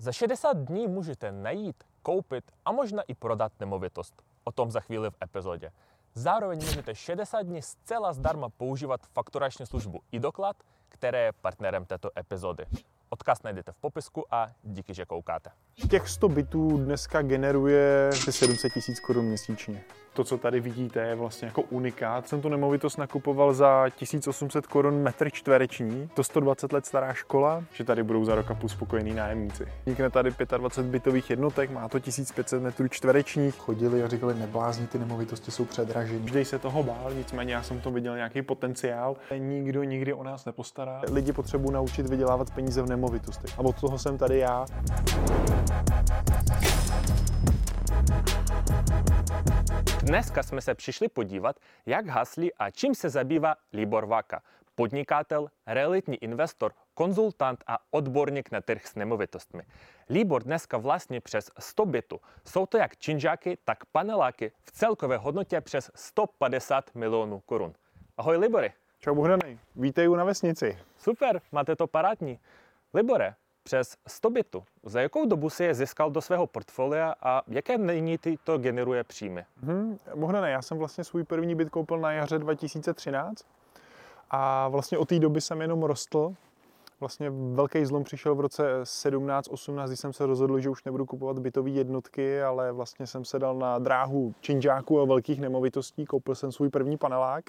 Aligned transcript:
Za 0.00 0.12
60 0.12 0.56
dní 0.56 0.86
můžete 0.86 1.32
najít, 1.32 1.84
koupit 2.02 2.52
a 2.64 2.72
možná 2.72 3.02
i 3.02 3.14
prodat 3.14 3.52
nemovitost. 3.60 4.22
O 4.44 4.52
tom 4.52 4.70
za 4.70 4.80
chvíli 4.80 5.10
v 5.10 5.16
epizodě. 5.22 5.72
Zároveň 6.14 6.58
můžete 6.58 6.94
60 6.94 7.42
dní 7.42 7.62
zcela 7.62 8.12
zdarma 8.12 8.48
používat 8.48 9.00
fakturační 9.06 9.66
službu 9.66 10.00
i 10.12 10.20
doklad, 10.20 10.56
které 10.88 11.24
je 11.24 11.32
partnerem 11.32 11.84
této 11.84 12.10
epizody. 12.18 12.66
Odkaz 13.12 13.42
najdete 13.42 13.72
v 13.72 13.76
popisku 13.76 14.24
a 14.30 14.48
díky, 14.62 14.94
že 14.94 15.04
koukáte. 15.04 15.50
Těch 15.90 16.08
100 16.08 16.28
bytů 16.28 16.76
dneska 16.76 17.22
generuje 17.22 18.10
700 18.30 18.72
tisíc 18.72 19.00
korun 19.00 19.24
měsíčně. 19.24 19.82
To, 20.12 20.24
co 20.24 20.38
tady 20.38 20.60
vidíte, 20.60 21.00
je 21.00 21.14
vlastně 21.14 21.46
jako 21.46 21.62
unikát. 21.62 22.28
Jsem 22.28 22.40
tu 22.40 22.48
nemovitost 22.48 22.96
nakupoval 22.96 23.54
za 23.54 23.88
1800 23.96 24.66
korun 24.66 25.02
metr 25.02 25.30
čtvereční. 25.30 26.10
To 26.14 26.24
120 26.24 26.72
let 26.72 26.86
stará 26.86 27.12
škola, 27.12 27.64
že 27.72 27.84
tady 27.84 28.02
budou 28.02 28.24
za 28.24 28.34
rok 28.34 28.50
a 28.50 28.54
půl 28.54 28.68
spokojení 28.68 29.14
nájemníci. 29.14 29.68
Vznikne 29.80 30.10
tady 30.10 30.34
25 30.58 30.90
bytových 30.90 31.30
jednotek, 31.30 31.70
má 31.70 31.88
to 31.88 32.00
1500 32.00 32.62
metrů 32.62 32.88
čtverečních. 32.88 33.54
Chodili 33.54 34.02
a 34.02 34.08
říkali, 34.08 34.34
neblázní, 34.34 34.86
ty 34.86 34.98
nemovitosti 34.98 35.50
jsou 35.50 35.64
předražené. 35.64 36.18
Vždy 36.18 36.44
se 36.44 36.58
toho 36.58 36.82
bál, 36.82 37.12
nicméně 37.14 37.54
já 37.54 37.62
jsem 37.62 37.80
to 37.80 37.90
viděl 37.90 38.16
nějaký 38.16 38.42
potenciál. 38.42 39.16
Nikdo 39.38 39.82
nikdy 39.82 40.12
o 40.12 40.22
nás 40.22 40.44
nepostará. 40.44 41.02
Lidi 41.12 41.32
potřebují 41.32 41.72
naučit 41.72 42.06
vydělávat 42.06 42.54
peníze 42.54 42.82
v 42.82 42.88
nemovitostech. 43.00 43.58
A 43.58 43.60
od 43.60 43.80
toho 43.80 43.98
jsem 43.98 44.18
tady 44.18 44.38
já. 44.38 44.66
Dneska 50.02 50.42
jsme 50.42 50.60
se 50.60 50.74
přišli 50.74 51.08
podívat, 51.08 51.56
jak 51.86 52.06
haslí 52.06 52.54
a 52.54 52.70
čím 52.70 52.94
se 52.94 53.08
zabývá 53.08 53.56
Libor 53.72 54.06
Vaka, 54.06 54.42
podnikatel, 54.74 55.48
realitní 55.66 56.16
investor, 56.16 56.72
konzultant 56.94 57.64
a 57.66 57.78
odborník 57.90 58.50
na 58.50 58.60
trh 58.60 58.86
s 58.86 58.94
nemovitostmi. 58.94 59.62
Libor 60.08 60.42
dneska 60.42 60.78
vlastně 60.78 61.20
přes 61.20 61.50
100 61.58 61.86
bytů. 61.86 62.20
Jsou 62.44 62.66
to 62.66 62.76
jak 62.76 62.96
činžáky, 62.96 63.58
tak 63.64 63.84
paneláky 63.84 64.52
v 64.62 64.72
celkové 64.72 65.16
hodnotě 65.16 65.60
přes 65.60 65.90
150 65.94 66.94
milionů 66.94 67.40
korun. 67.40 67.72
Ahoj 68.18 68.36
Libory. 68.36 68.72
Čau 68.98 69.14
Bohdany, 69.14 69.58
vítej 69.76 70.08
u 70.08 70.14
na 70.14 70.24
vesnici. 70.24 70.78
Super, 70.98 71.40
máte 71.52 71.76
to 71.76 71.86
parádní. 71.86 72.38
Libore, 72.94 73.34
přes 73.62 73.96
100 74.06 74.30
bytů. 74.30 74.64
Za 74.82 75.00
jakou 75.00 75.26
dobu 75.26 75.50
si 75.50 75.64
je 75.64 75.74
získal 75.74 76.10
do 76.10 76.20
svého 76.20 76.46
portfolia 76.46 77.14
a 77.22 77.42
jaké 77.48 77.78
nyní 77.78 78.18
ty 78.18 78.38
to 78.44 78.58
generuje 78.58 79.04
příjmy? 79.04 79.44
Hmm, 79.62 79.98
Bohdane, 80.14 80.50
já 80.50 80.62
jsem 80.62 80.78
vlastně 80.78 81.04
svůj 81.04 81.24
první 81.24 81.54
byt 81.54 81.70
koupil 81.70 81.98
na 81.98 82.12
jaře 82.12 82.38
2013 82.38 83.46
a 84.30 84.68
vlastně 84.68 84.98
od 84.98 85.08
té 85.08 85.18
doby 85.18 85.40
jsem 85.40 85.60
jenom 85.60 85.82
rostl. 85.82 86.34
Vlastně 87.00 87.30
velký 87.30 87.84
zlom 87.84 88.04
přišel 88.04 88.34
v 88.34 88.40
roce 88.40 88.82
17-18, 88.82 89.86
kdy 89.86 89.96
jsem 89.96 90.12
se 90.12 90.26
rozhodl, 90.26 90.60
že 90.60 90.70
už 90.70 90.84
nebudu 90.84 91.06
kupovat 91.06 91.38
bytové 91.38 91.70
jednotky, 91.70 92.42
ale 92.42 92.72
vlastně 92.72 93.06
jsem 93.06 93.24
se 93.24 93.38
dal 93.38 93.54
na 93.54 93.78
dráhu 93.78 94.34
činžáků 94.40 95.00
a 95.00 95.04
velkých 95.04 95.40
nemovitostí, 95.40 96.06
koupil 96.06 96.34
jsem 96.34 96.52
svůj 96.52 96.68
první 96.68 96.96
panelák. 96.96 97.44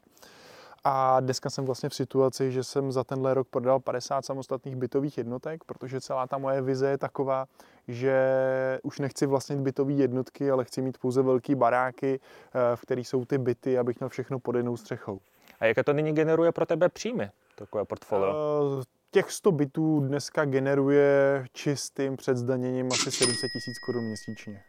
A 0.84 1.20
dneska 1.20 1.50
jsem 1.50 1.66
vlastně 1.66 1.90
v 1.90 1.96
situaci, 1.96 2.52
že 2.52 2.64
jsem 2.64 2.92
za 2.92 3.04
tenhle 3.04 3.34
rok 3.34 3.48
prodal 3.48 3.80
50 3.80 4.26
samostatných 4.26 4.76
bytových 4.76 5.18
jednotek, 5.18 5.64
protože 5.64 6.02
celá 6.02 6.28
ta 6.28 6.38
moje 6.38 6.62
vize 6.62 6.90
je 6.90 6.98
taková, 6.98 7.46
že 7.88 8.80
už 8.84 9.00
nechci 9.00 9.26
vlastnit 9.26 9.60
bytové 9.60 9.94
jednotky, 9.94 10.52
ale 10.52 10.66
chci 10.66 10.82
mít 10.82 10.98
pouze 10.98 11.22
velké 11.22 11.56
baráky, 11.56 12.20
eh, 12.20 12.76
v 12.76 12.82
kterých 12.82 13.08
jsou 13.08 13.26
ty 13.26 13.38
byty, 13.38 13.78
abych 13.78 14.00
měl 14.00 14.10
všechno 14.10 14.40
pod 14.40 14.56
jednou 14.56 14.78
střechou. 14.78 15.20
A 15.60 15.66
jaké 15.66 15.84
to 15.84 15.94
nyní 15.94 16.14
generuje 16.14 16.52
pro 16.52 16.66
tebe 16.66 16.90
příjmy, 16.90 17.30
takové 17.56 17.86
portfolio? 17.86 18.34
Uh, 18.34 18.84
těch 19.12 19.32
100 19.32 19.52
bytů 19.52 20.00
dneska 20.00 20.46
generuje 20.46 21.46
čistým 21.54 22.18
před 22.18 22.38
zdaněním 22.38 22.88
asi 22.92 23.12
700 23.12 23.52
tisíc 23.54 23.80
korun 23.86 24.04
měsíčně. 24.04 24.64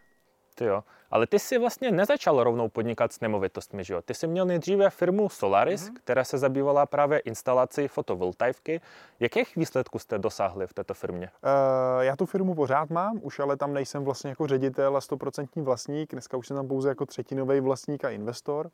Ty 0.55 0.64
jo. 0.64 0.84
Ale 1.12 1.27
ty 1.27 1.38
jsi 1.38 1.58
vlastně 1.58 1.91
nezačal 1.91 2.44
rovnou 2.44 2.68
podnikat 2.68 3.12
s 3.12 3.20
nemovitostmi, 3.20 3.84
že 3.84 3.94
jo? 3.94 4.02
Ty 4.02 4.14
jsi 4.14 4.27
měl 4.27 4.46
nejdříve 4.46 4.91
firmu 4.91 5.28
Solaris, 5.28 5.89
mm-hmm. 5.89 5.95
která 5.95 6.24
se 6.24 6.39
zabývala 6.39 6.86
právě 6.86 7.18
instalací 7.18 7.89
fotovoltaifky. 7.89 8.80
Jakých 9.20 9.56
výsledků 9.56 9.98
jste 9.98 10.18
dosáhli 10.18 10.67
v 10.67 10.73
této 10.73 10.95
firmě? 10.95 11.30
Uh, 11.45 12.02
já 12.02 12.17
tu 12.17 12.27
firmu 12.27 12.55
pořád 12.55 12.90
mám, 12.90 13.18
už 13.23 13.39
ale 13.39 13.56
tam 13.56 13.74
nejsem 13.74 14.05
vlastně 14.05 14.30
jako 14.30 14.46
ředitel 14.46 14.96
a 14.96 15.00
stoprocentní 15.00 15.62
vlastník. 15.62 16.12
Dneska 16.12 16.36
už 16.36 16.46
jsem 16.46 16.56
tam 16.56 16.68
pouze 16.68 16.89
jako 16.89 17.06
třetinový 17.06 17.61
vlastník 17.61 18.05
a 18.05 18.11
investor. 18.11 18.70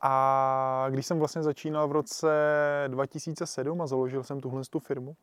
A 0.00 0.86
když 0.90 1.06
jsem 1.06 1.18
vlastně 1.18 1.42
začínal 1.42 1.88
v 1.88 1.92
roce 1.92 2.28
2007 2.88 3.82
a 3.82 3.86
založil 3.86 4.22
jsem 4.22 4.40
tuhle 4.40 4.62
tu 4.70 4.78
firmu, 4.78 5.16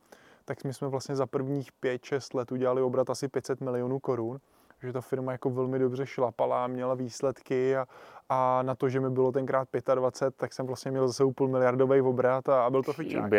tak 0.46 0.64
my 0.64 0.74
jsme 0.74 0.88
vlastně 0.88 1.16
za 1.16 1.26
prvních 1.26 1.70
5-6 1.84 2.38
let 2.38 2.52
udělali 2.52 2.82
obrat 2.82 3.10
asi 3.10 3.28
500 3.28 3.62
milionů 3.62 4.00
korun 4.00 4.40
že 4.84 4.94
ta 4.94 5.02
firma 5.02 5.32
jako 5.32 5.50
velmi 5.50 5.80
dobře 5.80 6.06
šlapala, 6.06 6.68
měla 6.68 6.94
výsledky 6.94 7.78
a, 7.78 7.88
a 8.30 8.62
na 8.64 8.76
to, 8.76 8.90
že 8.90 9.00
mi 9.00 9.10
bylo 9.10 9.32
tenkrát 9.32 9.68
25, 9.96 10.38
tak 10.38 10.54
jsem 10.54 10.66
vlastně 10.66 10.92
měl 10.92 11.08
zase 11.08 11.24
půl 11.36 11.48
miliardový 11.48 12.02
obrat 12.02 12.50
a, 12.50 12.66
a 12.66 12.70
byl 12.70 12.84
to 12.84 12.94
fičák. 12.94 13.30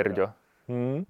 Hmm. 0.69 1.05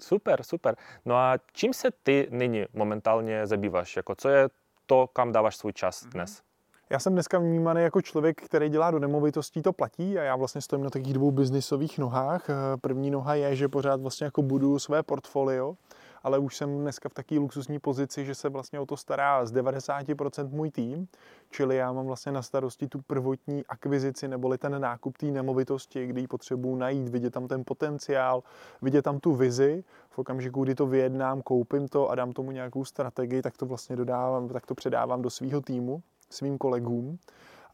Super, 0.00 0.42
super. 0.42 0.76
No 1.04 1.16
a 1.16 1.38
čím 1.52 1.72
se 1.72 1.88
ty 2.02 2.28
nyní 2.30 2.64
momentálně 2.72 3.46
zabýváš? 3.46 3.96
Jako 3.96 4.14
co 4.14 4.28
je 4.28 4.48
to, 4.86 5.06
kam 5.12 5.32
dáváš 5.32 5.56
svůj 5.56 5.72
čas 5.72 6.02
mhm. 6.02 6.10
dnes? 6.10 6.42
Já 6.90 6.98
jsem 6.98 7.12
dneska 7.12 7.38
vnímaný 7.38 7.82
jako 7.82 8.02
člověk, 8.02 8.42
který 8.42 8.68
dělá 8.68 8.90
do 8.90 8.98
nemovitostí, 8.98 9.62
to 9.62 9.72
platí 9.72 10.18
a 10.18 10.22
já 10.22 10.36
vlastně 10.36 10.60
stojím 10.60 10.84
na 10.84 10.90
takových 10.90 11.14
dvou 11.14 11.30
biznisových 11.30 11.98
nohách. 11.98 12.46
První 12.80 13.10
noha 13.10 13.34
je, 13.34 13.56
že 13.56 13.68
pořád 13.68 14.00
vlastně 14.00 14.24
jako 14.24 14.42
budu 14.42 14.78
své 14.78 15.02
portfolio 15.02 15.74
ale 16.22 16.38
už 16.38 16.56
jsem 16.56 16.78
dneska 16.78 17.08
v 17.08 17.14
takové 17.14 17.40
luxusní 17.40 17.78
pozici, 17.78 18.24
že 18.24 18.34
se 18.34 18.48
vlastně 18.48 18.80
o 18.80 18.86
to 18.86 18.96
stará 18.96 19.46
z 19.46 19.52
90% 19.52 20.48
můj 20.48 20.70
tým, 20.70 21.08
čili 21.50 21.76
já 21.76 21.92
mám 21.92 22.06
vlastně 22.06 22.32
na 22.32 22.42
starosti 22.42 22.88
tu 22.88 23.02
prvotní 23.02 23.66
akvizici 23.66 24.28
neboli 24.28 24.58
ten 24.58 24.80
nákup 24.80 25.18
té 25.18 25.26
nemovitosti, 25.26 26.06
kdy 26.06 26.20
ji 26.20 26.26
potřebuji 26.26 26.76
najít, 26.76 27.08
vidět 27.08 27.30
tam 27.30 27.48
ten 27.48 27.62
potenciál, 27.66 28.42
vidět 28.82 29.02
tam 29.02 29.20
tu 29.20 29.34
vizi, 29.34 29.84
v 30.10 30.18
okamžiku, 30.18 30.64
kdy 30.64 30.74
to 30.74 30.86
vyjednám, 30.86 31.42
koupím 31.42 31.88
to 31.88 32.08
a 32.08 32.14
dám 32.14 32.32
tomu 32.32 32.50
nějakou 32.50 32.84
strategii, 32.84 33.42
tak 33.42 33.56
to 33.56 33.66
vlastně 33.66 33.96
dodávám, 33.96 34.48
tak 34.48 34.66
to 34.66 34.74
předávám 34.74 35.22
do 35.22 35.30
svého 35.30 35.60
týmu, 35.60 36.02
svým 36.30 36.58
kolegům. 36.58 37.18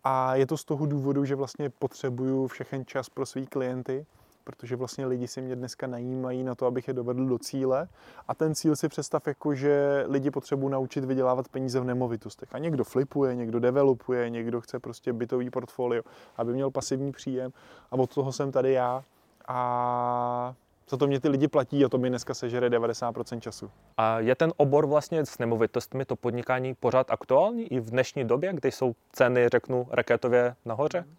A 0.05 0.35
je 0.35 0.47
to 0.47 0.57
z 0.57 0.65
toho 0.65 0.87
důvodu, 0.87 1.25
že 1.25 1.35
vlastně 1.35 1.71
potřebuju 1.71 2.47
všechen 2.47 2.87
čas 2.87 3.09
pro 3.09 3.27
své 3.27 3.47
klienty, 3.47 4.07
protože 4.47 4.77
vlastně 4.77 5.07
lidi 5.07 5.29
si 5.29 5.43
mě 5.43 5.57
dneska 5.57 5.87
najímají 5.87 6.45
na 6.45 6.55
to, 6.55 6.67
abych 6.67 6.89
je 6.89 6.95
dovedl 6.95 7.27
do 7.27 7.39
cíle. 7.39 7.89
A 8.29 8.35
ten 8.35 8.55
cíl 8.55 8.77
si 8.77 8.89
představ 8.89 9.27
jako, 9.27 9.55
že 9.55 10.05
lidi 10.09 10.31
potřebují 10.31 10.73
naučit 10.73 11.05
vydělávat 11.05 11.49
peníze 11.49 11.81
v 11.81 11.85
nemovitostech. 11.85 12.49
A 12.53 12.59
někdo 12.59 12.85
flipuje, 12.85 13.35
někdo 13.35 13.61
developuje, 13.61 14.31
někdo 14.31 14.61
chce 14.61 14.79
prostě 14.79 15.13
bytový 15.13 15.51
portfolio, 15.51 16.03
aby 16.37 16.53
měl 16.53 16.71
pasivní 16.71 17.13
příjem. 17.13 17.53
A 17.91 17.97
od 17.97 18.15
toho 18.15 18.33
jsem 18.33 18.53
tady 18.53 18.73
já. 18.73 19.05
A 19.49 20.55
za 20.89 20.97
to 20.97 21.07
mě 21.07 21.21
ty 21.21 21.29
lidi 21.29 21.49
platí 21.49 21.85
a 21.85 21.89
to 21.89 21.99
mi 21.99 22.09
dneska 22.09 22.35
sežere 22.35 22.69
90% 22.69 23.41
času. 23.41 23.71
A 23.97 24.21
je 24.21 24.35
ten 24.35 24.53
obor 24.57 24.87
vlastně 24.87 25.27
s 25.27 25.39
nemovitostmi, 25.39 26.05
to 26.05 26.17
podnikání 26.17 26.75
pořád 26.75 27.11
aktuální 27.11 27.73
i 27.73 27.81
v 27.81 27.91
dnešní 27.91 28.25
době, 28.25 28.53
kdy 28.53 28.73
jsou 28.73 28.95
ceny, 29.13 29.49
řeknu, 29.49 29.89
raketově 29.91 30.55
nahoře? 30.65 31.05
Mm. 31.07 31.17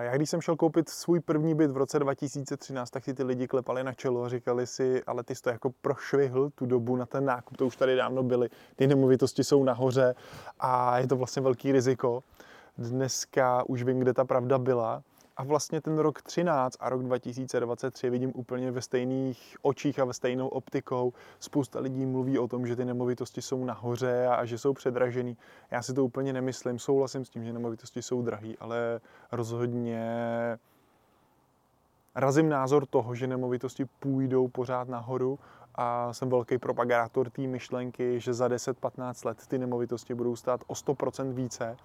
Já 0.00 0.16
když 0.16 0.30
jsem 0.30 0.40
šel 0.40 0.56
koupit 0.56 0.88
svůj 0.88 1.20
první 1.20 1.54
byt 1.54 1.70
v 1.70 1.76
roce 1.76 1.98
2013, 1.98 2.90
tak 2.90 3.04
si 3.04 3.14
ty 3.14 3.22
lidi 3.22 3.48
klepali 3.48 3.84
na 3.84 3.92
čelo 3.92 4.24
a 4.24 4.28
říkali 4.28 4.66
si, 4.66 5.02
ale 5.06 5.22
ty 5.22 5.34
jsi 5.34 5.42
to 5.42 5.50
jako 5.50 5.70
prošvihl 5.70 6.50
tu 6.50 6.66
dobu 6.66 6.96
na 6.96 7.06
ten 7.06 7.24
nákup, 7.24 7.56
to 7.56 7.66
už 7.66 7.76
tady 7.76 7.96
dávno 7.96 8.22
byly, 8.22 8.48
ty 8.76 8.86
nemovitosti 8.86 9.44
jsou 9.44 9.64
nahoře 9.64 10.14
a 10.60 10.98
je 10.98 11.06
to 11.06 11.16
vlastně 11.16 11.42
velký 11.42 11.72
riziko. 11.72 12.22
Dneska 12.78 13.64
už 13.68 13.82
vím, 13.82 13.98
kde 14.00 14.14
ta 14.14 14.24
pravda 14.24 14.58
byla 14.58 15.02
a 15.38 15.44
vlastně 15.44 15.80
ten 15.80 15.98
rok 15.98 16.22
13 16.22 16.76
a 16.80 16.88
rok 16.88 17.02
2023 17.02 18.10
vidím 18.10 18.32
úplně 18.34 18.70
ve 18.70 18.82
stejných 18.82 19.56
očích 19.62 19.98
a 19.98 20.04
ve 20.04 20.12
stejnou 20.12 20.48
optikou. 20.48 21.12
Spousta 21.40 21.80
lidí 21.80 22.06
mluví 22.06 22.38
o 22.38 22.48
tom, 22.48 22.66
že 22.66 22.76
ty 22.76 22.84
nemovitosti 22.84 23.42
jsou 23.42 23.64
nahoře 23.64 24.26
a 24.26 24.44
že 24.44 24.58
jsou 24.58 24.72
předražený. 24.72 25.36
Já 25.70 25.82
si 25.82 25.94
to 25.94 26.04
úplně 26.04 26.32
nemyslím. 26.32 26.78
Souhlasím 26.78 27.24
s 27.24 27.30
tím, 27.30 27.44
že 27.44 27.52
nemovitosti 27.52 28.02
jsou 28.02 28.22
drahý, 28.22 28.58
ale 28.58 29.00
rozhodně 29.32 30.04
razím 32.14 32.48
názor 32.48 32.86
toho, 32.86 33.14
že 33.14 33.26
nemovitosti 33.26 33.84
půjdou 33.84 34.48
pořád 34.48 34.88
nahoru 34.88 35.38
a 35.74 36.12
jsem 36.12 36.30
velký 36.30 36.58
propagátor 36.58 37.30
té 37.30 37.42
myšlenky, 37.42 38.20
že 38.20 38.34
za 38.34 38.48
10-15 38.48 39.26
let 39.26 39.46
ty 39.46 39.58
nemovitosti 39.58 40.14
budou 40.14 40.36
stát 40.36 40.60
o 40.66 40.72
100% 40.72 41.32
více 41.32 41.76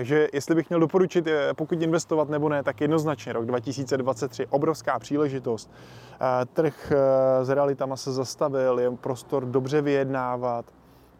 takže 0.00 0.28
jestli 0.32 0.54
bych 0.54 0.68
měl 0.68 0.80
doporučit, 0.80 1.28
pokud 1.56 1.82
investovat 1.82 2.28
nebo 2.28 2.48
ne, 2.48 2.62
tak 2.62 2.80
jednoznačně 2.80 3.32
rok 3.32 3.46
2023, 3.46 4.46
obrovská 4.46 4.98
příležitost. 4.98 5.70
Eh, 6.14 6.46
trh 6.46 6.92
eh, 6.92 7.44
s 7.44 7.48
realitama 7.48 7.96
se 7.96 8.12
zastavil, 8.12 8.78
je 8.78 8.90
prostor 8.90 9.44
dobře 9.44 9.82
vyjednávat, 9.82 10.64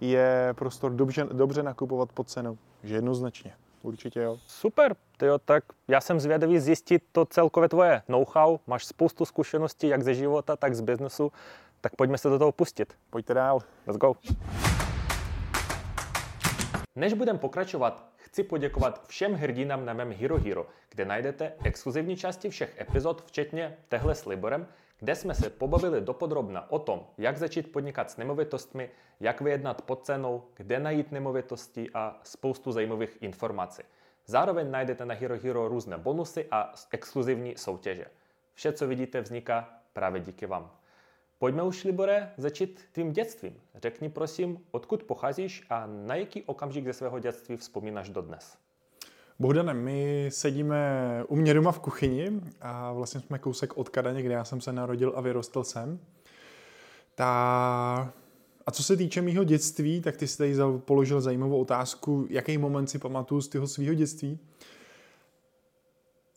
je 0.00 0.55
prostor 0.59 0.93
dobře, 0.93 1.27
dobře 1.32 1.62
nakupovat 1.62 2.12
pod 2.12 2.29
cenu. 2.29 2.59
Takže 2.81 2.94
jednoznačně. 2.94 3.53
Určitě 3.82 4.21
jo. 4.21 4.37
Super, 4.47 4.97
tyjo, 5.17 5.38
tak 5.38 5.65
já 5.88 6.00
jsem 6.00 6.21
zvědavý 6.21 6.59
zjistit 6.59 7.03
to 7.12 7.25
celkově 7.25 7.69
tvoje 7.69 8.03
know-how. 8.09 8.59
Máš 8.67 8.85
spoustu 8.85 9.25
zkušeností 9.25 9.88
jak 9.88 10.03
ze 10.03 10.15
života, 10.15 10.56
tak 10.56 10.75
z 10.75 10.81
biznesu. 10.81 11.33
Tak 11.81 11.97
pojďme 11.97 12.19
se 12.19 12.29
do 12.29 12.38
toho 12.38 12.53
pustit. 12.53 12.94
Pojďte 13.11 13.35
dál. 13.35 13.59
Let's 13.87 13.99
go. 13.99 14.15
Než 16.97 17.12
budeme 17.12 17.38
pokračovat, 17.38 18.11
chci 18.31 18.43
poděkovat 18.43 19.09
všem 19.09 19.35
hrdinám 19.35 19.85
na 19.85 19.93
mém 19.93 20.12
Hero 20.12 20.38
Hero, 20.38 20.67
kde 20.91 21.05
najdete 21.05 21.53
exkluzivní 21.65 22.17
části 22.17 22.50
všech 22.50 22.81
epizod, 22.81 23.25
včetně 23.27 23.77
tehle 23.88 24.15
s 24.15 24.27
Liborem, 24.27 24.67
kde 24.99 25.15
jsme 25.15 25.35
se 25.35 25.50
pobavili 25.50 26.00
dopodrobna 26.00 26.71
o 26.71 26.79
tom, 26.79 27.06
jak 27.19 27.38
začít 27.38 27.73
podnikat 27.73 28.11
s 28.11 28.17
nemovitostmi, 28.17 28.91
jak 29.21 29.41
vyjednat 29.41 29.82
pod 29.82 30.05
cenou, 30.05 30.44
kde 30.55 30.81
najít 30.81 31.12
nemovitosti 31.12 31.91
a 31.94 32.21
spoustu 32.23 32.73
zajímavých 32.73 33.19
informací. 33.21 33.82
Zároveň 34.27 34.71
najdete 34.71 35.05
na 35.05 35.15
Hero 35.15 35.38
Hero 35.43 35.69
různé 35.69 35.99
bonusy 35.99 36.47
a 36.50 36.73
exkluzivní 36.91 37.56
soutěže. 37.56 38.05
Vše, 38.55 38.73
co 38.73 38.87
vidíte, 38.87 39.21
vzniká 39.21 39.69
právě 39.93 40.21
díky 40.21 40.47
vám. 40.47 40.80
Pojďme 41.41 41.63
už, 41.63 41.85
Libore, 41.85 42.31
začít 42.37 42.81
tvým 42.93 43.13
dětstvím. 43.13 43.55
Řekni 43.83 44.09
prosím, 44.09 44.59
odkud 44.71 45.03
pocházíš 45.03 45.67
a 45.71 45.87
na 45.87 46.15
jaký 46.15 46.43
okamžik 46.43 46.85
ze 46.85 46.93
svého 46.93 47.19
dětství 47.19 47.57
vzpomínáš 47.57 48.09
dodnes? 48.09 48.57
Bohdane, 49.39 49.75
my 49.75 50.29
sedíme 50.33 50.79
u 51.29 51.37
mě 51.37 51.55
doma 51.55 51.73
v 51.73 51.79
kuchyni 51.79 52.41
a 52.61 52.93
vlastně 52.93 53.21
jsme 53.21 53.39
kousek 53.39 53.77
od 53.77 53.89
Kadaně, 53.89 54.23
kde 54.23 54.35
já 54.35 54.45
jsem 54.45 54.61
se 54.61 54.73
narodil 54.73 55.13
a 55.17 55.21
vyrostl 55.21 55.65
jsem. 55.65 56.01
Ta... 57.15 58.13
A 58.67 58.71
co 58.71 58.83
se 58.83 58.97
týče 58.97 59.23
mýho 59.23 59.45
dětství, 59.45 60.01
tak 60.01 60.17
ty 60.17 60.27
jsi 60.27 60.39
tady 60.39 60.55
položil 60.79 61.21
zajímavou 61.21 61.61
otázku, 61.61 62.27
jaký 62.31 62.59
moment 62.59 62.87
si 62.87 62.99
pamatuju 62.99 63.41
z 63.41 63.49
toho 63.49 63.67
svého 63.67 63.95
dětství. 63.95 64.39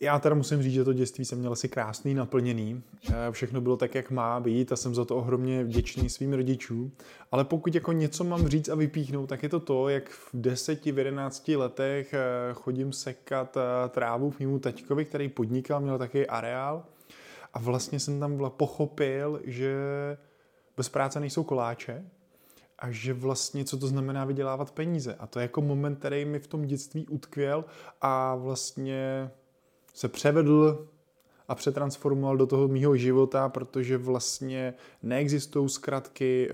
Já 0.03 0.19
teda 0.19 0.35
musím 0.35 0.63
říct, 0.63 0.73
že 0.73 0.83
to 0.83 0.93
dětství 0.93 1.25
jsem 1.25 1.39
měl 1.39 1.51
asi 1.51 1.69
krásný, 1.69 2.13
naplněný. 2.13 2.83
Eh, 3.09 3.13
všechno 3.31 3.61
bylo 3.61 3.77
tak, 3.77 3.95
jak 3.95 4.11
má 4.11 4.39
být 4.39 4.71
a 4.71 4.75
jsem 4.75 4.95
za 4.95 5.05
to 5.05 5.17
ohromně 5.17 5.63
vděčný 5.63 6.09
svým 6.09 6.33
rodičům. 6.33 6.91
Ale 7.31 7.45
pokud 7.45 7.75
jako 7.75 7.91
něco 7.91 8.23
mám 8.23 8.47
říct 8.47 8.69
a 8.69 8.75
vypíchnout, 8.75 9.29
tak 9.29 9.43
je 9.43 9.49
to 9.49 9.59
to, 9.59 9.89
jak 9.89 10.09
v 10.09 10.29
deseti, 10.33 10.91
v 10.91 10.97
jedenácti 10.97 11.55
letech 11.55 12.13
eh, 12.13 12.19
chodím 12.53 12.93
sekat 12.93 13.57
eh, 13.57 13.89
trávu 13.89 14.31
k 14.31 14.39
mému 14.39 14.59
taťkovi, 14.59 15.05
který 15.05 15.29
podnikal, 15.29 15.81
měl 15.81 15.97
takový 15.97 16.27
areál. 16.27 16.85
A 17.53 17.59
vlastně 17.59 17.99
jsem 17.99 18.19
tam 18.19 18.51
pochopil, 18.57 19.41
že 19.43 19.75
bez 20.77 20.89
práce 20.89 21.19
nejsou 21.19 21.43
koláče, 21.43 22.05
a 22.79 22.91
že 22.91 23.13
vlastně, 23.13 23.65
co 23.65 23.77
to 23.77 23.87
znamená 23.87 24.25
vydělávat 24.25 24.71
peníze. 24.71 25.15
A 25.15 25.27
to 25.27 25.39
je 25.39 25.43
jako 25.43 25.61
moment, 25.61 25.95
který 25.95 26.25
mi 26.25 26.39
v 26.39 26.47
tom 26.47 26.65
dětství 26.65 27.07
utkvěl 27.07 27.65
a 28.01 28.35
vlastně 28.35 29.31
se 29.93 30.07
převedl 30.07 30.87
a 31.47 31.55
přetransformoval 31.55 32.37
do 32.37 32.47
toho 32.47 32.67
mýho 32.67 32.97
života, 32.97 33.49
protože 33.49 33.97
vlastně 33.97 34.73
neexistují 35.03 35.69
zkratky, 35.69 36.49
eh, 36.49 36.53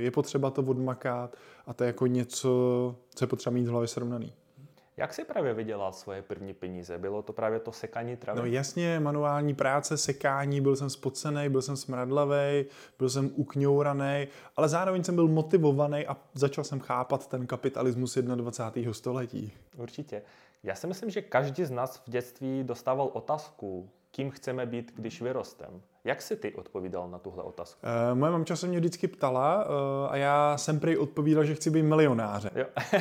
je 0.00 0.10
potřeba 0.10 0.50
to 0.50 0.62
odmakat 0.62 1.36
a 1.66 1.74
to 1.74 1.84
je 1.84 1.86
jako 1.86 2.06
něco, 2.06 2.48
co 3.14 3.24
je 3.24 3.28
potřeba 3.28 3.54
mít 3.54 3.66
v 3.66 3.70
hlavě 3.70 3.88
srovnaný. 3.88 4.32
Jak 4.96 5.14
jsi 5.14 5.24
právě 5.24 5.54
vydělal 5.54 5.92
svoje 5.92 6.22
první 6.22 6.54
peníze? 6.54 6.98
Bylo 6.98 7.22
to 7.22 7.32
právě 7.32 7.60
to 7.60 7.72
sekání 7.72 8.16
travy? 8.16 8.40
No 8.40 8.46
jasně, 8.46 9.00
manuální 9.00 9.54
práce, 9.54 9.96
sekání, 9.96 10.60
byl 10.60 10.76
jsem 10.76 10.90
spocený, 10.90 11.48
byl 11.48 11.62
jsem 11.62 11.76
smradlavý, 11.76 12.64
byl 12.98 13.10
jsem 13.10 13.30
ukňouraný, 13.34 14.28
ale 14.56 14.68
zároveň 14.68 15.04
jsem 15.04 15.14
byl 15.14 15.28
motivovaný 15.28 16.06
a 16.06 16.16
začal 16.34 16.64
jsem 16.64 16.80
chápat 16.80 17.26
ten 17.26 17.46
kapitalismus 17.46 18.18
21. 18.18 18.92
století. 18.92 19.52
Určitě. 19.76 20.22
Já 20.64 20.74
si 20.74 20.86
myslím, 20.86 21.10
že 21.10 21.22
každý 21.22 21.64
z 21.64 21.70
nás 21.70 21.96
v 21.96 22.10
dětství 22.10 22.64
dostával 22.64 23.10
otázku, 23.12 23.90
kým 24.10 24.30
chceme 24.30 24.66
být, 24.66 24.92
když 24.94 25.22
vyrostem. 25.22 25.82
Jak 26.04 26.22
jsi 26.22 26.36
ty 26.36 26.54
odpovídal 26.54 27.08
na 27.08 27.18
tuhle 27.18 27.42
otázku? 27.42 27.80
Uh, 28.10 28.18
moje 28.18 28.32
mamča 28.32 28.56
se 28.56 28.66
mě 28.66 28.78
vždycky 28.78 29.08
ptala 29.08 29.64
uh, 29.64 29.70
a 30.08 30.16
já 30.16 30.56
jsem 30.58 30.80
prý 30.80 30.96
odpovídal, 30.96 31.44
že 31.44 31.54
chci 31.54 31.70
být 31.70 31.82
milionáře. 31.82 32.50
Jo. 32.54 32.64
uh, 32.92 33.00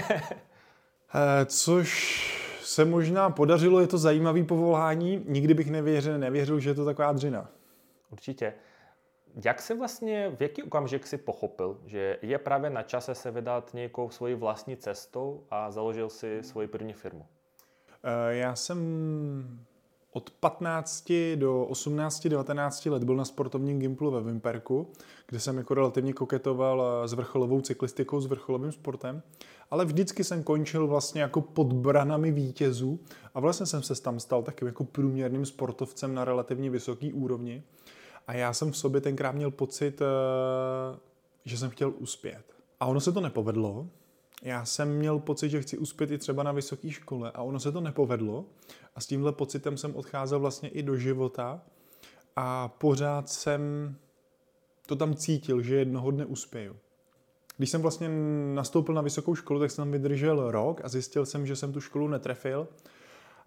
což 1.45 2.19
se 2.63 2.85
možná 2.85 3.29
podařilo, 3.29 3.79
je 3.79 3.87
to 3.87 3.97
zajímavý 3.97 4.43
povolání. 4.43 5.23
Nikdy 5.27 5.53
bych 5.53 5.71
nevěřil, 5.71 6.19
nevěřil, 6.19 6.59
že 6.59 6.69
je 6.69 6.73
to 6.73 6.85
taková 6.85 7.11
dřina. 7.11 7.49
Určitě. 8.11 8.53
Jak 9.45 9.61
se 9.61 9.75
vlastně, 9.75 10.31
v 10.35 10.41
jaký 10.41 10.63
okamžik 10.63 11.07
si 11.07 11.17
pochopil, 11.17 11.79
že 11.85 12.17
je 12.21 12.37
právě 12.37 12.69
na 12.69 12.83
čase 12.83 13.15
se 13.15 13.31
vydat 13.31 13.73
nějakou 13.73 14.09
svoji 14.09 14.35
vlastní 14.35 14.77
cestou 14.77 15.43
a 15.51 15.71
založil 15.71 16.09
si 16.09 16.43
svoji 16.43 16.67
první 16.67 16.93
firmu? 16.93 17.25
Eh, 18.03 18.35
já 18.35 18.55
jsem 18.55 18.79
od 20.11 20.29
15 20.29 21.35
do 21.35 21.65
18, 21.65 22.29
19 22.29 22.89
let 22.89 23.03
byl 23.03 23.15
na 23.15 23.25
sportovním 23.25 23.79
gimplu 23.79 24.11
ve 24.11 24.21
Vimperku, 24.21 24.87
kde 25.27 25.39
jsem 25.39 25.57
jako 25.57 25.73
relativně 25.73 26.13
koketoval 26.13 26.83
eh, 26.83 27.07
s 27.07 27.13
vrcholovou 27.13 27.61
cyklistikou, 27.61 28.21
s 28.21 28.25
vrcholovým 28.25 28.71
sportem, 28.71 29.21
ale 29.71 29.85
vždycky 29.85 30.23
jsem 30.23 30.43
končil 30.43 30.87
vlastně 30.87 31.21
jako 31.21 31.41
pod 31.41 31.73
branami 31.73 32.31
vítězů 32.31 32.99
a 33.33 33.39
vlastně 33.39 33.65
jsem 33.65 33.83
se 33.83 34.01
tam 34.01 34.19
stal 34.19 34.43
takovým 34.43 34.67
jako 34.67 34.83
průměrným 34.83 35.45
sportovcem 35.45 36.13
na 36.13 36.25
relativně 36.25 36.69
vysoký 36.69 37.13
úrovni. 37.13 37.63
A 38.27 38.33
já 38.33 38.53
jsem 38.53 38.71
v 38.71 38.77
sobě 38.77 39.01
tenkrát 39.01 39.35
měl 39.35 39.51
pocit, 39.51 40.01
eh, 40.01 40.05
že 41.45 41.57
jsem 41.57 41.69
chtěl 41.69 41.93
uspět. 41.99 42.43
A 42.79 42.85
ono 42.85 42.99
se 42.99 43.11
to 43.11 43.21
nepovedlo, 43.21 43.87
já 44.43 44.65
jsem 44.65 44.97
měl 44.97 45.19
pocit, 45.19 45.49
že 45.49 45.61
chci 45.61 45.77
uspět 45.77 46.11
i 46.11 46.17
třeba 46.17 46.43
na 46.43 46.51
vysoké 46.51 46.91
škole 46.91 47.31
a 47.33 47.41
ono 47.41 47.59
se 47.59 47.71
to 47.71 47.81
nepovedlo 47.81 48.45
a 48.95 49.01
s 49.01 49.05
tímhle 49.05 49.31
pocitem 49.31 49.77
jsem 49.77 49.95
odcházel 49.95 50.39
vlastně 50.39 50.69
i 50.69 50.83
do 50.83 50.95
života 50.97 51.61
a 52.35 52.67
pořád 52.67 53.29
jsem 53.29 53.95
to 54.85 54.95
tam 54.95 55.15
cítil, 55.15 55.61
že 55.61 55.75
jednoho 55.75 56.11
dne 56.11 56.25
uspěju. 56.25 56.75
Když 57.57 57.69
jsem 57.69 57.81
vlastně 57.81 58.09
nastoupil 58.53 58.95
na 58.95 59.01
vysokou 59.01 59.35
školu, 59.35 59.59
tak 59.59 59.71
jsem 59.71 59.81
tam 59.81 59.91
vydržel 59.91 60.51
rok 60.51 60.81
a 60.83 60.89
zjistil 60.89 61.25
jsem, 61.25 61.45
že 61.45 61.55
jsem 61.55 61.73
tu 61.73 61.81
školu 61.81 62.07
netrefil. 62.07 62.67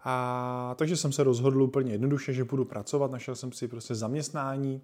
A 0.03 0.75
takže 0.77 0.97
jsem 0.97 1.11
se 1.11 1.23
rozhodl 1.23 1.63
úplně 1.63 1.91
jednoduše, 1.91 2.33
že 2.33 2.43
budu 2.43 2.65
pracovat, 2.65 3.11
našel 3.11 3.35
jsem 3.35 3.51
si 3.51 3.67
prostě 3.67 3.95
zaměstnání 3.95 4.81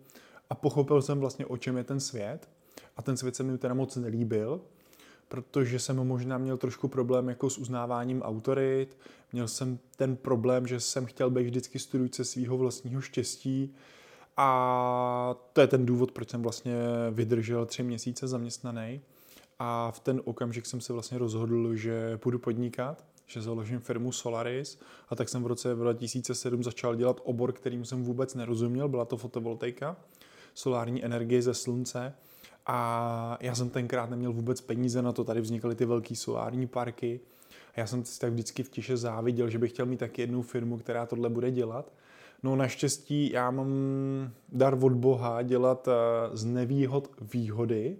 a 0.49 0.55
pochopil 0.55 1.01
jsem 1.01 1.19
vlastně, 1.19 1.45
o 1.45 1.57
čem 1.57 1.77
je 1.77 1.83
ten 1.83 1.99
svět. 1.99 2.49
A 2.97 3.01
ten 3.01 3.17
svět 3.17 3.35
se 3.35 3.43
mi 3.43 3.57
teda 3.57 3.73
moc 3.73 3.95
nelíbil 3.95 4.61
protože 5.33 5.79
jsem 5.79 5.95
možná 5.95 6.37
měl 6.37 6.57
trošku 6.57 6.87
problém 6.87 7.29
jako 7.29 7.49
s 7.49 7.57
uznáváním 7.57 8.21
autorit, 8.21 8.97
měl 9.31 9.47
jsem 9.47 9.79
ten 9.95 10.15
problém, 10.15 10.67
že 10.67 10.79
jsem 10.79 11.05
chtěl 11.05 11.29
být 11.29 11.43
vždycky 11.43 11.79
studujce 11.79 12.25
svého 12.25 12.57
vlastního 12.57 13.01
štěstí. 13.01 13.75
A 14.37 15.35
to 15.53 15.61
je 15.61 15.67
ten 15.67 15.85
důvod, 15.85 16.11
proč 16.11 16.29
jsem 16.29 16.41
vlastně 16.41 16.75
vydržel 17.11 17.65
tři 17.65 17.83
měsíce 17.83 18.27
zaměstnaný. 18.27 19.01
A 19.59 19.91
v 19.91 19.99
ten 19.99 20.21
okamžik 20.25 20.65
jsem 20.65 20.81
se 20.81 20.93
vlastně 20.93 21.17
rozhodl, 21.17 21.75
že 21.75 22.17
půjdu 22.17 22.39
podnikat, 22.39 23.05
že 23.27 23.41
založím 23.41 23.79
firmu 23.79 24.11
Solaris. 24.11 24.79
A 25.09 25.15
tak 25.15 25.29
jsem 25.29 25.43
v 25.43 25.47
roce 25.47 25.75
2007 25.75 26.63
začal 26.63 26.95
dělat 26.95 27.21
obor, 27.23 27.53
kterým 27.53 27.85
jsem 27.85 28.03
vůbec 28.03 28.35
nerozuměl, 28.35 28.89
byla 28.89 29.05
to 29.05 29.17
fotovoltaika, 29.17 29.97
solární 30.53 31.05
energie 31.05 31.41
ze 31.41 31.53
slunce 31.53 32.13
a 32.65 33.37
já 33.41 33.55
jsem 33.55 33.69
tenkrát 33.69 34.09
neměl 34.09 34.33
vůbec 34.33 34.61
peníze 34.61 35.01
na 35.01 35.11
to, 35.11 35.23
tady 35.23 35.41
vznikaly 35.41 35.75
ty 35.75 35.85
velké 35.85 36.15
solární 36.15 36.67
parky. 36.67 37.19
A 37.75 37.79
já 37.79 37.87
jsem 37.87 38.05
si 38.05 38.19
tak 38.19 38.31
vždycky 38.33 38.63
v 38.63 38.69
tiše 38.69 38.97
záviděl, 38.97 39.49
že 39.49 39.59
bych 39.59 39.71
chtěl 39.71 39.85
mít 39.85 39.97
taky 39.97 40.21
jednu 40.21 40.41
firmu, 40.41 40.77
která 40.77 41.05
tohle 41.05 41.29
bude 41.29 41.51
dělat. 41.51 41.91
No 42.43 42.55
naštěstí 42.55 43.31
já 43.31 43.51
mám 43.51 43.69
dar 44.49 44.77
od 44.81 44.93
Boha 44.93 45.41
dělat 45.41 45.87
eh, 45.87 46.37
z 46.37 46.45
nevýhod 46.45 47.11
výhody. 47.21 47.97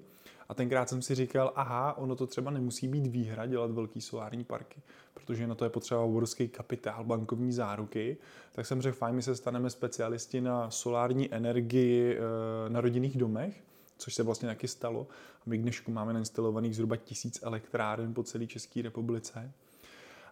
A 0.49 0.53
tenkrát 0.53 0.89
jsem 0.89 1.01
si 1.01 1.15
říkal, 1.15 1.53
aha, 1.55 1.97
ono 1.97 2.15
to 2.15 2.27
třeba 2.27 2.51
nemusí 2.51 2.87
být 2.87 3.07
výhra 3.07 3.45
dělat 3.45 3.71
velký 3.71 4.01
solární 4.01 4.43
parky, 4.43 4.81
protože 5.13 5.47
na 5.47 5.55
to 5.55 5.63
je 5.63 5.69
potřeba 5.69 6.01
obrovský 6.01 6.47
kapitál, 6.47 7.03
bankovní 7.03 7.51
záruky. 7.51 8.17
Tak 8.51 8.65
jsem 8.65 8.81
řekl, 8.81 8.97
fajn, 8.97 9.15
my 9.15 9.21
se 9.21 9.35
staneme 9.35 9.69
specialisti 9.69 10.41
na 10.41 10.69
solární 10.69 11.33
energii 11.33 12.17
eh, 12.17 12.69
na 12.69 12.81
rodinných 12.81 13.17
domech 13.17 13.63
což 13.97 14.13
se 14.13 14.23
vlastně 14.23 14.47
taky 14.47 14.67
stalo. 14.67 15.07
A 15.39 15.43
my 15.45 15.57
k 15.57 15.61
dnešku 15.61 15.91
máme 15.91 16.13
nainstalovaných 16.13 16.75
zhruba 16.75 16.95
tisíc 16.95 17.39
elektráren 17.43 18.13
po 18.13 18.23
celé 18.23 18.47
České 18.47 18.81
republice. 18.81 19.51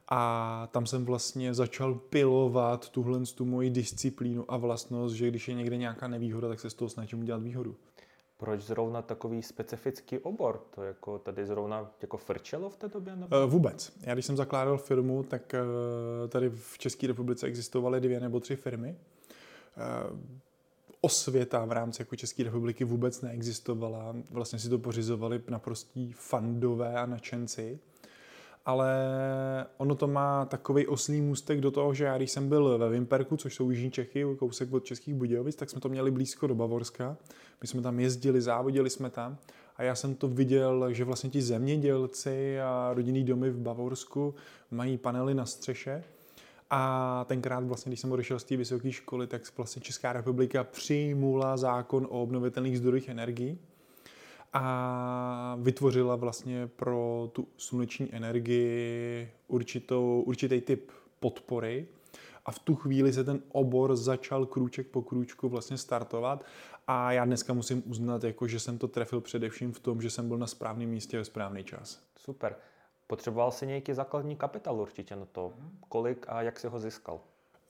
A 0.07 0.67
tam 0.71 0.85
jsem 0.85 1.05
vlastně 1.05 1.53
začal 1.53 1.95
pilovat 1.95 2.89
tuhle 2.89 3.19
tu 3.35 3.45
moji 3.45 3.69
disciplínu 3.69 4.51
a 4.51 4.57
vlastnost, 4.57 5.15
že 5.15 5.27
když 5.27 5.47
je 5.47 5.53
někde 5.53 5.77
nějaká 5.77 6.07
nevýhoda, 6.07 6.47
tak 6.47 6.59
se 6.59 6.69
z 6.69 6.73
toho 6.73 6.89
snažím 6.89 7.19
udělat 7.19 7.43
výhodu. 7.43 7.75
Proč 8.37 8.61
zrovna 8.61 9.01
takový 9.01 9.43
specifický 9.43 10.19
obor? 10.19 10.63
To 10.75 10.83
jako 10.83 11.19
tady 11.19 11.45
zrovna 11.45 11.91
jako 12.01 12.17
frčelo 12.17 12.69
v 12.69 12.77
té 12.77 12.87
době? 12.87 13.15
Nebo? 13.15 13.35
Eh, 13.35 13.45
vůbec. 13.45 13.93
Já 14.01 14.13
když 14.13 14.25
jsem 14.25 14.37
zakládal 14.37 14.77
firmu, 14.77 15.23
tak 15.23 15.53
eh, 15.53 16.27
tady 16.27 16.49
v 16.49 16.77
České 16.77 17.07
republice 17.07 17.47
existovaly 17.47 18.01
dvě 18.01 18.19
nebo 18.19 18.39
tři 18.39 18.55
firmy. 18.55 18.95
Osvěta 21.01 21.65
v 21.65 21.71
rámci 21.71 22.01
jako 22.01 22.15
České 22.15 22.43
republiky 22.43 22.83
vůbec 22.83 23.21
neexistovala. 23.21 24.15
Vlastně 24.31 24.59
si 24.59 24.69
to 24.69 24.79
pořizovali 24.79 25.41
naprostí 25.49 26.11
fandové 26.11 26.95
a 26.95 27.05
načenci. 27.05 27.79
ale 28.65 28.95
ono 29.77 29.95
to 29.95 30.07
má 30.07 30.45
takový 30.45 30.87
oslý 30.87 31.21
můstek 31.21 31.61
do 31.61 31.71
toho, 31.71 31.93
že 31.93 32.05
já 32.05 32.17
když 32.17 32.31
jsem 32.31 32.49
byl 32.49 32.77
ve 32.77 32.89
Vimperku, 32.89 33.37
což 33.37 33.55
jsou 33.55 33.69
Jižní 33.69 33.91
Čechy, 33.91 34.25
kousek 34.39 34.73
od 34.73 34.85
Českých 34.85 35.13
Budějovic, 35.13 35.55
tak 35.55 35.69
jsme 35.69 35.81
to 35.81 35.89
měli 35.89 36.11
blízko 36.11 36.47
do 36.47 36.55
Bavorska. 36.55 37.17
My 37.61 37.67
jsme 37.67 37.81
tam 37.81 37.99
jezdili, 37.99 38.41
závodili 38.41 38.89
jsme 38.89 39.09
tam 39.09 39.37
a 39.77 39.83
já 39.83 39.95
jsem 39.95 40.15
to 40.15 40.27
viděl, 40.27 40.93
že 40.93 41.03
vlastně 41.03 41.29
ti 41.29 41.41
zemědělci 41.41 42.61
a 42.61 42.91
rodinný 42.93 43.23
domy 43.23 43.49
v 43.49 43.59
Bavorsku 43.59 44.35
mají 44.71 44.97
panely 44.97 45.33
na 45.33 45.45
střeše 45.45 46.03
a 46.73 47.25
tenkrát 47.27 47.63
vlastně, 47.63 47.89
když 47.89 47.99
jsem 47.99 48.11
odešel 48.11 48.39
z 48.39 48.43
té 48.43 48.57
vysoké 48.57 48.91
školy, 48.91 49.27
tak 49.27 49.41
vlastně 49.57 49.81
Česká 49.81 50.13
republika 50.13 50.63
přijmula 50.63 51.57
zákon 51.57 52.07
o 52.09 52.21
obnovitelných 52.21 52.77
zdrojích 52.77 53.09
energií 53.09 53.59
a 54.53 55.57
vytvořila 55.61 56.15
vlastně 56.15 56.67
pro 56.67 57.29
tu 57.33 57.47
sluneční 57.57 58.15
energii 58.15 59.31
určitou, 59.47 60.23
určitý 60.27 60.61
typ 60.61 60.91
podpory. 61.19 61.87
A 62.45 62.51
v 62.51 62.59
tu 62.59 62.75
chvíli 62.75 63.13
se 63.13 63.23
ten 63.23 63.41
obor 63.51 63.95
začal 63.95 64.45
krůček 64.45 64.87
po 64.87 65.01
krůčku 65.01 65.49
vlastně 65.49 65.77
startovat 65.77 66.45
a 66.87 67.11
já 67.11 67.25
dneska 67.25 67.53
musím 67.53 67.83
uznat, 67.85 68.23
jako, 68.23 68.47
že 68.47 68.59
jsem 68.59 68.77
to 68.77 68.87
trefil 68.87 69.21
především 69.21 69.73
v 69.73 69.79
tom, 69.79 70.01
že 70.01 70.09
jsem 70.09 70.27
byl 70.27 70.37
na 70.37 70.47
správném 70.47 70.89
místě 70.89 71.17
ve 71.17 71.25
správný 71.25 71.63
čas. 71.63 72.03
Super. 72.17 72.55
Potřeboval 73.11 73.51
si 73.51 73.67
nějaký 73.67 73.93
základní 73.93 74.35
kapitál 74.35 74.81
určitě 74.81 75.15
na 75.15 75.25
to. 75.31 75.53
Kolik 75.89 76.25
a 76.29 76.41
jak 76.41 76.59
si 76.59 76.67
ho 76.67 76.79
získal? 76.79 77.19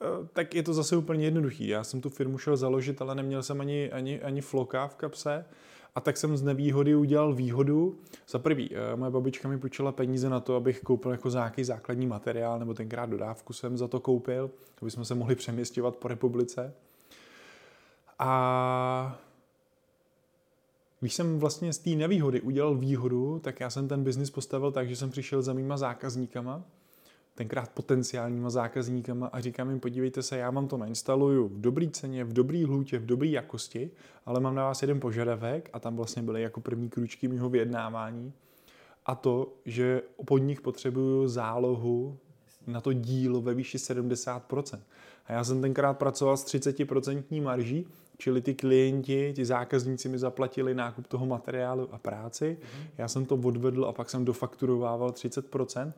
E, 0.02 0.28
tak 0.34 0.56
je 0.56 0.64
to 0.64 0.74
zase 0.74 0.96
úplně 0.96 1.26
jednoduchý. 1.26 1.68
Já 1.68 1.84
jsem 1.84 2.02
tu 2.02 2.10
firmu 2.10 2.38
šel 2.38 2.58
založit, 2.58 3.02
ale 3.02 3.16
neměl 3.16 3.44
jsem 3.44 3.62
ani, 3.62 3.92
ani, 3.92 4.22
ani 4.22 4.42
floka 4.42 4.88
v 4.88 4.96
kapse. 4.96 5.46
A 5.96 6.02
tak 6.02 6.18
jsem 6.18 6.38
z 6.38 6.42
nevýhody 6.42 6.96
udělal 6.96 7.34
výhodu. 7.34 8.00
Za 8.28 8.40
prvý, 8.40 8.76
e, 8.76 8.96
moje 8.96 9.12
babička 9.12 9.48
mi 9.48 9.58
půjčila 9.58 9.92
peníze 9.92 10.30
na 10.30 10.40
to, 10.40 10.56
abych 10.56 10.82
koupil 10.82 11.12
jako 11.12 11.30
nějaký 11.30 11.64
základní 11.64 12.08
materiál, 12.08 12.60
nebo 12.60 12.74
tenkrát 12.74 13.10
dodávku 13.10 13.54
jsem 13.54 13.78
za 13.78 13.88
to 13.88 14.00
koupil, 14.00 14.52
aby 14.82 14.92
jsme 14.92 15.06
se 15.06 15.16
mohli 15.16 15.36
přeměstňovat 15.36 15.96
po 15.96 16.08
republice. 16.08 16.74
A 18.20 19.20
když 21.01 21.13
jsem 21.13 21.39
vlastně 21.39 21.74
z 21.74 21.77
té 21.77 21.89
nevýhody 21.89 22.41
udělal 22.41 22.75
výhodu, 22.75 23.39
tak 23.39 23.60
já 23.60 23.70
jsem 23.70 23.88
ten 23.88 24.03
biznis 24.03 24.29
postavil 24.29 24.72
tak, 24.72 24.89
že 24.89 24.96
jsem 24.96 25.10
přišel 25.10 25.41
za 25.41 25.53
mýma 25.53 25.77
zákazníkama, 25.77 26.63
tenkrát 27.36 27.70
potenciálníma 27.70 28.50
zákazníkama 28.50 29.27
a 29.27 29.41
říkám 29.41 29.70
jim, 29.70 29.79
podívejte 29.79 30.24
se, 30.24 30.38
já 30.38 30.51
vám 30.51 30.67
to 30.67 30.77
nainstaluju 30.77 31.48
v 31.48 31.62
dobrý 31.62 31.89
ceně, 31.89 32.24
v 32.24 32.34
dobrý 32.34 32.63
hlůtě, 32.63 33.00
v 33.00 33.05
dobré 33.05 33.27
jakosti, 33.27 33.91
ale 34.25 34.39
mám 34.39 34.55
na 34.55 34.63
vás 34.63 34.81
jeden 34.81 35.00
požadavek 35.00 35.70
a 35.74 35.79
tam 35.79 35.96
vlastně 35.96 36.22
byly 36.22 36.41
jako 36.41 36.62
první 36.62 36.89
kručky 36.89 37.27
mého 37.27 37.50
vyjednávání 37.50 38.34
a 39.05 39.15
to, 39.15 39.53
že 39.65 40.01
pod 40.25 40.38
nich 40.38 40.62
potřebuju 40.62 41.27
zálohu 41.27 42.17
na 42.67 42.81
to 42.81 42.93
dílo 42.93 43.41
ve 43.41 43.53
výši 43.53 43.77
70%. 43.77 44.79
A 45.25 45.34
já 45.34 45.43
jsem 45.43 45.62
tenkrát 45.62 45.93
pracoval 45.93 46.38
s 46.38 46.46
30% 46.46 47.43
marží, 47.43 47.88
čili 48.22 48.42
ty 48.42 48.54
klienti, 48.54 49.34
ti 49.36 49.46
zákazníci 49.46 50.10
mi 50.10 50.20
zaplatili 50.20 50.75
nákup 50.75 51.08
toho 51.08 51.25
materiálu 51.25 51.90
a 51.92 51.98
práci. 51.98 52.58
Mm-hmm. 52.60 52.88
Já 52.98 53.08
jsem 53.08 53.25
to 53.25 53.36
odvedl 53.36 53.86
a 53.86 53.94
pak 53.94 54.10
jsem 54.10 54.25
dofakturovával 54.25 55.10
30%. 55.10 55.94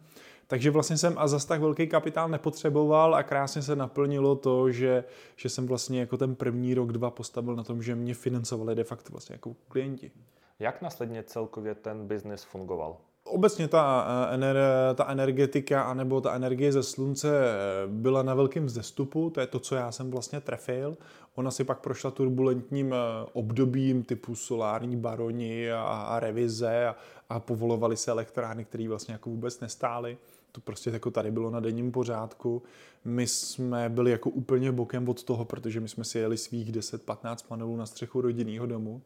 Takže 0.48 0.72
vlastně 0.72 0.98
jsem 0.98 1.14
a 1.18 1.28
zas 1.28 1.46
tak 1.46 1.62
velký 1.62 1.88
kapitál 1.88 2.30
nepotřeboval 2.30 3.16
a 3.16 3.24
krásně 3.24 3.62
se 3.62 3.76
naplnilo 3.76 4.36
to, 4.36 4.72
že, 4.72 5.04
že 5.36 5.50
jsem 5.50 5.68
vlastně 5.68 6.00
jako 6.00 6.18
ten 6.18 6.36
první 6.36 6.74
rok, 6.74 6.92
dva 6.92 7.12
postavil 7.12 7.56
na 7.56 7.64
tom, 7.64 7.84
že 7.84 7.96
mě 7.96 8.14
financovali 8.14 8.76
de 8.76 8.84
facto 8.84 9.12
vlastně 9.12 9.34
jako 9.34 9.56
klienti. 9.68 10.12
Jak 10.60 10.82
následně 10.82 11.24
celkově 11.24 11.76
ten 11.76 12.08
biznis 12.08 12.44
fungoval? 12.44 12.98
Obecně 13.26 13.68
ta, 13.68 14.08
eh, 14.08 14.34
ener, 14.34 14.58
ta 14.96 15.06
energetika 15.08 15.84
anebo 15.84 16.22
ta 16.22 16.34
energie 16.34 16.72
ze 16.72 16.84
slunce 16.84 17.30
eh, 17.30 17.54
byla 17.88 18.24
na 18.24 18.34
velkém 18.34 18.66
vzestupu, 18.66 19.30
to 19.30 19.40
je 19.40 19.48
to, 19.48 19.60
co 19.60 19.76
já 19.76 19.92
jsem 19.92 20.12
vlastně 20.12 20.42
trefil. 20.42 20.98
Ona 21.36 21.52
si 21.52 21.64
pak 21.64 21.80
prošla 21.80 22.12
turbulentním 22.12 22.94
eh, 22.94 22.98
obdobím 23.34 24.04
typu 24.04 24.36
solární 24.36 24.98
baroni 24.98 25.72
a, 25.72 25.82
a 25.84 26.20
revize 26.20 26.88
a, 26.88 26.96
a 27.30 27.40
povolovaly 27.40 27.98
se 27.98 28.12
elektrárny, 28.12 28.66
které 28.66 28.88
vlastně 28.88 29.12
jako 29.12 29.30
vůbec 29.30 29.60
nestály. 29.60 30.18
To 30.52 30.62
prostě 30.62 30.90
jako 30.90 31.12
tady 31.12 31.32
bylo 31.32 31.50
na 31.50 31.60
denním 31.60 31.92
pořádku. 31.92 32.64
My 33.06 33.28
jsme 33.28 33.90
byli 33.90 34.12
jako 34.12 34.30
úplně 34.30 34.72
bokem 34.72 35.10
od 35.10 35.24
toho, 35.24 35.46
protože 35.46 35.80
my 35.80 35.90
jsme 35.90 36.04
si 36.04 36.20
jeli 36.20 36.38
svých 36.38 36.72
10-15 36.72 37.36
panelů 37.48 37.76
na 37.76 37.86
střechu 37.86 38.22
rodinného 38.22 38.66
domu 38.66 39.02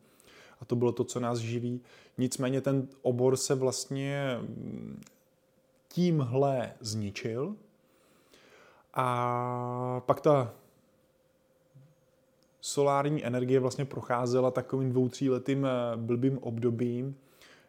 a 0.61 0.65
to 0.65 0.75
bylo 0.75 0.91
to, 0.91 1.03
co 1.03 1.19
nás 1.19 1.39
živí. 1.39 1.81
Nicméně 2.17 2.61
ten 2.61 2.87
obor 3.01 3.37
se 3.37 3.55
vlastně 3.55 4.37
mm, 4.41 5.01
tímhle 5.87 6.73
zničil 6.79 7.55
a 8.93 10.01
pak 10.05 10.21
ta 10.21 10.53
solární 12.61 13.25
energie 13.25 13.59
vlastně 13.59 13.85
procházela 13.85 14.51
takovým 14.51 14.89
dvou, 14.89 15.09
tříletým 15.09 15.65
eh, 15.65 15.69
blbým 15.95 16.37
obdobím, 16.37 17.15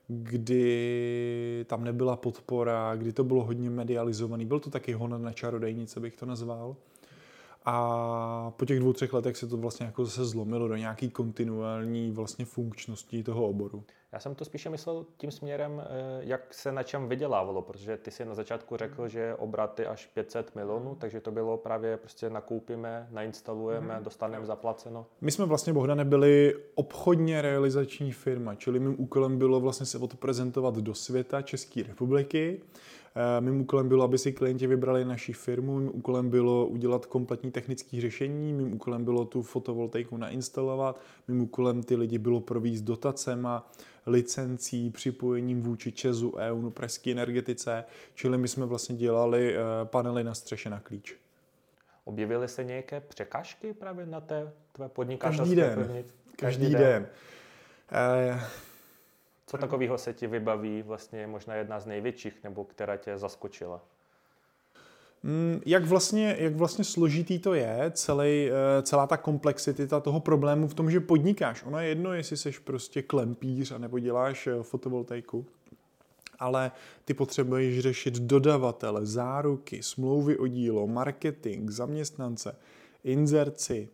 kdy 0.09 1.65
tam 1.69 1.85
nebyla 1.85 2.17
podpora, 2.17 2.97
kdy 2.97 3.13
to 3.13 3.25
bylo 3.25 3.45
hodně 3.45 3.71
medializovaný. 3.71 4.45
Byl 4.45 4.61
to 4.61 4.71
taky 4.71 4.93
hon 4.93 5.23
na 5.23 5.33
čarodejnice, 5.33 6.01
bych 6.01 6.17
to 6.17 6.27
nazval. 6.27 6.77
A 7.71 8.53
po 8.57 8.65
těch 8.65 8.81
dvou, 8.81 8.93
třech 8.93 9.13
letech 9.13 9.37
se 9.37 9.47
to 9.47 9.57
vlastně 9.57 9.87
jako 9.87 10.05
zase 10.05 10.25
zlomilo 10.25 10.69
do 10.69 10.77
nějaký 10.77 11.11
kontinuální 11.11 12.11
vlastně 12.11 12.45
funkčnosti 12.45 13.23
toho 13.23 13.49
oboru. 13.49 13.85
Já 14.13 14.21
jsem 14.21 14.35
to 14.35 14.45
spíše 14.45 14.71
myslel 14.71 15.07
tím 15.17 15.31
směrem, 15.31 15.83
eh, 15.85 15.87
jak 16.21 16.55
se 16.55 16.73
na 16.73 16.83
čem 16.83 17.09
vydělávalo, 17.09 17.63
protože 17.63 17.97
ty 17.97 18.11
si 18.11 18.25
na 18.25 18.35
začátku 18.35 18.77
řekl, 18.77 19.09
že 19.09 19.35
obraty 19.35 19.87
až 19.87 20.07
500 20.07 20.55
milionů, 20.55 20.95
takže 20.95 21.21
to 21.21 21.31
bylo 21.31 21.57
právě 21.57 21.97
prostě 21.97 22.31
nakoupíme, 22.31 23.09
nainstalujeme, 23.11 23.95
hmm. 23.95 24.05
dostaneme 24.05 24.47
zaplaceno. 24.47 25.07
My 25.21 25.31
jsme 25.31 25.45
vlastně, 25.45 25.73
Bohdane, 25.73 26.05
byli 26.05 26.55
obchodně 26.75 27.43
realizační 27.43 28.13
firma, 28.13 28.55
čili 28.55 28.81
mým 28.81 28.95
úkolem 28.99 29.39
bylo 29.39 29.61
vlastně 29.61 29.87
se 29.87 29.99
odprezentovat 29.99 30.75
do 30.75 30.95
světa 30.95 31.43
České 31.43 31.83
republiky, 31.83 32.61
mým 33.41 33.61
úkolem 33.61 33.89
bylo, 33.89 34.05
aby 34.05 34.19
si 34.19 34.33
klienti 34.33 34.67
vybrali 34.67 35.05
naši 35.05 35.33
firmu, 35.33 35.79
mým 35.79 35.91
úkolem 35.95 36.31
bylo 36.31 36.67
udělat 36.67 37.07
kompletní 37.07 37.51
technické 37.51 38.01
řešení, 38.01 38.53
mým 38.53 38.73
úkolem 38.75 39.05
bylo 39.05 39.25
tu 39.25 39.43
fotovoltaiku 39.43 40.17
nainstalovat, 40.17 41.01
mým 41.29 41.41
úkolem 41.41 41.83
ty 41.83 41.97
lidi 41.97 42.19
bylo 42.19 42.41
provízt 42.41 42.85
dotacema, 42.85 43.71
licencí, 44.07 44.91
připojením 44.91 45.63
vůči 45.63 45.93
Česu, 45.93 46.35
EU, 46.37 46.61
no 46.61 46.71
pražské 46.71 47.11
energetice, 47.11 47.85
čili 48.15 48.39
my 48.39 48.49
jsme 48.49 48.67
vlastně 48.67 48.97
dělali 48.97 49.57
eh, 49.57 49.59
panely 49.85 50.25
na 50.25 50.35
střeše 50.35 50.71
na 50.71 50.81
klíč. 50.81 51.17
Objevily 52.05 52.49
se 52.49 52.65
nějaké 52.65 53.01
překážky 53.01 53.73
právě 53.73 54.07
na 54.07 54.21
té 54.21 54.53
tvé 54.73 54.89
podnikatelské 54.89 55.39
Každý 55.39 55.57
den. 55.57 55.75
Každý, 55.77 56.05
Každý 56.37 56.71
den. 56.71 56.81
den. 56.81 57.07
Co 59.49 59.59
takového 59.59 59.99
se 59.99 60.15
ti 60.15 60.27
vybaví 60.27 60.83
vlastně 60.83 61.27
možná 61.27 61.55
jedna 61.55 61.81
z 61.81 61.87
největších, 61.87 62.45
nebo 62.45 62.65
která 62.65 62.97
tě 62.97 63.19
zaskočila? 63.19 63.81
Mm, 65.23 65.61
jak 65.67 65.85
vlastně, 65.85 66.37
jak 66.39 66.55
vlastně 66.55 66.85
složitý 66.85 67.39
to 67.39 67.55
je, 67.55 67.93
celý, 67.95 68.51
eh, 68.51 68.83
celá 68.83 69.07
ta 69.07 69.17
komplexita 69.17 70.01
toho 70.01 70.21
problému 70.21 70.69
v 70.69 70.75
tom, 70.75 70.91
že 70.91 71.01
podnikáš. 71.01 71.65
Ono 71.65 71.79
je 71.79 71.89
jedno, 71.89 72.13
jestli 72.13 72.37
jsi 72.37 72.53
prostě 72.65 73.03
klempíř 73.03 73.73
nebo 73.79 73.99
děláš 73.99 74.47
eh, 74.47 74.63
fotovoltaiku, 74.63 75.47
ale 76.39 76.73
ty 77.05 77.15
potřebuješ 77.15 77.81
řešit 77.81 78.15
dodavatele, 78.15 79.07
záruky, 79.07 79.83
smlouvy 79.83 80.39
o 80.39 80.47
dílo, 80.47 80.87
marketing, 80.87 81.71
zaměstnance, 81.71 82.57
inzerci, 83.05 83.89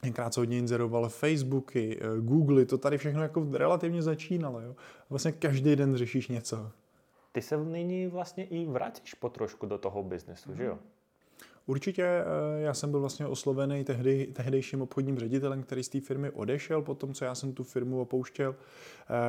Tenkrát 0.00 0.34
se 0.34 0.40
hodně 0.40 0.58
inzeroval 0.58 1.08
Facebooky, 1.08 1.98
eh, 2.00 2.20
Google, 2.20 2.64
to 2.64 2.78
tady 2.78 2.98
všechno 2.98 3.22
jako 3.22 3.46
relativně 3.52 4.02
začínalo. 4.02 4.60
Jo? 4.60 4.76
Vlastně 5.10 5.32
každý 5.32 5.76
den 5.76 5.96
řešíš 5.96 6.28
něco. 6.28 6.70
Ty 7.32 7.42
se 7.42 7.64
nyní 7.64 8.06
vlastně 8.06 8.44
i 8.44 8.66
vracíš 8.66 9.14
potrošku 9.14 9.66
do 9.66 9.78
toho 9.78 10.02
biznesu, 10.02 10.50
mm. 10.50 10.56
že 10.56 10.64
jo? 10.64 10.78
Určitě 11.66 12.02
eh, 12.02 12.24
já 12.60 12.74
jsem 12.74 12.90
byl 12.90 13.00
vlastně 13.00 13.26
oslovený 13.26 13.84
tehdy, 13.84 14.28
tehdejším 14.32 14.82
obchodním 14.82 15.18
ředitelem, 15.18 15.62
který 15.62 15.82
z 15.82 15.88
té 15.88 16.00
firmy 16.00 16.30
odešel 16.30 16.82
po 16.82 16.94
tom, 16.94 17.14
co 17.14 17.24
já 17.24 17.34
jsem 17.34 17.52
tu 17.52 17.64
firmu 17.64 18.00
opouštěl, 18.00 18.56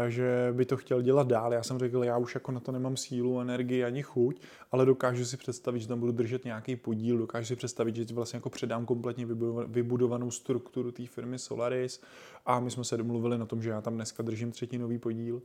eh, 0.06 0.12
že 0.12 0.50
by 0.52 0.66
to 0.66 0.78
chtěl 0.78 1.02
dělat 1.02 1.28
dál. 1.28 1.54
Já 1.54 1.64
jsem 1.64 1.80
řekl, 1.80 2.04
já 2.04 2.18
už 2.18 2.36
jako 2.36 2.52
na 2.52 2.60
to 2.60 2.72
nemám 2.72 2.98
sílu, 2.98 3.42
energii 3.42 3.84
ani 3.84 4.04
chuť, 4.04 4.42
ale 4.72 4.86
dokážu 4.86 5.26
si 5.26 5.38
představit, 5.38 5.80
že 5.80 5.88
tam 5.88 6.00
budu 6.00 6.12
držet 6.12 6.46
nějaký 6.46 6.76
podíl, 6.76 7.18
dokážu 7.18 7.48
si 7.48 7.56
představit, 7.56 7.96
že 7.96 8.06
vlastně 8.14 8.38
jako 8.38 8.50
předám 8.50 8.86
kompletně 8.86 9.28
vybudovanou 9.68 10.32
strukturu 10.32 10.92
té 10.92 11.08
firmy 11.08 11.40
Solaris 11.40 12.02
a 12.46 12.60
my 12.60 12.72
jsme 12.72 12.84
se 12.84 12.98
domluvili 12.98 13.38
na 13.38 13.46
tom, 13.46 13.62
že 13.62 13.70
já 13.70 13.82
tam 13.82 13.96
dneska 13.96 14.24
držím 14.24 14.52
třetinový 14.52 14.98
podíl 14.98 15.42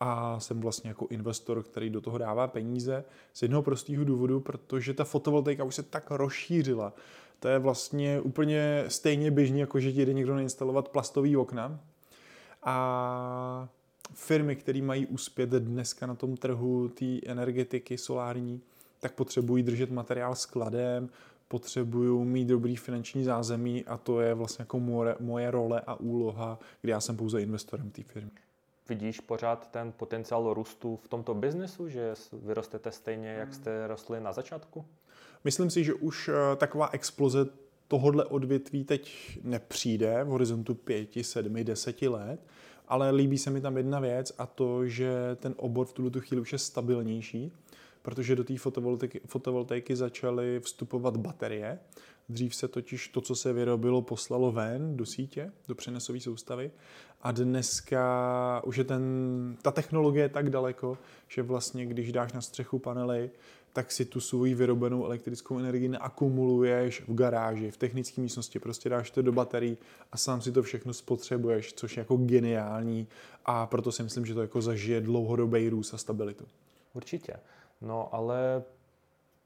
a 0.00 0.40
jsem 0.40 0.60
vlastně 0.60 0.90
jako 0.90 1.06
investor, 1.10 1.62
který 1.62 1.90
do 1.90 2.00
toho 2.00 2.18
dává 2.18 2.48
peníze 2.48 3.04
z 3.32 3.42
jednoho 3.42 3.62
prostého 3.62 4.04
důvodu, 4.04 4.40
protože 4.40 4.94
ta 4.94 5.04
fotovoltaika 5.04 5.64
už 5.64 5.74
se 5.74 5.82
tak 5.82 6.10
rozšířila. 6.10 6.92
To 7.40 7.48
je 7.48 7.58
vlastně 7.58 8.20
úplně 8.20 8.84
stejně 8.88 9.30
běžný, 9.30 9.60
jako 9.60 9.80
že 9.80 9.92
ti 9.92 10.06
jde 10.06 10.12
někdo 10.12 10.34
nainstalovat 10.34 10.88
plastový 10.88 11.36
okna. 11.36 11.80
A 12.62 13.68
firmy, 14.14 14.56
které 14.56 14.82
mají 14.82 15.06
uspět 15.06 15.50
dneska 15.50 16.06
na 16.06 16.14
tom 16.14 16.36
trhu 16.36 16.88
té 16.88 17.20
energetiky 17.26 17.98
solární, 17.98 18.60
tak 19.00 19.12
potřebují 19.12 19.62
držet 19.62 19.90
materiál 19.90 20.34
skladem, 20.34 21.08
potřebují 21.48 22.24
mít 22.24 22.44
dobrý 22.44 22.76
finanční 22.76 23.24
zázemí 23.24 23.84
a 23.84 23.96
to 23.96 24.20
je 24.20 24.34
vlastně 24.34 24.62
jako 24.62 24.80
moje, 24.80 25.16
moje 25.20 25.50
role 25.50 25.82
a 25.86 25.94
úloha, 25.94 26.58
kdy 26.80 26.90
já 26.90 27.00
jsem 27.00 27.16
pouze 27.16 27.42
investorem 27.42 27.90
té 27.90 28.02
firmy. 28.02 28.30
Vidíš 28.88 29.20
pořád 29.20 29.70
ten 29.70 29.92
potenciál 29.92 30.54
růstu 30.54 30.96
v 30.96 31.08
tomto 31.08 31.34
biznesu, 31.34 31.88
že 31.88 32.14
vyrostete 32.32 32.92
stejně, 32.92 33.28
jak 33.28 33.54
jste 33.54 33.86
rostli 33.86 34.20
na 34.20 34.32
začátku? 34.32 34.84
Myslím 35.44 35.70
si, 35.70 35.84
že 35.84 35.94
už 35.94 36.28
eh, 36.28 36.56
taková 36.56 36.88
exploze 36.92 37.46
tohodle 37.88 38.24
odvětví 38.24 38.84
teď 38.84 39.12
nepřijde 39.42 40.24
v 40.24 40.28
horizontu 40.28 40.74
5, 40.74 41.08
7, 41.22 41.64
10 41.64 42.02
let, 42.02 42.40
ale 42.88 43.10
líbí 43.10 43.38
se 43.38 43.50
mi 43.50 43.60
tam 43.60 43.76
jedna 43.76 44.00
věc 44.00 44.32
a 44.38 44.46
to, 44.46 44.86
že 44.86 45.12
ten 45.36 45.54
obor 45.56 45.86
v 45.86 45.92
tuto 45.92 46.20
chvíli 46.20 46.40
už 46.40 46.52
je 46.52 46.58
stabilnější, 46.58 47.52
protože 48.02 48.36
do 48.36 48.44
té 48.44 48.58
fotovoltaiky, 48.58 49.20
fotovoltaiky 49.26 49.96
začaly 49.96 50.60
vstupovat 50.60 51.16
baterie. 51.16 51.78
Dřív 52.28 52.54
se 52.54 52.68
totiž 52.68 53.08
to, 53.08 53.20
co 53.20 53.34
se 53.34 53.52
vyrobilo, 53.52 54.02
poslalo 54.02 54.52
ven 54.52 54.96
do 54.96 55.06
sítě, 55.06 55.52
do 55.68 55.74
přenosové 55.74 56.20
soustavy 56.20 56.70
a 57.22 57.32
dneska 57.32 58.62
už 58.64 58.76
je 58.76 58.84
ten, 58.84 59.02
ta 59.62 59.70
technologie 59.70 60.28
tak 60.28 60.50
daleko, 60.50 60.98
že 61.28 61.42
vlastně 61.42 61.86
když 61.86 62.12
dáš 62.12 62.32
na 62.32 62.40
střechu 62.40 62.78
panely, 62.78 63.30
tak 63.72 63.92
si 63.92 64.04
tu 64.04 64.20
svou 64.20 64.42
vyrobenou 64.42 65.04
elektrickou 65.04 65.58
energii 65.58 65.88
neakumuluješ 65.88 67.02
v 67.08 67.14
garáži, 67.14 67.70
v 67.70 67.76
technické 67.76 68.20
místnosti, 68.20 68.58
prostě 68.58 68.88
dáš 68.88 69.10
to 69.10 69.22
do 69.22 69.32
baterií 69.32 69.78
a 70.12 70.16
sám 70.16 70.40
si 70.40 70.52
to 70.52 70.62
všechno 70.62 70.92
spotřebuješ, 70.92 71.72
což 71.72 71.96
je 71.96 72.00
jako 72.00 72.16
geniální 72.16 73.06
a 73.44 73.66
proto 73.66 73.92
si 73.92 74.02
myslím, 74.02 74.26
že 74.26 74.34
to 74.34 74.40
jako 74.40 74.62
zažije 74.62 75.00
dlouhodobý 75.00 75.68
růst 75.68 75.94
a 75.94 75.98
stabilitu. 75.98 76.44
Určitě. 76.94 77.34
No 77.80 78.14
ale 78.14 78.62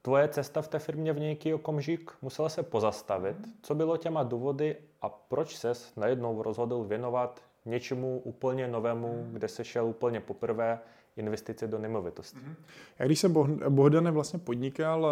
tvoje 0.03 0.27
cesta 0.27 0.61
v 0.61 0.67
té 0.67 0.79
firmě 0.79 1.13
v 1.13 1.19
nějaký 1.19 1.53
okamžik 1.53 2.11
musela 2.21 2.49
se 2.49 2.63
pozastavit. 2.63 3.37
Co 3.61 3.75
bylo 3.75 3.97
těma 3.97 4.23
důvody 4.23 4.75
a 5.01 5.09
proč 5.09 5.57
ses 5.57 5.95
najednou 5.95 6.43
rozhodl 6.43 6.83
věnovat 6.83 7.41
něčemu 7.65 8.21
úplně 8.23 8.67
novému, 8.67 9.27
kde 9.31 9.47
se 9.47 9.63
šel 9.63 9.85
úplně 9.85 10.19
poprvé 10.19 10.79
investice 11.17 11.67
do 11.67 11.79
nemovitosti. 11.79 12.37
Mm-hmm. 12.37 12.55
Já 12.99 13.05
když 13.05 13.19
jsem 13.19 13.33
Bohdane 13.69 14.11
vlastně 14.11 14.39
podnikal 14.39 15.07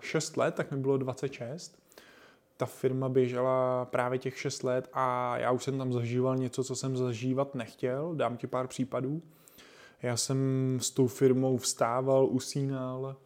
6 0.00 0.36
let, 0.36 0.54
tak 0.54 0.70
mi 0.70 0.76
bylo 0.76 0.96
26. 0.96 1.78
Ta 2.56 2.66
firma 2.66 3.08
běžela 3.08 3.84
právě 3.84 4.18
těch 4.18 4.38
6 4.38 4.62
let 4.62 4.88
a 4.92 5.38
já 5.38 5.50
už 5.50 5.64
jsem 5.64 5.78
tam 5.78 5.92
zažíval 5.92 6.36
něco, 6.36 6.64
co 6.64 6.76
jsem 6.76 6.96
zažívat 6.96 7.54
nechtěl. 7.54 8.14
Dám 8.14 8.36
ti 8.36 8.46
pár 8.46 8.66
případů. 8.66 9.22
Já 10.02 10.16
jsem 10.16 10.38
s 10.80 10.90
tou 10.90 11.06
firmou 11.06 11.56
vstával, 11.56 12.26
usínal, 12.26 13.16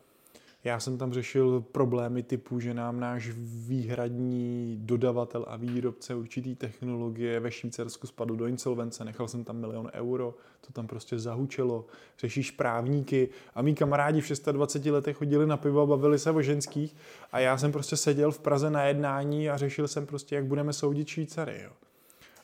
já 0.64 0.80
jsem 0.80 0.98
tam 0.98 1.12
řešil 1.12 1.60
problémy 1.72 2.22
typu, 2.22 2.60
že 2.60 2.74
nám 2.74 3.00
náš 3.00 3.30
výhradní 3.66 4.78
dodavatel 4.80 5.44
a 5.48 5.56
výrobce 5.56 6.14
určitý 6.14 6.54
technologie 6.54 7.40
ve 7.40 7.50
Švýcarsku 7.50 8.06
spadl 8.06 8.36
do 8.36 8.46
insolvence, 8.46 9.04
nechal 9.04 9.28
jsem 9.28 9.44
tam 9.44 9.56
milion 9.56 9.90
euro, 9.94 10.34
to 10.60 10.72
tam 10.72 10.86
prostě 10.86 11.18
zahučelo. 11.18 11.86
Řešíš 12.18 12.50
právníky 12.50 13.28
a 13.54 13.62
mý 13.62 13.74
kamarádi 13.74 14.20
v 14.20 14.28
26 14.52 14.92
letech 14.92 15.16
chodili 15.16 15.46
na 15.46 15.56
pivo 15.56 15.80
a 15.80 15.86
bavili 15.86 16.18
se 16.18 16.30
o 16.30 16.42
ženských 16.42 16.96
a 17.32 17.38
já 17.38 17.58
jsem 17.58 17.72
prostě 17.72 17.96
seděl 17.96 18.32
v 18.32 18.38
Praze 18.38 18.70
na 18.70 18.84
jednání 18.84 19.50
a 19.50 19.56
řešil 19.56 19.88
jsem 19.88 20.06
prostě, 20.06 20.34
jak 20.34 20.44
budeme 20.44 20.72
soudit 20.72 21.08
Švýcary. 21.08 21.60
Jo. 21.64 21.70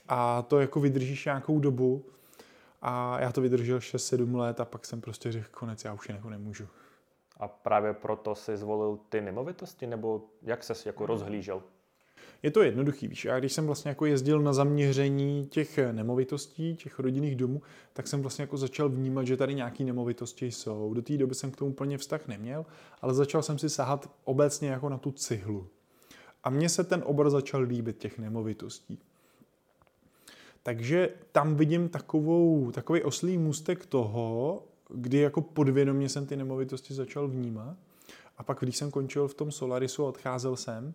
A 0.08 0.42
to 0.42 0.60
jako 0.60 0.80
vydržíš 0.80 1.24
nějakou 1.24 1.58
dobu 1.58 2.04
a 2.82 3.20
já 3.20 3.32
to 3.32 3.40
vydržel 3.40 3.78
6-7 3.78 4.36
let 4.36 4.60
a 4.60 4.64
pak 4.64 4.86
jsem 4.86 5.00
prostě 5.00 5.32
řekl 5.32 5.48
konec, 5.50 5.84
já 5.84 5.94
už 5.94 6.08
jako 6.08 6.30
nemůžu. 6.30 6.68
A 7.38 7.48
právě 7.48 7.92
proto 7.92 8.34
si 8.34 8.56
zvolil 8.56 8.98
ty 9.08 9.20
nemovitosti, 9.20 9.86
nebo 9.86 10.24
jak 10.42 10.64
ses 10.64 10.86
jako 10.86 11.06
rozhlížel? 11.06 11.62
Je 12.42 12.50
to 12.50 12.62
jednoduchý, 12.62 13.08
víš. 13.08 13.24
Já 13.24 13.38
když 13.38 13.52
jsem 13.52 13.66
vlastně 13.66 13.88
jako 13.88 14.06
jezdil 14.06 14.40
na 14.40 14.52
zaměření 14.52 15.46
těch 15.46 15.78
nemovitostí, 15.92 16.76
těch 16.76 16.98
rodinných 16.98 17.36
domů, 17.36 17.62
tak 17.92 18.06
jsem 18.06 18.22
vlastně 18.22 18.42
jako 18.42 18.56
začal 18.56 18.88
vnímat, 18.88 19.26
že 19.26 19.36
tady 19.36 19.54
nějaké 19.54 19.84
nemovitosti 19.84 20.46
jsou. 20.46 20.94
Do 20.94 21.02
té 21.02 21.16
doby 21.16 21.34
jsem 21.34 21.50
k 21.50 21.56
tomu 21.56 21.70
úplně 21.70 21.98
vztah 21.98 22.28
neměl, 22.28 22.66
ale 23.02 23.14
začal 23.14 23.42
jsem 23.42 23.58
si 23.58 23.70
sahat 23.70 24.10
obecně 24.24 24.68
jako 24.68 24.88
na 24.88 24.98
tu 24.98 25.12
cihlu. 25.12 25.66
A 26.44 26.50
mně 26.50 26.68
se 26.68 26.84
ten 26.84 27.02
obor 27.06 27.30
začal 27.30 27.62
líbit 27.62 27.98
těch 27.98 28.18
nemovitostí. 28.18 28.98
Takže 30.62 31.08
tam 31.32 31.56
vidím 31.56 31.88
takovou, 31.88 32.70
takový 32.70 33.02
oslý 33.02 33.38
můstek 33.38 33.86
toho, 33.86 34.62
kdy 34.88 35.18
jako 35.18 35.40
podvědomě 35.40 36.08
jsem 36.08 36.26
ty 36.26 36.36
nemovitosti 36.36 36.94
začal 36.94 37.28
vnímat. 37.28 37.76
A 38.38 38.42
pak, 38.42 38.58
když 38.60 38.76
jsem 38.76 38.90
končil 38.90 39.28
v 39.28 39.34
tom 39.34 39.52
Solarisu 39.52 40.04
a 40.04 40.08
odcházel 40.08 40.56
jsem, 40.56 40.94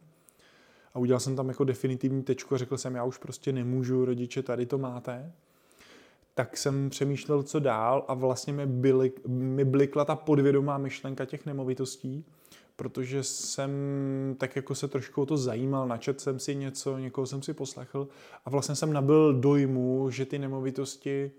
a 0.94 1.00
udělal 1.00 1.20
jsem 1.20 1.36
tam 1.36 1.50
jako 1.50 1.64
definitivní 1.64 2.24
tečku 2.24 2.56
a 2.56 2.58
řekl 2.58 2.78
jsem, 2.78 2.96
já 2.96 3.04
už 3.04 3.18
prostě 3.18 3.52
nemůžu, 3.52 4.06
rodiče, 4.06 4.44
tady 4.44 4.66
to 4.66 4.78
máte, 4.78 5.32
tak 6.34 6.58
jsem 6.58 6.90
přemýšlel, 6.90 7.44
co 7.44 7.60
dál 7.60 8.06
a 8.08 8.14
vlastně 8.14 8.54
mi, 8.54 8.66
byly, 8.66 9.12
mi 9.28 9.66
blikla 9.66 10.06
ta 10.06 10.16
podvědomá 10.16 10.78
myšlenka 10.78 11.26
těch 11.26 11.46
nemovitostí, 11.46 12.26
protože 12.76 13.24
jsem 13.24 13.72
tak 14.38 14.56
jako 14.56 14.76
se 14.76 14.88
trošku 14.88 15.22
o 15.22 15.26
to 15.26 15.38
zajímal, 15.38 15.88
načet 15.88 16.22
jsem 16.22 16.40
si 16.40 16.56
něco, 16.56 16.98
někoho 16.98 17.28
jsem 17.28 17.42
si 17.42 17.54
poslechl 17.54 18.08
a 18.46 18.50
vlastně 18.50 18.76
jsem 18.76 18.94
nabil 18.94 19.34
dojmu, 19.34 20.10
že 20.10 20.26
ty 20.26 20.40
nemovitosti 20.40 21.32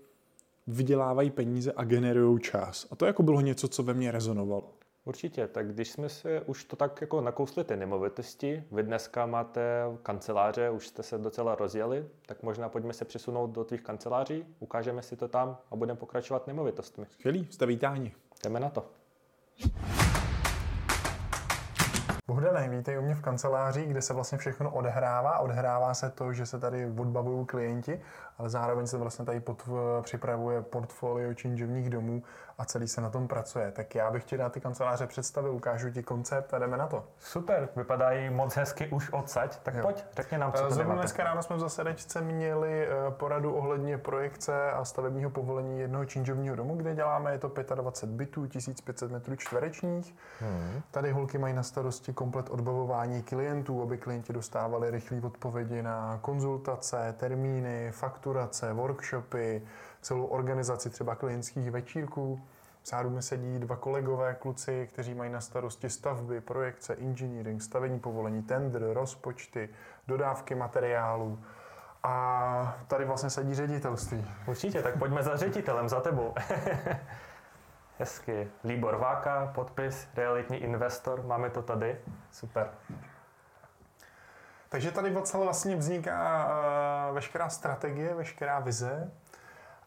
vydělávají 0.67 1.31
peníze 1.31 1.73
a 1.75 1.83
generují 1.83 2.39
čas. 2.39 2.87
A 2.91 2.95
to 2.95 3.05
jako 3.05 3.23
bylo 3.23 3.41
něco, 3.41 3.67
co 3.67 3.83
ve 3.83 3.93
mně 3.93 4.11
rezonovalo. 4.11 4.73
Určitě, 5.05 5.47
tak 5.47 5.73
když 5.73 5.91
jsme 5.91 6.09
se 6.09 6.41
už 6.41 6.63
to 6.63 6.75
tak 6.75 7.01
jako 7.01 7.21
nakousli 7.21 7.63
ty 7.63 7.75
nemovitosti, 7.75 8.63
vy 8.71 8.83
dneska 8.83 9.25
máte 9.25 9.83
kanceláře, 10.03 10.69
už 10.69 10.87
jste 10.87 11.03
se 11.03 11.17
docela 11.17 11.55
rozjeli, 11.55 12.05
tak 12.25 12.43
možná 12.43 12.69
pojďme 12.69 12.93
se 12.93 13.05
přesunout 13.05 13.47
do 13.47 13.63
tvých 13.63 13.81
kanceláří, 13.81 14.45
ukážeme 14.59 15.01
si 15.01 15.15
to 15.15 15.27
tam 15.27 15.57
a 15.71 15.75
budeme 15.75 15.99
pokračovat 15.99 16.47
nemovitostmi. 16.47 17.05
Skvělý, 17.09 17.47
jste 17.51 17.65
vítáni. 17.65 18.11
Jdeme 18.43 18.59
na 18.59 18.69
to. 18.69 18.85
Bohdane, 22.27 22.69
vítej 22.69 22.99
u 22.99 23.01
mě 23.01 23.15
v 23.15 23.21
kanceláři, 23.21 23.85
kde 23.85 24.01
se 24.01 24.13
vlastně 24.13 24.37
všechno 24.37 24.71
odehrává. 24.71 25.39
Odehrává 25.39 25.93
se 25.93 26.09
to, 26.09 26.33
že 26.33 26.45
se 26.45 26.59
tady 26.59 26.85
odbavují 26.85 27.45
klienti, 27.45 28.01
ale 28.37 28.49
zároveň 28.49 28.87
se 28.87 28.97
vlastně 28.97 29.25
tady 29.25 29.39
pod, 29.39 29.69
připravuje 30.01 30.61
portfolio 30.61 31.33
činžovních 31.33 31.89
domů 31.89 32.23
a 32.57 32.65
celý 32.65 32.87
se 32.87 33.01
na 33.01 33.09
tom 33.09 33.27
pracuje. 33.27 33.71
Tak 33.71 33.95
já 33.95 34.11
bych 34.11 34.23
ti 34.23 34.37
dát 34.37 34.51
ty 34.51 34.61
kanceláře 34.61 35.07
představil, 35.07 35.51
ukážu 35.55 35.89
ti 35.89 36.03
koncept 36.03 36.53
a 36.53 36.59
jdeme 36.59 36.77
na 36.77 36.87
to. 36.87 37.03
Super, 37.19 37.69
vypadají 37.75 38.29
moc 38.29 38.55
hezky 38.55 38.87
už 38.87 39.09
odsaď, 39.13 39.59
tak 39.63 39.73
jo. 39.75 39.81
pojď, 39.81 40.05
řekni 40.15 40.37
nám, 40.37 40.51
co 40.51 40.63
to 40.63 40.73
Zrovna 40.73 40.95
dneska 40.95 41.23
ráno 41.23 41.43
jsme 41.43 41.55
v 41.55 41.59
zasedečce 41.59 42.21
měli 42.21 42.87
eh, 42.87 43.11
poradu 43.11 43.53
ohledně 43.53 43.97
projekce 43.97 44.71
a 44.71 44.85
stavebního 44.85 45.29
povolení 45.29 45.79
jednoho 45.79 46.05
činžovního 46.05 46.55
domu, 46.55 46.75
kde 46.75 46.95
děláme, 46.95 47.31
je 47.31 47.39
to 47.39 47.51
25 47.75 48.15
bytů, 48.15 48.47
1500 48.47 49.11
metrů 49.11 49.35
čtverečních. 49.35 50.15
Hmm. 50.39 50.81
Tady 50.91 51.11
holky 51.11 51.37
mají 51.37 51.53
na 51.53 51.63
starosti 51.63 52.13
komplet 52.13 52.49
odbavování 52.49 53.23
klientů, 53.23 53.81
aby 53.81 53.97
klienti 53.97 54.33
dostávali 54.33 54.91
rychlé 54.91 55.21
odpovědi 55.23 55.83
na 55.83 56.19
konzultace, 56.21 57.15
termíny, 57.17 57.91
fakturace, 57.91 58.73
workshopy, 58.73 59.61
celou 60.05 60.25
organizaci 60.25 60.89
třeba 60.89 61.15
klientských 61.15 61.71
večírků. 61.71 62.41
Vzadu 62.83 63.09
mi 63.09 63.21
sedí 63.21 63.59
dva 63.59 63.75
kolegové 63.75 64.35
kluci, 64.35 64.87
kteří 64.93 65.13
mají 65.13 65.31
na 65.31 65.41
starosti 65.41 65.89
stavby, 65.89 66.41
projekce, 66.41 66.95
engineering, 66.95 67.61
stavení 67.61 67.99
povolení, 67.99 68.43
tender, 68.43 68.93
rozpočty, 68.93 69.69
dodávky 70.07 70.55
materiálů. 70.55 71.39
A 72.03 72.77
tady 72.87 73.05
vlastně 73.05 73.29
sedí 73.29 73.53
ředitelství. 73.53 74.25
Určitě, 74.47 74.81
tak 74.81 74.97
pojďme 74.99 75.23
za 75.23 75.37
ředitelem, 75.37 75.89
za 75.89 76.01
tebou. 76.01 76.33
Hezky. 77.99 78.51
Líbor 78.63 78.95
Váka, 78.95 79.51
podpis, 79.55 80.07
realitní 80.15 80.57
investor, 80.57 81.23
máme 81.23 81.49
to 81.49 81.61
tady. 81.61 81.97
Super. 82.31 82.69
Takže 84.69 84.91
tady 84.91 85.17
vlastně 85.33 85.75
vzniká 85.75 86.47
uh, 87.09 87.15
veškerá 87.15 87.49
strategie, 87.49 88.13
veškerá 88.13 88.59
vize 88.59 89.11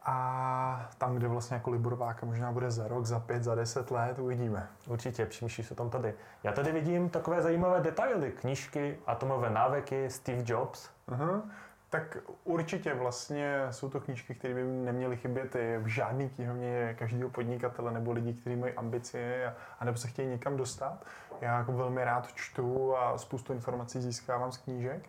a 0.04 0.88
tam, 0.98 1.14
kde 1.14 1.28
vlastně 1.28 1.54
jako 1.54 1.70
Liborváka 1.70 2.26
možná 2.26 2.52
bude 2.52 2.70
za 2.70 2.88
rok, 2.88 3.06
za 3.06 3.20
pět, 3.20 3.44
za 3.44 3.54
deset 3.54 3.90
let, 3.90 4.18
uvidíme. 4.18 4.68
Určitě, 4.86 5.26
přemýšlíš 5.26 5.66
se 5.66 5.74
tam 5.74 5.90
tady. 5.90 6.14
Já 6.42 6.52
tady 6.52 6.72
vidím 6.72 7.08
takové 7.08 7.42
zajímavé 7.42 7.80
detaily, 7.80 8.32
knížky, 8.32 8.98
atomové 9.06 9.50
návyky, 9.50 10.10
Steve 10.10 10.42
Jobs. 10.46 10.90
Uh-huh. 11.08 11.42
Tak 11.90 12.16
určitě 12.44 12.94
vlastně 12.94 13.66
jsou 13.70 13.90
to 13.90 14.00
knížky, 14.00 14.34
které 14.34 14.54
by 14.54 14.62
neměly 14.62 15.16
chybět 15.16 15.56
v 15.78 15.86
žádný 15.86 16.28
knihovně 16.28 16.96
každého 16.98 17.30
podnikatele 17.30 17.92
nebo 17.92 18.12
lidí, 18.12 18.34
kteří 18.34 18.56
mají 18.56 18.72
ambice 18.72 19.46
a, 19.46 19.54
a 19.80 19.84
nebo 19.84 19.98
se 19.98 20.08
chtějí 20.08 20.28
někam 20.28 20.56
dostat. 20.56 21.04
Já 21.40 21.58
jako 21.58 21.72
velmi 21.72 22.04
rád 22.04 22.28
čtu 22.34 22.96
a 22.96 23.18
spoustu 23.18 23.52
informací 23.52 24.00
získávám 24.00 24.52
z 24.52 24.56
knížek. 24.56 25.02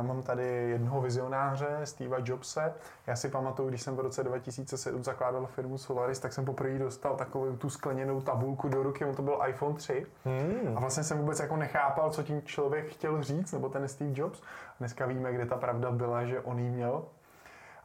Uh, 0.00 0.06
mám 0.06 0.22
tady 0.22 0.44
jednoho 0.44 1.00
vizionáře, 1.00 1.80
Steva 1.84 2.16
Jobse. 2.24 2.74
Já 3.06 3.16
si 3.16 3.28
pamatuju, 3.28 3.68
když 3.68 3.82
jsem 3.82 3.96
v 3.96 4.00
roce 4.00 4.24
2007 4.24 5.04
zakládal 5.04 5.46
firmu 5.46 5.78
Solaris, 5.78 6.18
tak 6.18 6.32
jsem 6.32 6.44
poprvé 6.44 6.78
dostal 6.78 7.16
takovou 7.16 7.56
tu 7.56 7.70
skleněnou 7.70 8.20
tabulku 8.20 8.68
do 8.68 8.82
ruky, 8.82 9.04
on 9.04 9.14
to 9.14 9.22
byl 9.22 9.38
iPhone 9.48 9.74
3. 9.74 10.06
Hmm. 10.24 10.76
A 10.76 10.80
vlastně 10.80 11.04
jsem 11.04 11.18
vůbec 11.18 11.40
jako 11.40 11.56
nechápal, 11.56 12.10
co 12.10 12.22
tím 12.22 12.42
člověk 12.42 12.88
chtěl 12.88 13.22
říct, 13.22 13.52
nebo 13.52 13.68
ten 13.68 13.88
Steve 13.88 14.12
Jobs. 14.14 14.42
Dneska 14.78 15.06
víme, 15.06 15.32
kde 15.32 15.46
ta 15.46 15.56
pravda 15.56 15.90
byla, 15.90 16.24
že 16.24 16.40
on 16.40 16.58
jí 16.58 16.70
měl. 16.70 17.04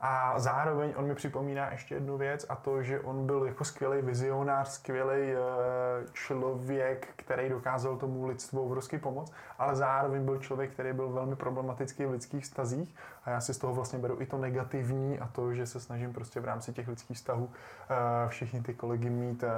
A 0.08 0.40
zároveň 0.40 0.94
on 0.96 1.06
mi 1.06 1.16
připomíná 1.16 1.72
ještě 1.72 1.96
jednu 1.96 2.18
věc 2.18 2.46
a 2.50 2.56
to, 2.56 2.84
že 2.84 3.00
on 3.00 3.26
byl 3.26 3.44
jako 3.46 3.66
skvělý 3.66 4.02
vizionář, 4.02 4.68
skvělý 4.68 5.32
eh, 5.32 5.38
člověk, 6.14 7.08
který 7.16 7.50
dokázal 7.50 7.98
tomu 7.98 8.28
lidstvu 8.28 8.62
obrovský 8.66 8.98
pomoct, 8.98 9.34
ale 9.60 9.76
zároveň 9.76 10.26
byl 10.26 10.40
člověk, 10.40 10.72
který 10.72 10.94
byl 10.94 11.10
velmi 11.10 11.36
problematický 11.36 12.06
v 12.06 12.12
lidských 12.12 12.44
vztazích 12.44 12.96
a 13.24 13.30
já 13.30 13.42
si 13.42 13.54
z 13.54 13.58
toho 13.58 13.74
vlastně 13.74 14.00
beru 14.00 14.22
i 14.22 14.26
to 14.26 14.38
negativní 14.38 15.20
a 15.20 15.28
to, 15.28 15.54
že 15.54 15.66
se 15.66 15.80
snažím 15.80 16.14
prostě 16.14 16.40
v 16.40 16.46
rámci 16.46 16.74
těch 16.74 16.88
lidských 16.88 17.18
vztahů 17.18 17.50
eh, 17.90 18.30
všichni 18.30 18.62
ty 18.62 18.74
kolegy 18.74 19.10
mít 19.10 19.44
eh, 19.44 19.50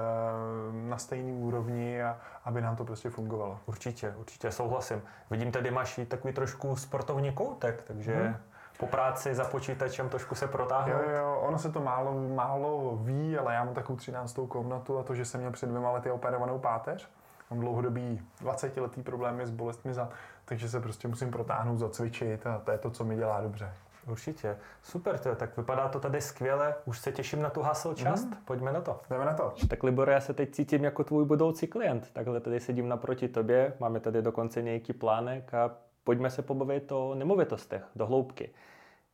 na 0.90 0.98
stejný 0.98 1.34
úrovni 1.34 2.04
a 2.04 2.18
aby 2.46 2.62
nám 2.62 2.76
to 2.76 2.86
prostě 2.86 3.10
fungovalo. 3.10 3.60
Určitě, 3.66 4.14
určitě 4.18 4.52
souhlasím. 4.52 5.02
Vidím, 5.32 5.52
tady 5.52 5.72
máš 5.72 5.98
i 5.98 6.06
takový 6.06 6.34
trošku 6.34 6.76
sportovní 6.76 7.32
koutek, 7.32 7.84
takže... 7.88 8.16
Hmm 8.16 8.36
po 8.80 8.88
práci 8.88 9.36
za 9.36 9.46
počítačem 9.46 10.10
trošku 10.10 10.36
se 10.36 10.48
protáhnout? 10.48 11.02
Jo, 11.02 11.16
jo, 11.18 11.40
ono 11.42 11.60
se 11.60 11.72
to 11.72 11.80
málo, 11.80 12.14
málo 12.36 13.00
ví, 13.02 13.38
ale 13.38 13.54
já 13.54 13.64
mám 13.64 13.74
takovou 13.74 13.98
13. 13.98 14.40
komnatu 14.48 14.98
a 14.98 15.04
to, 15.04 15.16
že 15.16 15.26
jsem 15.26 15.40
měl 15.40 15.52
před 15.52 15.70
dvěma 15.70 15.92
lety 15.92 16.12
operovanou 16.12 16.60
páteř, 16.60 17.10
mám 17.52 17.60
dlouhodobý 17.60 18.22
20 18.42 18.78
letý 18.78 19.04
problémy 19.04 19.46
s 19.46 19.52
bolestmi 19.52 19.94
za, 19.94 20.10
takže 20.46 20.70
se 20.70 20.80
prostě 20.80 21.08
musím 21.08 21.32
protáhnout, 21.32 21.78
zacvičit 21.78 22.48
a 22.48 22.62
to 22.66 22.72
je 22.72 22.78
to, 22.78 22.92
co 22.92 23.04
mi 23.04 23.16
dělá 23.16 23.42
dobře. 23.42 23.74
Určitě. 24.08 24.58
Super, 24.84 25.18
to, 25.18 25.36
tak 25.36 25.58
vypadá 25.58 25.88
to 25.88 26.00
tady 26.00 26.22
skvěle. 26.22 26.76
Už 26.86 27.00
se 27.00 27.12
těším 27.12 27.42
na 27.42 27.50
tu 27.50 27.62
hasl 27.62 27.94
část. 27.94 28.26
Mm. 28.26 28.34
Pojďme 28.46 28.72
na 28.72 28.82
to. 28.82 29.02
Jdeme 29.10 29.26
na 29.26 29.34
to. 29.34 29.54
Tak 29.68 29.84
Libor, 29.84 30.10
já 30.10 30.22
se 30.22 30.34
teď 30.34 30.52
cítím 30.52 30.84
jako 30.84 31.04
tvůj 31.04 31.26
budoucí 31.26 31.68
klient. 31.68 32.12
Takhle 32.14 32.40
tady 32.40 32.60
sedím 32.60 32.90
naproti 32.90 33.28
tobě, 33.28 33.74
máme 33.80 34.00
tady 34.00 34.22
dokonce 34.22 34.62
nějaký 34.62 34.94
plánek 34.94 35.54
a 35.54 35.72
pojďme 36.08 36.30
se 36.30 36.42
pobavit 36.42 36.92
o 36.92 37.16
nemovitostech 37.16 37.84
do 37.96 38.08
hloubky. 38.08 38.50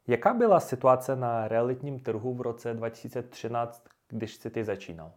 Jaká 0.07 0.33
byla 0.33 0.59
situace 0.59 1.15
na 1.15 1.47
realitním 1.47 1.99
trhu 1.99 2.33
v 2.33 2.41
roce 2.41 2.73
2013, 2.73 3.83
když 4.09 4.35
jsi 4.35 4.49
ty 4.49 4.63
začínal? 4.63 5.11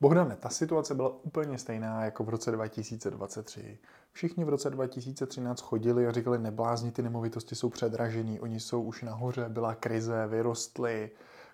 Bohdane, 0.00 0.36
ta 0.36 0.48
situace 0.48 0.94
byla 0.94 1.08
úplně 1.08 1.58
stejná 1.58 2.04
jako 2.04 2.24
v 2.24 2.28
roce 2.28 2.50
2023. 2.50 3.78
Všichni 4.12 4.44
v 4.44 4.48
roce 4.48 4.70
2013 4.70 5.60
chodili 5.60 6.06
a 6.06 6.12
říkali, 6.12 6.38
neblázni, 6.38 6.92
ty 6.92 7.02
nemovitosti 7.02 7.54
jsou 7.54 7.70
předražený, 7.70 8.40
oni 8.40 8.60
jsou 8.60 8.82
už 8.82 9.02
nahoře, 9.02 9.48
byla 9.48 9.74
krize, 9.74 10.26
vyrostly, 10.26 11.10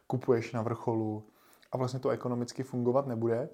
kupuješ 0.07 0.53
na 0.53 0.63
vrcholu 0.63 1.27
a 1.73 1.77
vlastně 1.77 2.01
to 2.01 2.11
ekonomicky 2.11 2.63
fungovat 2.63 3.07
nebude. 3.07 3.49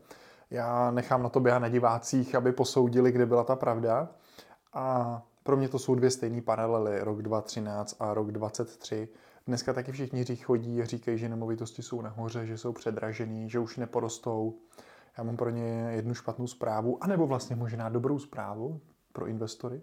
Já 0.51 0.90
nechám 0.90 1.22
na 1.22 1.29
to 1.29 1.40
běhat 1.40 1.62
na 1.62 1.68
divácích, 1.68 2.35
aby 2.35 2.53
posoudili, 2.53 3.12
kde 3.12 3.27
byla 3.27 3.44
ta 3.44 3.57
pravda. 3.57 4.09
A 4.72 5.22
pro 5.49 5.57
mě 5.57 5.69
to 5.69 5.79
jsou 5.79 5.95
dvě 5.95 6.11
stejné 6.11 6.43
paralely, 6.43 7.01
rok 7.01 7.23
2013 7.23 7.97
a 8.01 8.15
rok 8.15 8.33
2023. 8.33 9.09
Dneska 9.47 9.73
taky 9.73 9.93
všichni 9.93 10.37
chodí 10.37 10.83
a 10.83 10.85
říkají, 10.85 11.19
že 11.19 11.29
nemovitosti 11.29 11.83
jsou 11.83 12.01
nahoře, 12.03 12.47
že 12.47 12.59
jsou 12.59 12.73
předražený, 12.73 13.51
že 13.51 13.59
už 13.59 13.77
neporostou. 13.77 14.59
Já 15.19 15.25
mám 15.25 15.37
pro 15.37 15.51
ně 15.51 15.89
jednu 15.91 16.15
špatnou 16.15 16.47
zprávu, 16.47 17.05
anebo 17.05 17.27
vlastně 17.27 17.57
možná 17.57 17.89
dobrou 17.89 18.19
zprávu 18.19 18.81
pro 19.13 19.27
investory. 19.27 19.83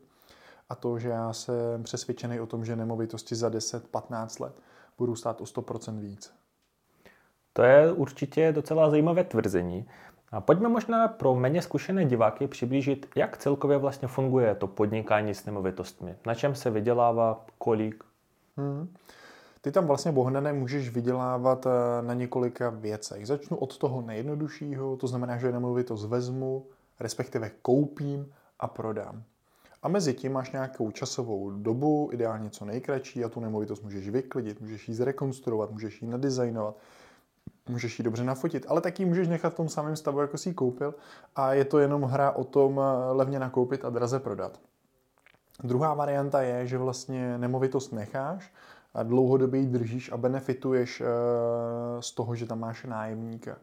A 0.70 0.76
to, 0.76 1.00
že 1.00 1.10
já 1.10 1.34
jsem 1.34 1.84
přesvědčený 1.84 2.40
o 2.40 2.46
tom, 2.46 2.66
že 2.66 2.76
nemovitosti 2.76 3.36
za 3.36 3.50
10-15 3.50 4.44
let 4.44 4.62
budou 4.98 5.16
stát 5.16 5.42
o 5.42 5.44
100% 5.44 6.00
víc. 6.00 6.34
To 7.54 7.64
je 7.64 7.92
určitě 7.92 8.52
docela 8.52 8.90
zajímavé 8.90 9.24
tvrzení. 9.24 9.88
A 10.32 10.42
pojďme 10.42 10.70
možná 10.70 11.08
pro 11.08 11.36
méně 11.36 11.62
zkušené 11.62 12.06
diváky 12.06 12.48
přiblížit, 12.48 13.10
jak 13.16 13.38
celkově 13.38 13.78
vlastně 13.78 14.08
funguje 14.08 14.56
to 14.56 14.68
podnikání 14.68 15.34
s 15.34 15.46
nemovitostmi. 15.46 16.16
Na 16.26 16.36
čem 16.36 16.56
se 16.56 16.70
vydělává, 16.70 17.46
kolik? 17.58 18.04
Hmm. 18.58 18.94
Ty 19.62 19.72
tam 19.72 19.88
vlastně, 19.88 20.12
Bohnane, 20.12 20.54
můžeš 20.54 20.90
vydělávat 20.90 21.66
eh, 21.66 22.02
na 22.02 22.14
několika 22.14 22.70
věcech. 22.70 23.28
Začnu 23.28 23.58
od 23.58 23.78
toho 23.78 24.02
nejjednoduššího, 24.02 24.98
to 24.98 25.08
znamená, 25.08 25.38
že 25.38 25.52
nemovitost 25.52 26.06
vezmu, 26.06 26.66
respektive 27.00 27.52
koupím 27.62 28.34
a 28.60 28.68
prodám. 28.68 29.24
A 29.84 29.88
mezi 29.88 30.14
tím 30.14 30.34
máš 30.34 30.52
nějakou 30.52 30.92
časovou 30.92 31.52
dobu, 31.52 32.10
ideálně 32.12 32.50
co 32.50 32.66
nejkratší, 32.66 33.24
a 33.24 33.30
tu 33.30 33.40
nemovitost 33.40 33.84
můžeš 33.84 34.10
vyklidit, 34.10 34.62
můžeš 34.62 34.88
ji 34.88 34.96
zrekonstruovat, 34.96 35.72
můžeš 35.72 36.02
ji 36.02 36.08
nadizajnovat, 36.08 36.76
můžeš 37.70 38.00
ji 38.00 38.04
dobře 38.04 38.24
nafotit, 38.24 38.66
ale 38.70 38.82
taky 38.82 39.06
můžeš 39.06 39.28
nechat 39.28 39.54
v 39.54 39.56
tom 39.56 39.70
samém 39.70 39.96
stavu, 39.96 40.22
jako 40.22 40.38
si 40.38 40.50
ji 40.50 40.54
koupil 40.54 40.96
a 41.36 41.54
je 41.54 41.66
to 41.66 41.80
jenom 41.80 42.04
hra 42.04 42.32
o 42.32 42.44
tom 42.44 42.80
eh, 42.80 43.12
levně 43.12 43.40
nakoupit 43.40 43.86
a 43.86 43.90
draze 43.90 44.20
prodat. 44.20 44.60
Druhá 45.64 45.94
varianta 45.94 46.42
je, 46.42 46.68
že 46.68 46.78
vlastně 46.78 47.38
nemovitost 47.38 47.92
necháš 47.92 48.54
a 48.94 49.04
dlouhodobě 49.04 49.60
ji 49.60 49.68
držíš 49.68 50.12
a 50.12 50.18
benefituješ 50.18 51.02
eh, 51.02 51.06
z 52.00 52.12
toho, 52.12 52.36
že 52.36 52.46
tam 52.46 52.60
máš 52.60 52.84
nájemníka. 52.84 53.58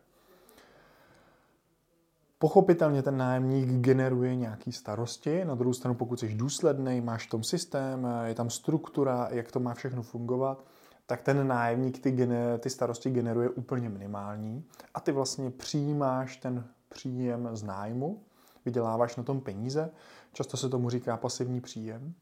Pochopitelně 2.38 3.02
ten 3.02 3.16
nájemník 3.16 3.68
generuje 3.68 4.36
nějaký 4.36 4.72
starosti, 4.72 5.44
na 5.44 5.54
druhou 5.54 5.72
stranu 5.72 5.94
pokud 5.94 6.20
jsi 6.20 6.34
důsledný, 6.34 7.00
máš 7.00 7.26
v 7.26 7.30
tom 7.30 7.42
systém, 7.42 8.06
eh, 8.06 8.28
je 8.28 8.34
tam 8.34 8.50
struktura, 8.50 9.28
jak 9.30 9.52
to 9.52 9.60
má 9.60 9.74
všechno 9.74 10.02
fungovat, 10.02 10.64
tak 11.06 11.22
ten 11.22 11.46
nájemník 11.46 11.98
ty, 11.98 12.28
ty 12.58 12.70
starosti 12.70 13.10
generuje 13.10 13.48
úplně 13.48 13.88
minimální 13.88 14.64
a 14.94 15.00
ty 15.00 15.12
vlastně 15.12 15.50
přijímáš 15.50 16.36
ten 16.36 16.64
příjem 16.88 17.48
z 17.52 17.62
nájmu, 17.62 18.20
vyděláváš 18.64 19.16
na 19.16 19.22
tom 19.22 19.40
peníze, 19.40 19.90
často 20.32 20.56
se 20.56 20.68
tomu 20.68 20.90
říká 20.90 21.16
pasivní 21.16 21.60
příjem. 21.60 22.14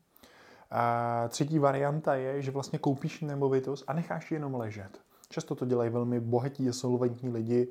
A 0.70 1.24
třetí 1.28 1.58
varianta 1.58 2.14
je, 2.14 2.42
že 2.42 2.50
vlastně 2.50 2.78
koupíš 2.78 3.20
nemovitost 3.20 3.84
a 3.86 3.92
necháš 3.92 4.30
ji 4.30 4.34
jenom 4.34 4.54
ležet. 4.54 5.00
Často 5.28 5.54
to 5.54 5.66
dělají 5.66 5.90
velmi 5.90 6.20
bohatí 6.20 6.68
a 6.68 6.72
solventní 6.72 7.28
lidi, 7.28 7.68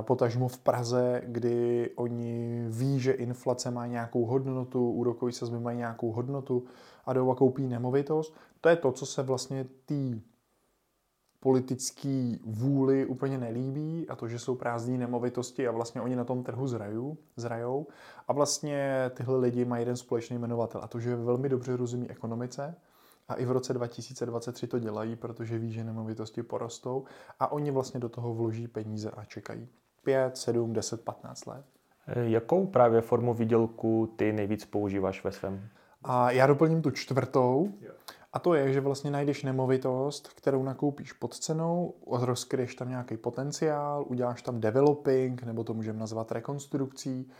potažmo 0.00 0.48
v 0.48 0.58
Praze, 0.58 1.22
kdy 1.26 1.90
oni 1.96 2.64
ví, 2.68 3.00
že 3.00 3.12
inflace 3.12 3.70
má 3.70 3.86
nějakou 3.86 4.24
hodnotu, 4.24 4.90
úrokové 4.90 5.32
sazby 5.32 5.60
mají 5.60 5.78
nějakou 5.78 6.12
hodnotu 6.12 6.64
a 7.06 7.12
jdou 7.12 7.30
a 7.30 7.34
koupí 7.34 7.66
nemovitost. 7.66 8.34
To 8.60 8.68
je 8.68 8.76
to, 8.76 8.92
co 8.92 9.06
se 9.06 9.22
vlastně 9.22 9.66
tý 9.86 10.20
politický 11.40 12.40
vůli 12.44 13.06
úplně 13.06 13.38
nelíbí 13.38 14.08
a 14.08 14.16
to, 14.16 14.28
že 14.28 14.38
jsou 14.38 14.54
prázdné 14.54 14.98
nemovitosti 14.98 15.68
a 15.68 15.70
vlastně 15.70 16.00
oni 16.00 16.16
na 16.16 16.24
tom 16.24 16.42
trhu 16.42 16.66
zrajou, 16.66 17.16
zrajou. 17.36 17.86
A 18.28 18.32
vlastně 18.32 19.10
tyhle 19.14 19.38
lidi 19.38 19.64
mají 19.64 19.82
jeden 19.82 19.96
společný 19.96 20.38
jmenovatel 20.38 20.80
a 20.84 20.88
to, 20.88 21.00
že 21.00 21.16
velmi 21.16 21.48
dobře 21.48 21.76
rozumí 21.76 22.10
ekonomice, 22.10 22.76
a 23.30 23.34
i 23.34 23.44
v 23.44 23.50
roce 23.50 23.72
2023 23.72 24.66
to 24.66 24.78
dělají, 24.78 25.16
protože 25.16 25.58
ví, 25.58 25.72
že 25.72 25.84
nemovitosti 25.84 26.42
porostou 26.42 27.04
a 27.40 27.52
oni 27.52 27.70
vlastně 27.70 28.00
do 28.00 28.08
toho 28.08 28.34
vloží 28.34 28.68
peníze 28.68 29.10
a 29.10 29.24
čekají 29.24 29.68
5, 30.04 30.36
7, 30.36 30.72
10, 30.72 31.04
15 31.04 31.46
let. 31.46 31.64
Jakou 32.06 32.66
právě 32.66 33.00
formu 33.00 33.34
výdělku 33.34 34.14
ty 34.16 34.32
nejvíc 34.32 34.64
používáš 34.64 35.24
ve 35.24 35.32
svém? 35.32 35.68
A 36.02 36.30
já 36.30 36.46
doplním 36.46 36.82
tu 36.82 36.90
čtvrtou. 36.90 37.72
A 38.32 38.38
to 38.38 38.54
je, 38.54 38.72
že 38.72 38.80
vlastně 38.80 39.10
najdeš 39.10 39.42
nemovitost, 39.42 40.28
kterou 40.28 40.62
nakoupíš 40.62 41.12
pod 41.12 41.38
cenou, 41.38 41.94
rozkryješ 42.06 42.74
tam 42.74 42.88
nějaký 42.88 43.16
potenciál, 43.16 44.04
uděláš 44.08 44.42
tam 44.42 44.60
developing, 44.60 45.42
nebo 45.42 45.64
to 45.64 45.74
můžeme 45.74 45.98
nazvat 45.98 46.32
rekonstrukcí 46.32 47.30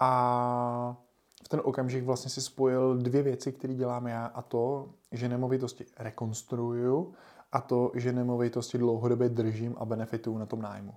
a 0.00 0.96
v 1.44 1.48
ten 1.48 1.60
okamžik 1.64 2.04
vlastně 2.04 2.30
si 2.30 2.40
spojil 2.40 2.96
dvě 2.96 3.22
věci, 3.22 3.52
které 3.52 3.74
dělám 3.74 4.06
já 4.06 4.26
a 4.26 4.42
to, 4.42 4.88
že 5.12 5.28
nemovitosti 5.28 5.86
rekonstruuju 5.98 7.14
a 7.52 7.60
to, 7.60 7.92
že 7.94 8.12
nemovitosti 8.12 8.78
dlouhodobě 8.78 9.28
držím 9.28 9.76
a 9.78 9.84
benefituju 9.84 10.38
na 10.38 10.46
tom 10.46 10.62
nájmu. 10.62 10.94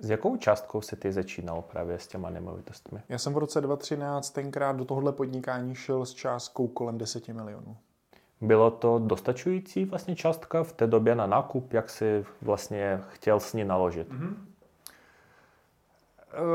S 0.00 0.10
jakou 0.10 0.36
částkou 0.36 0.80
se 0.80 0.96
ty 0.96 1.12
začínal 1.12 1.62
právě 1.62 1.98
s 1.98 2.06
těma 2.06 2.30
nemovitostmi? 2.30 3.02
Já 3.08 3.18
jsem 3.18 3.34
v 3.34 3.38
roce 3.38 3.60
2013 3.60 4.30
tenkrát 4.30 4.76
do 4.76 4.84
tohohle 4.84 5.12
podnikání 5.12 5.74
šel 5.74 6.06
s 6.06 6.14
částkou 6.14 6.68
kolem 6.68 6.98
10 6.98 7.28
milionů. 7.28 7.76
Bylo 8.40 8.70
to 8.70 8.98
dostačující 8.98 9.84
vlastně 9.84 10.16
částka 10.16 10.62
v 10.62 10.72
té 10.72 10.86
době 10.86 11.14
na 11.14 11.26
nákup, 11.26 11.72
jak 11.72 11.90
si 11.90 12.24
vlastně 12.42 13.00
chtěl 13.08 13.40
s 13.40 13.52
ní 13.52 13.64
naložit? 13.64 14.12
Mm-hmm. 14.12 14.34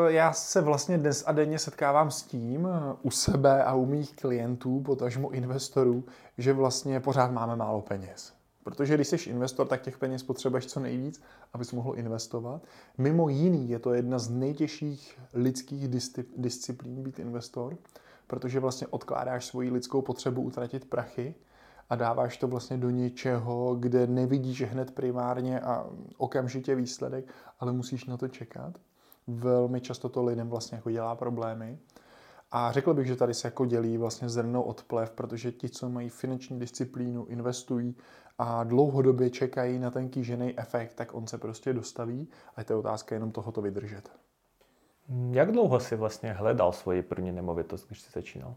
Já 0.07 0.33
se 0.33 0.61
vlastně 0.61 0.97
dnes 0.97 1.23
a 1.27 1.31
denně 1.31 1.59
setkávám 1.59 2.11
s 2.11 2.23
tím 2.23 2.67
eh, 2.67 2.95
u 3.01 3.11
sebe 3.11 3.63
a 3.63 3.73
u 3.73 3.85
mých 3.85 4.15
klientů, 4.15 4.81
potažmo 4.81 5.29
investorů, 5.29 6.03
že 6.37 6.53
vlastně 6.53 6.99
pořád 6.99 7.31
máme 7.31 7.55
málo 7.55 7.81
peněz. 7.81 8.33
Protože 8.63 8.95
když 8.95 9.07
jsi 9.07 9.29
investor, 9.29 9.67
tak 9.67 9.81
těch 9.81 9.97
peněz 9.97 10.23
potřebuješ 10.23 10.65
co 10.65 10.79
nejvíc, 10.79 11.21
abys 11.53 11.71
mohl 11.71 11.93
investovat. 11.95 12.61
Mimo 12.97 13.29
jiný 13.29 13.69
je 13.69 13.79
to 13.79 13.93
jedna 13.93 14.19
z 14.19 14.29
nejtěžších 14.29 15.19
lidských 15.33 15.87
disciplín 16.37 17.03
být 17.03 17.19
investor, 17.19 17.77
protože 18.27 18.59
vlastně 18.59 18.87
odkládáš 18.87 19.45
svoji 19.45 19.69
lidskou 19.69 20.01
potřebu 20.01 20.41
utratit 20.41 20.89
prachy 20.89 21.35
a 21.91 21.95
dáváš 21.95 22.37
to 22.37 22.47
vlastně 22.47 22.77
do 22.77 22.89
něčeho, 22.89 23.75
kde 23.75 24.07
nevidíš 24.07 24.61
hned 24.63 24.91
primárně 24.91 25.59
a 25.59 25.85
okamžitě 26.17 26.75
výsledek, 26.75 27.25
ale 27.59 27.71
musíš 27.71 28.05
na 28.05 28.17
to 28.17 28.27
čekat. 28.27 28.77
Velmi 29.27 29.81
často 29.81 30.09
to 30.09 30.23
lidem 30.23 30.49
vlastně 30.49 30.75
jako 30.75 30.91
dělá 30.91 31.15
problémy. 31.15 31.79
A 32.51 32.71
řekl 32.71 32.93
bych, 32.93 33.07
že 33.07 33.15
tady 33.15 33.33
se 33.33 33.47
jako 33.47 33.65
dělí 33.65 33.97
vlastně 33.97 34.29
zrno 34.29 34.63
od 34.63 34.83
plev, 34.83 35.11
protože 35.11 35.51
ti, 35.51 35.69
co 35.69 35.89
mají 35.89 36.09
finanční 36.09 36.59
disciplínu, 36.59 37.25
investují 37.25 37.95
a 38.37 38.63
dlouhodobě 38.63 39.29
čekají 39.29 39.79
na 39.79 39.91
ten 39.91 40.09
kýžený 40.09 40.59
efekt, 40.59 40.93
tak 40.93 41.13
on 41.13 41.27
se 41.27 41.37
prostě 41.37 41.73
dostaví 41.73 42.27
a 42.55 42.61
je 42.61 42.65
to 42.65 42.79
otázka 42.79 43.15
jenom 43.15 43.31
tohoto 43.31 43.61
vydržet. 43.61 44.11
Jak 45.31 45.51
dlouho 45.51 45.79
si 45.79 45.95
vlastně 45.95 46.33
hledal 46.33 46.71
svoji 46.71 47.01
první 47.01 47.31
nemovitost, 47.31 47.87
když 47.87 48.01
jsi 48.01 48.11
začínal? 48.11 48.55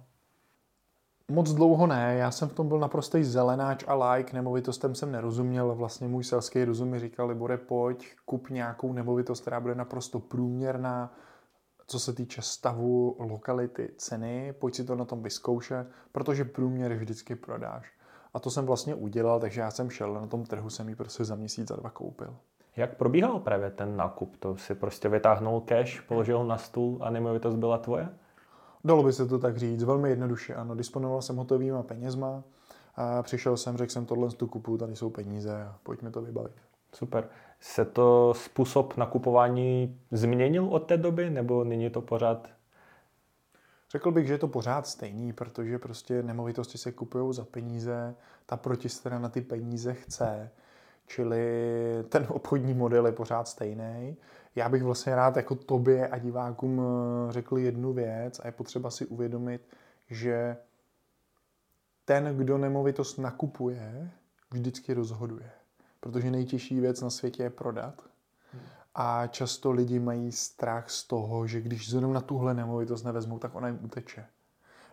Moc 1.31 1.53
dlouho 1.53 1.87
ne, 1.87 2.15
já 2.19 2.31
jsem 2.31 2.49
v 2.49 2.53
tom 2.53 2.69
byl 2.69 2.79
naprostý 2.79 3.25
zelenáč 3.25 3.85
a 3.87 3.95
like, 3.95 4.33
nemovitostem 4.33 4.95
jsem 4.95 5.13
nerozuměl, 5.13 5.75
vlastně 5.75 6.09
můj 6.09 6.25
selský 6.25 6.65
rozum 6.65 6.89
mi 6.89 6.99
říkal, 6.99 7.29
Libore, 7.29 7.57
pojď, 7.57 8.17
kup 8.25 8.51
nějakou 8.51 8.93
nemovitost, 8.93 9.41
která 9.41 9.61
bude 9.61 9.75
naprosto 9.75 10.21
průměrná, 10.21 11.15
co 11.87 12.01
se 12.01 12.13
týče 12.13 12.43
stavu, 12.43 13.17
lokality, 13.19 13.91
ceny, 13.97 14.55
pojď 14.59 14.75
si 14.75 14.85
to 14.85 14.95
na 14.95 15.05
tom 15.05 15.23
vyzkoušet, 15.23 15.87
protože 16.13 16.45
průměr 16.45 16.95
vždycky 16.95 17.35
prodáš. 17.35 17.93
A 18.35 18.41
to 18.41 18.51
jsem 18.51 18.67
vlastně 18.67 18.95
udělal, 18.95 19.41
takže 19.41 19.61
já 19.61 19.71
jsem 19.71 19.91
šel 19.91 20.15
na 20.15 20.27
tom 20.27 20.45
trhu, 20.45 20.71
jsem 20.71 20.89
ji 20.89 20.95
prostě 20.95 21.25
za 21.25 21.35
měsíc, 21.35 21.69
za 21.69 21.77
dva 21.77 21.91
koupil. 21.91 22.37
Jak 22.77 22.97
probíhal 22.97 23.41
právě 23.41 23.71
ten 23.71 23.97
nákup? 23.97 24.37
To 24.37 24.57
si 24.57 24.75
prostě 24.75 25.09
vytáhnul 25.09 25.61
cash, 25.61 26.01
položil 26.01 26.45
na 26.45 26.59
stůl 26.59 26.99
a 27.01 27.11
nemovitost 27.11 27.57
byla 27.57 27.79
tvoje? 27.79 28.09
Dalo 28.85 29.03
by 29.03 29.13
se 29.13 29.27
to 29.27 29.39
tak 29.39 29.57
říct, 29.57 29.83
velmi 29.83 30.11
jednoduše, 30.11 30.55
ano. 30.55 30.75
Disponoval 30.75 31.23
jsem 31.23 31.37
hotovýma 31.37 31.83
penězma, 31.83 32.43
a 32.97 33.23
přišel 33.23 33.57
jsem, 33.57 33.77
řekl 33.77 33.93
jsem 33.93 34.07
tohle 34.07 34.31
tu 34.31 34.47
kupu, 34.47 34.79
tady 34.79 34.97
jsou 34.97 35.11
peníze 35.11 35.63
a 35.63 35.77
pojďme 35.83 36.11
to 36.11 36.23
vybavit. 36.23 36.57
Super. 36.95 37.29
Se 37.61 37.85
to 37.85 38.35
způsob 38.37 38.97
nakupování 38.97 40.01
změnil 40.11 40.67
od 40.67 40.79
té 40.79 40.97
doby, 40.97 41.31
nebo 41.31 41.65
není 41.65 41.91
to 41.91 42.01
pořád? 42.01 42.49
Řekl 43.91 44.11
bych, 44.11 44.27
že 44.27 44.35
je 44.35 44.39
to 44.39 44.49
pořád 44.49 44.87
stejný, 44.87 45.33
protože 45.33 45.79
prostě 45.79 46.23
nemovitosti 46.23 46.79
se 46.79 46.93
kupují 46.93 47.35
za 47.35 47.45
peníze, 47.45 48.15
ta 48.47 48.57
protistrana 48.57 49.29
ty 49.29 49.41
peníze 49.41 49.95
chce, 49.95 50.51
čili 51.07 51.45
ten 52.09 52.27
obchodní 52.29 52.75
model 52.75 53.07
je 53.07 53.13
pořád 53.13 53.49
stejný. 53.49 54.17
Já 54.55 54.69
bych 54.69 54.83
vlastně 54.83 55.15
rád 55.15 55.37
jako 55.37 55.55
tobě 55.55 56.09
a 56.09 56.19
divákům 56.19 56.81
eh, 56.81 57.33
řekl 57.33 57.59
jednu 57.59 57.93
věc 57.93 58.41
a 58.41 58.47
je 58.47 58.53
potřeba 58.53 58.91
si 58.91 59.07
uvědomit, 59.07 59.69
že 60.11 60.57
ten, 62.05 62.37
kdo 62.37 62.59
nemovitost 62.59 63.19
nakupuje, 63.19 64.11
vždycky 64.51 64.95
rozhoduje. 64.95 65.51
Protože 66.01 66.31
nejtěžší 66.31 66.81
věc 66.81 67.01
na 67.01 67.11
světě 67.11 67.43
je 67.43 67.51
prodat. 67.51 68.03
A 68.95 69.27
často 69.27 69.71
lidi 69.71 69.99
mají 69.99 70.33
strach 70.33 70.91
z 70.91 71.05
toho, 71.05 71.47
že 71.47 71.61
když 71.61 71.91
zrovna 71.91 72.21
tuhle 72.21 72.55
nemovitost 72.55 73.03
nevezmou, 73.03 73.39
tak 73.39 73.55
ona 73.55 73.69
jim 73.69 73.79
uteče. 73.83 74.21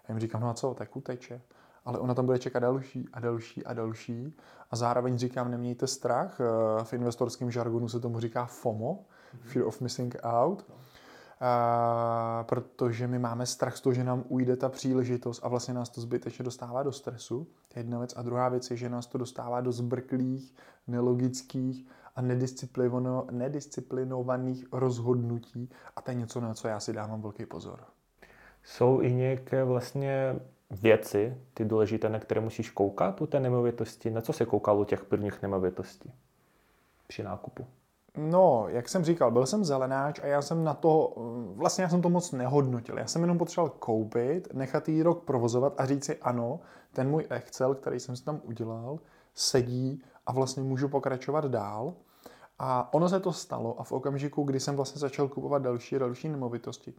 Já 0.07 0.13
jim 0.13 0.19
říkám, 0.19 0.41
no 0.41 0.49
a 0.49 0.53
co, 0.53 0.73
tak 0.73 0.95
uteče. 0.95 1.41
Ale 1.85 1.99
ona 1.99 2.13
tam 2.13 2.25
bude 2.25 2.39
čekat 2.39 2.59
další 2.59 3.09
a 3.13 3.19
další 3.19 3.65
a 3.65 3.73
další. 3.73 4.37
A 4.71 4.75
zároveň 4.75 5.17
říkám, 5.17 5.51
nemějte 5.51 5.87
strach. 5.87 6.39
Eh, 6.39 6.83
v 6.83 6.93
investorském 6.93 7.51
žargonu 7.51 7.89
se 7.89 7.99
tomu 7.99 8.19
říká 8.19 8.45
FOMO, 8.45 9.05
Fear 9.41 9.67
of 9.67 9.81
Missing 9.81 10.15
Out. 10.23 10.65
A, 11.43 12.45
protože 12.49 13.07
my 13.07 13.19
máme 13.19 13.45
strach 13.45 13.77
z 13.77 13.81
toho, 13.81 13.93
že 13.93 14.03
nám 14.03 14.23
ujde 14.27 14.55
ta 14.55 14.69
příležitost 14.69 15.39
a 15.43 15.47
vlastně 15.47 15.73
nás 15.73 15.89
to 15.89 16.01
zbytečně 16.01 16.45
dostává 16.45 16.83
do 16.83 16.91
stresu. 16.91 17.47
To 17.73 17.79
je 17.79 17.83
jedna 17.83 17.99
věc. 17.99 18.13
A 18.17 18.21
druhá 18.21 18.49
věc 18.49 18.71
je, 18.71 18.77
že 18.77 18.89
nás 18.89 19.07
to 19.07 19.17
dostává 19.17 19.61
do 19.61 19.71
zbrklých, 19.71 20.55
nelogických 20.87 21.87
a 22.15 22.21
nedisciplinovaných 23.31 24.65
rozhodnutí. 24.71 25.69
A 25.95 26.01
to 26.01 26.11
je 26.11 26.15
něco, 26.15 26.41
na 26.41 26.53
co 26.53 26.67
já 26.67 26.79
si 26.79 26.93
dávám 26.93 27.21
velký 27.21 27.45
pozor. 27.45 27.79
Jsou 28.63 29.01
i 29.01 29.13
nějaké 29.13 29.63
vlastně 29.63 30.35
věci, 30.71 31.37
ty 31.53 31.65
důležité, 31.65 32.09
na 32.09 32.19
které 32.19 32.41
musíš 32.41 32.69
koukat 32.69 33.21
u 33.21 33.25
té 33.25 33.39
nemovitosti? 33.39 34.09
Na 34.11 34.21
co 34.21 34.33
se 34.33 34.45
koukal 34.45 34.79
u 34.79 34.83
těch 34.83 35.05
prvních 35.05 35.41
nemovitostí 35.41 36.13
při 37.07 37.23
nákupu? 37.23 37.67
No, 38.17 38.65
jak 38.67 38.89
jsem 38.89 39.03
říkal, 39.03 39.31
byl 39.31 39.45
jsem 39.45 39.65
zelenáč 39.65 40.19
a 40.19 40.25
já 40.25 40.41
jsem 40.41 40.63
na 40.63 40.73
to, 40.73 41.13
vlastně 41.55 41.83
já 41.83 41.89
jsem 41.89 42.01
to 42.01 42.09
moc 42.09 42.31
nehodnotil. 42.31 42.97
Já 42.97 43.07
jsem 43.07 43.21
jenom 43.21 43.37
potřeboval 43.37 43.75
koupit, 43.79 44.53
nechat 44.53 44.89
jí 44.89 45.03
rok 45.03 45.23
provozovat 45.23 45.73
a 45.77 45.85
říct 45.85 46.05
si 46.05 46.17
ano, 46.17 46.59
ten 46.93 47.09
můj 47.09 47.25
Excel, 47.29 47.75
který 47.75 47.99
jsem 47.99 48.15
si 48.15 48.23
tam 48.23 48.41
udělal, 48.43 48.99
sedí 49.33 50.03
a 50.25 50.31
vlastně 50.31 50.63
můžu 50.63 50.89
pokračovat 50.89 51.45
dál. 51.45 51.93
A 52.59 52.93
ono 52.93 53.09
se 53.09 53.19
to 53.19 53.33
stalo 53.33 53.79
a 53.79 53.83
v 53.83 53.91
okamžiku, 53.91 54.43
kdy 54.43 54.59
jsem 54.59 54.75
vlastně 54.75 54.99
začal 54.99 55.27
kupovat 55.27 55.61
další 55.61 55.95
a 55.95 55.99
další 55.99 56.29
nemovitosti, 56.29 56.93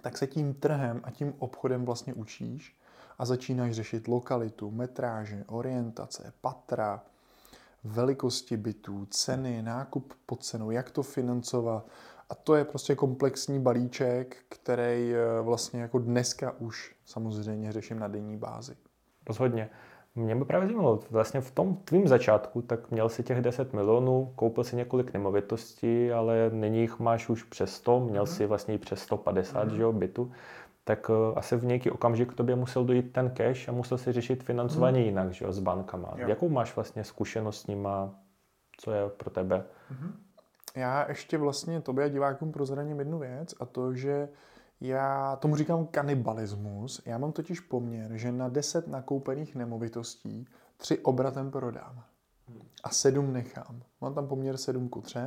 tak 0.00 0.18
se 0.18 0.26
tím 0.26 0.54
trhem 0.54 1.00
a 1.04 1.10
tím 1.10 1.34
obchodem 1.38 1.84
vlastně 1.84 2.14
učíš 2.14 2.76
a 3.18 3.24
začínáš 3.24 3.72
řešit 3.72 4.08
lokalitu, 4.08 4.70
metráže, 4.70 5.44
orientace, 5.48 6.32
patra, 6.40 7.02
velikosti 7.84 8.56
bytů, 8.56 9.06
ceny, 9.10 9.62
nákup 9.62 10.14
pod 10.26 10.44
cenou, 10.44 10.70
jak 10.70 10.90
to 10.90 11.02
financovat. 11.02 11.86
A 12.30 12.34
to 12.34 12.54
je 12.54 12.64
prostě 12.64 12.94
komplexní 12.94 13.60
balíček, 13.60 14.36
který 14.48 15.14
eh, 15.14 15.42
vlastně 15.42 15.82
jako 15.82 15.98
dneska 15.98 16.54
už 16.58 16.94
samozřejmě 17.04 17.72
řeším 17.72 17.98
na 17.98 18.08
denní 18.08 18.36
bázi. 18.36 18.76
Rozhodně. 19.28 19.70
Mě 20.14 20.36
by 20.36 20.44
právě 20.44 20.66
zajímalo, 20.68 21.00
vlastně 21.10 21.40
v 21.40 21.50
tom 21.50 21.76
tvým 21.76 22.08
začátku, 22.08 22.62
tak 22.62 22.90
měl 22.90 23.08
si 23.08 23.22
těch 23.22 23.40
10 23.40 23.72
milionů, 23.72 24.32
koupil 24.36 24.64
si 24.64 24.76
několik 24.76 25.12
nemovitostí, 25.12 26.12
ale 26.12 26.50
nyní 26.52 26.80
jich 26.80 26.98
máš 26.98 27.28
už 27.28 27.42
přes 27.42 27.74
100, 27.74 28.00
měl 28.00 28.22
mm. 28.22 28.26
si 28.26 28.46
vlastně 28.46 28.74
i 28.74 28.78
přes 28.78 29.00
150 29.00 29.64
mm. 29.64 29.76
že 29.76 29.82
jo, 29.82 29.92
bytu 29.92 30.32
tak 30.84 31.08
uh, 31.08 31.38
asi 31.38 31.56
v 31.56 31.64
nějaký 31.64 31.90
okamžik 31.90 32.32
k 32.32 32.36
tobě 32.36 32.56
musel 32.56 32.84
dojít 32.84 33.12
ten 33.12 33.30
cash 33.30 33.68
a 33.68 33.72
musel 33.72 33.98
si 33.98 34.12
řešit 34.12 34.42
financování 34.42 34.98
hmm. 34.98 35.06
jinak, 35.06 35.32
že 35.32 35.44
jo, 35.44 35.52
s 35.52 35.58
bankama. 35.58 36.14
Jo. 36.16 36.28
Jakou 36.28 36.48
máš 36.48 36.76
vlastně 36.76 37.04
zkušenost 37.04 37.60
s 37.60 37.66
nima? 37.66 38.14
Co 38.76 38.92
je 38.92 39.08
pro 39.08 39.30
tebe? 39.30 39.64
Hmm. 39.88 40.12
Já 40.76 41.08
ještě 41.08 41.38
vlastně 41.38 41.80
tobě 41.80 42.04
a 42.04 42.08
divákům 42.08 42.52
prozradím 42.52 42.98
jednu 42.98 43.18
věc 43.18 43.54
a 43.60 43.66
to, 43.66 43.94
že 43.94 44.28
já 44.80 45.36
tomu 45.36 45.56
říkám 45.56 45.86
kanibalismus. 45.86 47.02
Já 47.06 47.18
mám 47.18 47.32
totiž 47.32 47.60
poměr, 47.60 48.10
že 48.14 48.32
na 48.32 48.48
10 48.48 48.88
nakoupených 48.88 49.54
nemovitostí 49.54 50.46
tři 50.76 50.98
obratem 50.98 51.50
prodám 51.50 52.04
a 52.84 52.90
sedm 52.90 53.32
nechám. 53.32 53.82
Mám 54.00 54.14
tam 54.14 54.28
poměr 54.28 54.56
7 54.56 54.88
ku 54.88 55.00
3 55.00 55.18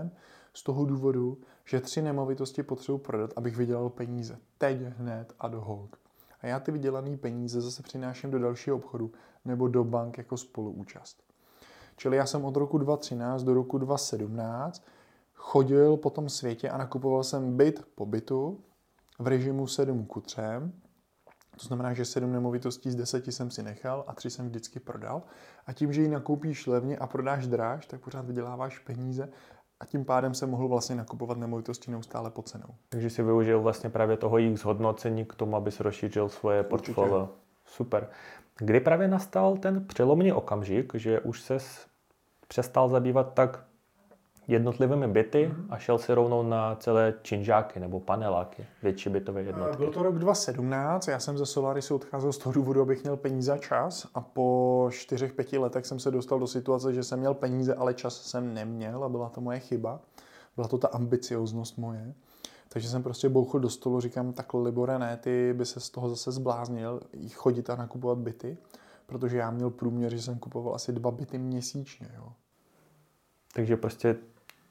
z 0.53 0.63
toho 0.63 0.85
důvodu, 0.85 1.37
že 1.65 1.82
tři 1.82 2.01
nemovitosti 2.01 2.63
potřebuji 2.63 2.97
prodat, 2.97 3.34
abych 3.36 3.58
vydělal 3.58 3.89
peníze. 3.89 4.38
Teď, 4.58 4.82
hned 4.82 5.34
a 5.39 5.47
do 5.47 5.62
hold. 5.62 5.97
A 6.41 6.47
já 6.47 6.60
ty 6.60 6.71
vydělané 6.71 7.17
peníze 7.17 7.62
zase 7.62 7.84
přináším 7.84 8.32
do 8.32 8.39
dalšího 8.39 8.75
obchodu 8.75 9.12
nebo 9.45 9.67
do 9.67 9.84
bank 9.84 10.17
jako 10.17 10.38
spoluúčast. 10.38 11.23
Čili 11.97 12.17
já 12.17 12.25
jsem 12.25 12.45
od 12.45 12.58
roku 12.58 12.78
2013 12.78 13.43
do 13.43 13.54
roku 13.54 13.78
2017 13.78 14.86
chodil 15.34 15.97
po 15.97 16.10
tom 16.10 16.30
světě 16.30 16.69
a 16.69 16.78
nakupoval 16.78 17.23
jsem 17.23 17.58
byt 17.58 17.88
po 17.95 18.06
bytu 18.06 18.63
v 19.19 19.28
režimu 19.28 19.67
7 19.67 20.06
ku 20.06 20.21
3. 20.21 20.41
To 21.60 21.65
znamená, 21.67 21.93
že 21.93 22.06
7 22.06 22.32
nemovitostí 22.32 22.91
z 22.91 22.95
10 22.95 23.28
jsem 23.28 23.51
si 23.51 23.63
nechal 23.63 24.04
a 24.08 24.13
3 24.13 24.30
jsem 24.30 24.45
vždycky 24.45 24.80
prodal. 24.80 25.23
A 25.65 25.73
tím, 25.73 25.93
že 25.93 26.01
ji 26.01 26.08
nakoupíš 26.08 26.67
levně 26.67 26.97
a 26.97 27.08
prodáš 27.08 27.47
dráž, 27.47 27.86
tak 27.86 28.01
pořád 28.01 28.25
vyděláváš 28.25 28.80
peníze 28.80 29.30
a 29.85 29.87
tím 29.87 30.05
pádem 30.05 30.33
se 30.33 30.45
mohl 30.45 30.67
vlastně 30.67 30.95
nakupovat 30.95 31.37
nemovitosti 31.37 31.91
neustále 31.91 32.29
po 32.29 32.41
cenou. 32.41 32.67
Takže 32.89 33.09
si 33.09 33.23
využil 33.23 33.61
vlastně 33.61 33.89
právě 33.89 34.17
toho 34.17 34.37
jejich 34.37 34.59
zhodnocení 34.59 35.25
k 35.25 35.33
tomu, 35.33 35.55
aby 35.55 35.71
se 35.71 35.83
rozšířil 35.83 36.29
svoje 36.29 36.63
portfolio. 36.63 37.29
Super. 37.65 38.09
Kdy 38.57 38.79
právě 38.79 39.07
nastal 39.07 39.57
ten 39.57 39.87
přelomný 39.87 40.33
okamžik, 40.33 40.95
že 40.95 41.19
už 41.19 41.41
se 41.41 41.57
přestal 42.47 42.89
zabývat 42.89 43.33
tak 43.33 43.65
jednotlivými 44.47 45.08
byty 45.08 45.47
mm-hmm. 45.47 45.65
a 45.69 45.77
šel 45.77 45.97
si 45.97 46.13
rovnou 46.13 46.43
na 46.43 46.75
celé 46.75 47.13
činžáky 47.21 47.79
nebo 47.79 47.99
paneláky, 47.99 48.65
větší 48.84 49.10
bytové 49.10 49.43
jednotky. 49.43 49.77
Byl 49.77 49.91
to 49.91 50.03
rok 50.03 50.19
2017, 50.19 51.08
já 51.08 51.19
jsem 51.19 51.38
ze 51.38 51.45
Solarisu 51.45 51.95
odcházel 51.95 52.34
z 52.34 52.38
toho 52.38 52.53
důvodu, 52.53 52.81
abych 52.81 53.03
měl 53.03 53.17
peníze 53.17 53.53
a 53.53 53.58
čas 53.58 54.08
a 54.13 54.21
po 54.21 54.89
čtyřech, 54.91 55.34
pěti 55.34 55.58
letech 55.58 55.86
jsem 55.86 55.99
se 55.99 56.12
dostal 56.12 56.39
do 56.39 56.47
situace, 56.47 56.93
že 56.93 57.03
jsem 57.03 57.19
měl 57.19 57.34
peníze, 57.34 57.75
ale 57.75 57.93
čas 57.93 58.21
jsem 58.21 58.53
neměl 58.53 59.03
a 59.03 59.10
byla 59.10 59.29
to 59.29 59.41
moje 59.41 59.60
chyba. 59.60 59.99
Byla 60.55 60.67
to 60.67 60.77
ta 60.77 60.88
ambicioznost 60.88 61.77
moje. 61.77 62.13
Takže 62.69 62.89
jsem 62.89 63.03
prostě 63.03 63.29
bouchl 63.29 63.60
do 63.60 63.69
stolu, 63.69 64.01
říkám, 64.01 64.34
takhle 64.34 64.62
Libore, 64.62 64.99
ne, 64.99 65.17
ty 65.17 65.53
by 65.53 65.65
se 65.65 65.79
z 65.79 65.89
toho 65.89 66.10
zase 66.10 66.31
zbláznil, 66.31 67.01
chodit 67.34 67.69
a 67.69 67.75
nakupovat 67.75 68.17
byty 68.17 68.58
protože 69.05 69.38
já 69.38 69.51
měl 69.51 69.69
průměr, 69.69 70.12
že 70.12 70.21
jsem 70.21 70.39
kupoval 70.39 70.75
asi 70.75 70.93
dva 70.93 71.12
byty 71.12 71.38
měsíčně. 71.38 72.10
Jo. 72.15 72.34
Takže 73.53 73.77
prostě 73.77 74.15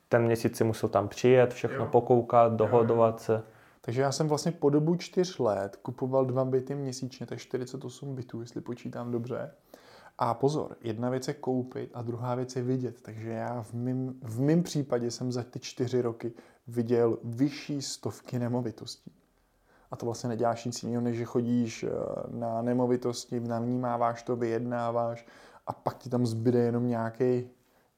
ten 0.09 0.23
měsíc 0.23 0.57
si 0.57 0.65
musel 0.65 0.89
tam 0.89 1.09
přijet, 1.09 1.55
všechno 1.55 1.85
Jo. 1.85 1.91
pokoukat, 1.91 2.53
dohodovat 2.53 3.21
se. 3.21 3.43
Takže 3.81 4.03
já 4.03 4.13
jsem 4.13 4.29
vlastně 4.29 4.53
po 4.53 4.71
dobu 4.71 4.97
čtyř 4.97 5.39
let 5.39 5.77
kupoval 5.77 6.25
dva 6.25 6.45
byty 6.45 6.75
měsíčně, 6.75 7.27
to 7.27 7.35
je 7.35 7.39
48 7.39 8.15
bytů, 8.15 8.41
jestli 8.41 8.61
počítám 8.61 9.11
dobře. 9.11 9.51
A 10.19 10.35
pozor, 10.35 10.77
jedna 10.81 11.11
věc 11.11 11.29
je 11.29 11.35
koupit 11.35 11.91
a 11.95 12.03
druhá 12.03 12.35
věc 12.35 12.57
je 12.57 12.63
vidět. 12.63 13.01
Takže 13.03 13.31
já 13.31 13.63
v 13.63 13.73
mém, 13.73 14.15
v 14.23 14.41
mém 14.41 14.63
případě 14.63 15.11
jsem 15.11 15.33
za 15.33 15.43
ty 15.43 15.59
čtyři 15.59 16.03
roky 16.03 16.33
viděl 16.67 17.19
vyšší 17.25 17.83
stovky 17.83 18.39
nemovitostí. 18.39 19.13
A 19.91 19.97
to 19.97 20.07
vlastně 20.07 20.29
neděláš 20.29 20.65
nic 20.65 20.83
jiného, 20.83 21.03
než 21.03 21.17
že 21.17 21.25
chodíš 21.25 21.83
eh, 21.83 21.89
na 22.29 22.63
nemovitosti, 22.63 23.41
navnímáváš 23.41 24.23
to, 24.23 24.37
vyjednáváš 24.37 25.27
a 25.67 25.73
pak 25.73 25.99
ti 25.99 26.11
tam 26.11 26.27
zbyde 26.27 26.59
jenom 26.59 26.89
nějaký, 26.89 27.51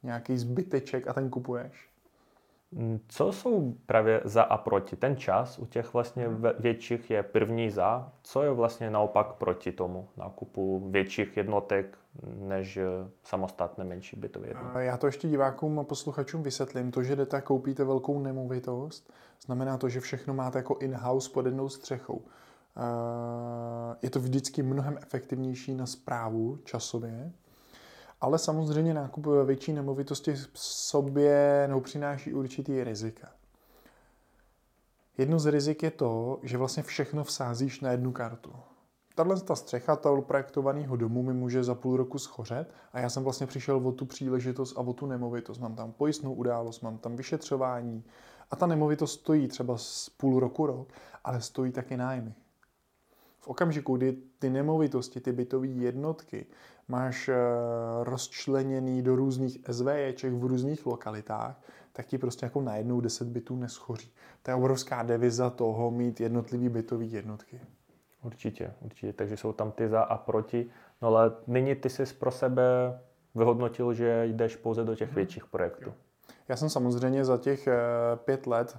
nějaký 0.03 0.39
zbyteček 0.39 1.09
a 1.09 1.13
ten 1.13 1.31
kupuješ. 1.31 1.89
Mm, 2.73 3.01
Co 3.09 3.33
jsou 3.33 3.75
právě 3.87 4.21
za 4.25 4.43
a 4.43 4.57
proti? 4.57 4.97
Ten 4.97 5.17
čas 5.17 5.59
u 5.59 5.67
těch 5.67 5.93
vlastně 5.93 6.29
ve- 6.29 6.55
větších 6.59 7.11
je 7.11 7.23
první 7.23 7.71
za. 7.71 8.13
Co 8.23 8.43
je 8.43 8.51
vlastně 8.51 8.91
naopak 8.91 9.33
proti 9.33 9.73
tomu 9.73 10.09
nákupu 10.17 10.89
větších 10.91 11.37
jednotek 11.37 11.99
než 12.39 12.77
eh, 12.77 12.85
samostatné 13.23 13.85
menší 13.85 14.17
bytové 14.17 14.49
jednotky? 14.49 14.79
Já 14.79 14.97
to 14.97 15.07
ještě 15.07 15.29
divákům 15.29 15.79
a 15.79 15.85
posluchačům 15.85 16.43
vysvětlím. 16.43 16.91
To, 16.91 17.03
že 17.03 17.17
jdete 17.17 17.37
a 17.37 17.41
koupíte 17.41 17.85
velkou 17.85 18.21
nemovitost, 18.21 19.13
znamená 19.47 19.79
to, 19.79 19.89
že 19.89 20.01
všechno 20.01 20.35
máte 20.35 20.59
jako 20.59 20.75
in-house 20.79 21.31
pod 21.33 21.47
jednou 21.47 21.69
střechou. 21.69 22.23
Eh, 22.77 23.97
Je 24.03 24.11
to 24.11 24.21
vždycky 24.21 24.63
mnohem 24.63 24.99
efektivnější 25.03 25.75
na 25.75 25.87
zprávu 25.87 26.57
časově, 26.65 27.33
ale 28.21 28.39
samozřejmě 28.39 28.95
nákup 28.95 29.27
větší 29.45 29.73
nemovitosti 29.73 30.35
v 30.35 30.59
sobě 30.59 31.65
nebo 31.69 31.81
přináší 31.81 32.35
určitý 32.35 32.85
rizika. 32.85 33.29
Jedno 35.19 35.39
z 35.39 35.47
rizik 35.47 35.83
je 35.83 35.91
to, 35.91 36.39
že 36.43 36.59
vlastně 36.59 36.83
všechno 36.83 37.25
vsázíš 37.25 37.81
na 37.81 37.91
jednu 37.91 38.13
kartu. 38.13 38.53
Tahle 39.15 39.41
ta 39.41 39.57
střecha 39.57 39.97
toho 39.97 40.23
projektovaného 40.23 40.97
domu 40.97 41.23
mi 41.23 41.33
může 41.33 41.65
za 41.65 41.75
půl 41.75 41.97
roku 41.97 42.19
schořet 42.19 42.73
a 42.93 43.01
já 43.01 43.11
jsem 43.11 43.25
vlastně 43.25 43.47
přišel 43.47 43.77
o 43.77 43.93
tu 43.93 44.07
příležitost 44.07 44.77
a 44.77 44.81
o 44.81 44.93
tu 44.93 45.07
nemovitost. 45.07 45.59
Mám 45.59 45.75
tam 45.75 45.93
pojistnou 45.93 46.35
událost, 46.35 46.81
mám 46.81 46.99
tam 46.99 47.17
vyšetřování 47.17 48.05
a 48.51 48.57
ta 48.57 48.67
nemovitost 48.67 49.21
stojí 49.21 49.49
třeba 49.49 49.77
z 49.77 50.09
půl 50.09 50.41
roku, 50.41 50.67
rok, 50.67 50.89
ale 51.25 51.41
stojí 51.41 51.73
taky 51.73 51.97
nájmy. 51.97 52.35
V 53.39 53.49
okamžiku, 53.49 53.97
kdy 53.97 54.17
ty 54.39 54.51
nemovitosti, 54.51 55.21
ty 55.21 55.33
bytové 55.33 55.67
jednotky 55.67 56.47
máš 56.89 57.29
eh, 57.29 57.35
rozčleněný 58.03 59.03
do 59.03 59.17
různých 59.17 59.59
SVJček 59.71 60.33
v 60.33 60.45
různých 60.45 60.87
lokalitách, 60.87 61.61
tak 61.93 62.07
ti 62.07 62.19
prostě 62.19 62.47
jako 62.47 62.61
najednou 62.61 63.01
10 63.01 63.29
bytů 63.29 63.57
neschoří. 63.57 64.13
To 64.43 64.51
je 64.51 64.55
obrovská 64.55 65.03
deviza 65.03 65.51
toho 65.51 65.91
mít 65.91 66.21
jednotlivý 66.21 66.69
bytové 66.69 67.05
jednotky. 67.05 67.61
Určitě, 68.23 68.75
určitě. 68.81 69.13
Takže 69.13 69.37
jsou 69.37 69.53
tam 69.53 69.73
ty 69.73 69.89
za 69.89 70.03
a 70.03 70.17
proti. 70.17 70.71
No 71.03 71.09
ale 71.09 71.33
nyní 71.47 71.75
ty 71.75 71.91
jsi 71.91 72.07
pro 72.07 72.31
sebe 72.31 72.63
vyhodnotil, 73.35 73.95
že 73.95 74.23
jdeš 74.27 74.57
pouze 74.57 74.85
do 74.85 74.95
těch 74.95 75.15
větších 75.15 75.47
projektů. 75.47 75.93
Já 76.49 76.57
jsem 76.57 76.71
samozřejmě 76.71 77.25
za 77.25 77.39
těch 77.39 77.67
eh, 77.67 77.77
pět 78.17 78.47
let 78.47 78.79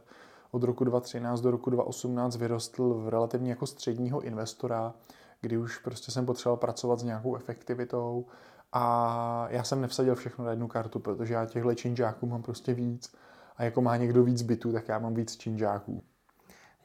od 0.52 0.64
roku 0.64 0.84
2013 0.84 1.42
do 1.42 1.52
roku 1.52 1.70
2018 1.70 2.36
vyrostl 2.36 2.94
v 2.94 3.10
relativně 3.10 3.50
jako 3.50 3.66
středního 3.66 4.22
investora, 4.22 4.94
kdy 5.42 5.58
už 5.58 5.78
prostě 5.78 6.12
jsem 6.12 6.26
potřeboval 6.26 6.58
pracovat 6.58 7.00
s 7.00 7.04
nějakou 7.04 7.36
efektivitou 7.36 8.26
a 8.74 9.48
já 9.50 9.64
jsem 9.64 9.82
nevsadil 9.82 10.16
všechno 10.16 10.46
na 10.46 10.52
jednu 10.52 10.68
kartu, 10.68 11.00
protože 11.00 11.34
já 11.34 11.46
těchto 11.46 11.76
činžáků 11.76 12.28
mám 12.28 12.42
prostě 12.42 12.74
víc 12.74 13.16
a 13.58 13.64
jako 13.64 13.82
má 13.82 13.98
někdo 13.98 14.24
víc 14.24 14.42
bytů, 14.42 14.72
tak 14.72 14.88
já 14.88 15.00
mám 15.00 15.14
víc 15.14 15.38
činžáků. 15.38 16.04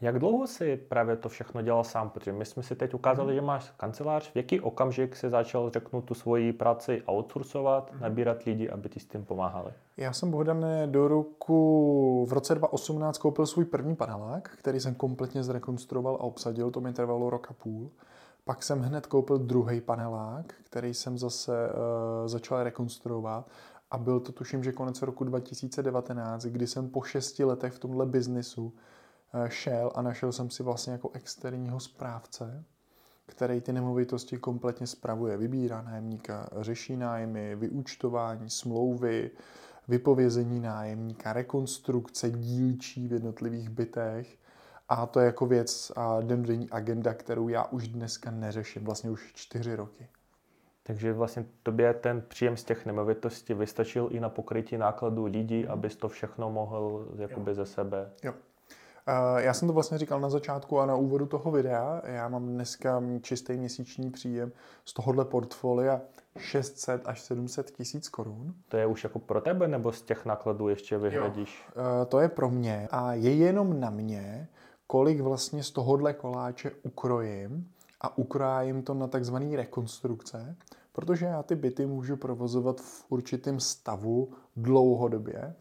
Jak 0.03 0.19
dlouho 0.19 0.47
jsi 0.47 0.77
právě 0.77 1.17
to 1.17 1.29
všechno 1.29 1.63
dělal 1.63 1.85
sám? 1.85 2.11
Protože 2.11 2.33
my 2.33 2.45
jsme 2.45 2.63
si 2.63 2.77
teď 2.77 2.95
ukázali, 2.95 3.35
že 3.35 3.41
máš 3.41 3.73
kancelář. 3.77 4.33
V 4.33 4.37
jaký 4.37 4.61
okamžik 4.61 5.17
si 5.17 5.31
začal, 5.31 5.71
řeknu, 5.71 6.03
tu 6.03 6.15
svoji 6.15 6.53
práci 6.53 7.03
outsourcovat, 7.11 7.93
nabírat 8.01 8.43
lidi, 8.43 8.71
aby 8.71 8.89
ti 8.89 9.01
s 9.01 9.05
tím 9.05 9.25
pomáhali? 9.25 9.73
Já 9.97 10.13
jsem 10.13 10.31
Bohdane 10.31 10.87
do 10.87 11.09
roku 11.09 12.27
v 12.29 12.33
roce 12.33 12.55
2018 12.55 13.19
koupil 13.19 13.47
svůj 13.47 13.65
první 13.65 13.97
panelák, 13.97 14.51
který 14.59 14.81
jsem 14.81 14.95
kompletně 14.95 15.43
zrekonstruoval 15.43 16.15
a 16.15 16.21
obsadil, 16.21 16.71
to 16.71 16.81
mi 16.81 16.93
trvalo 16.93 17.31
rok 17.31 17.47
a 17.51 17.55
půl. 17.55 17.91
Pak 18.45 18.63
jsem 18.63 18.81
hned 18.81 19.07
koupil 19.07 19.39
druhý 19.39 19.81
panelák, 19.81 20.55
který 20.63 20.95
jsem 20.95 21.19
zase 21.19 21.69
uh, 21.69 22.29
začal 22.29 22.63
rekonstruovat 22.63 23.51
a 23.91 23.99
byl 23.99 24.21
to 24.21 24.33
tuším, 24.33 24.65
že 24.65 24.73
konec 24.73 25.03
roku 25.03 25.25
2019, 25.25 26.45
kdy 26.45 26.67
jsem 26.67 26.91
po 26.91 27.03
šesti 27.03 27.45
letech 27.45 27.73
v 27.73 27.79
tomhle 27.79 28.07
biznisu 28.07 28.65
uh, 28.65 29.47
šel 29.49 29.93
a 29.95 30.03
našel 30.03 30.33
jsem 30.33 30.51
si 30.51 30.63
vlastně 30.63 30.93
jako 30.93 31.11
externího 31.13 31.81
správce, 31.81 32.65
který 33.27 33.61
ty 33.61 33.73
nemovitosti 33.73 34.39
kompletně 34.39 34.87
spravuje. 34.87 35.37
Vybírá 35.37 35.83
nájemníka, 35.83 36.49
řeší 36.61 36.97
nájmy, 36.97 37.57
vyúčtování, 37.57 38.51
smlouvy, 38.51 39.31
vypovězení 39.89 40.61
nájemníka, 40.61 41.33
rekonstrukce 41.33 42.31
dílčí 42.31 43.09
v 43.09 43.13
jednotlivých 43.13 43.69
bytech. 43.69 44.39
A 44.93 45.07
to 45.07 45.21
je 45.21 45.27
jako 45.27 45.47
věc 45.47 45.93
a 45.97 46.21
dennodenní 46.21 46.71
agenda, 46.71 47.15
kterou 47.15 47.49
já 47.49 47.65
už 47.65 47.89
dneska 47.89 48.31
neřeším, 48.31 48.85
vlastně 48.85 49.11
už 49.11 49.33
čtyři 49.35 49.77
roky. 49.77 50.07
Takže 50.83 51.13
vlastně 51.13 51.45
tobě 51.63 51.95
ten 51.95 52.23
příjem 52.29 52.57
z 52.57 52.65
těch 52.65 52.87
nemovitostí 52.87 53.55
vystačil 53.55 54.09
i 54.11 54.21
na 54.21 54.29
pokrytí 54.29 54.79
nákladů 54.79 55.25
lidí, 55.25 55.67
abys 55.67 55.97
to 55.97 56.09
všechno 56.09 56.51
mohl 56.51 57.07
jakoby 57.17 57.55
ze 57.55 57.67
sebe. 57.67 58.11
Jo. 58.23 58.35
Eh, 59.07 59.43
Já 59.43 59.55
jsem 59.55 59.69
to 59.69 59.75
vlastně 59.75 59.99
říkal 59.99 60.21
na 60.21 60.31
začátku 60.31 60.81
a 60.81 60.87
na 60.87 60.95
úvodu 60.97 61.27
toho 61.27 61.51
videa. 61.51 62.03
Já 62.05 62.29
mám 62.29 62.47
dneska 62.47 63.03
čistý 63.21 63.53
měsíční 63.53 64.11
příjem 64.11 64.53
z 64.85 64.93
tohohle 64.93 65.25
portfolia 65.25 66.01
600 66.39 67.09
až 67.09 67.21
700 67.21 67.71
tisíc 67.71 68.09
korun. 68.09 68.55
To 68.69 68.77
je 68.77 68.87
už 68.87 69.05
jako 69.05 69.19
pro 69.19 69.41
tebe, 69.41 69.69
nebo 69.69 69.93
z 69.93 70.03
těch 70.03 70.25
nákladů 70.27 70.69
ještě 70.69 70.99
vyhradíš? 70.99 71.65
Eh, 72.03 72.05
To 72.07 72.21
je 72.21 72.29
pro 72.29 72.51
mě 72.51 72.89
a 72.91 73.15
je 73.15 73.35
jenom 73.35 73.81
na 73.81 73.91
mě, 73.91 74.49
kolik 74.93 75.21
vlastně 75.21 75.63
z 75.63 75.71
tohohle 75.71 76.13
koláče 76.13 76.71
ukrojím 76.83 77.69
a 78.01 78.19
ukrájím 78.19 78.83
to 78.83 78.95
na 78.95 79.07
takzvané 79.07 79.57
rekonstrukce, 79.57 80.57
protože 80.93 81.27
já 81.27 81.43
ty 81.43 81.57
byty 81.57 81.87
můžu 81.87 82.17
provozovat 82.17 82.81
v 82.81 83.05
určitém 83.09 83.61
stavu 83.61 84.33
dlouhodobě, 84.57 85.55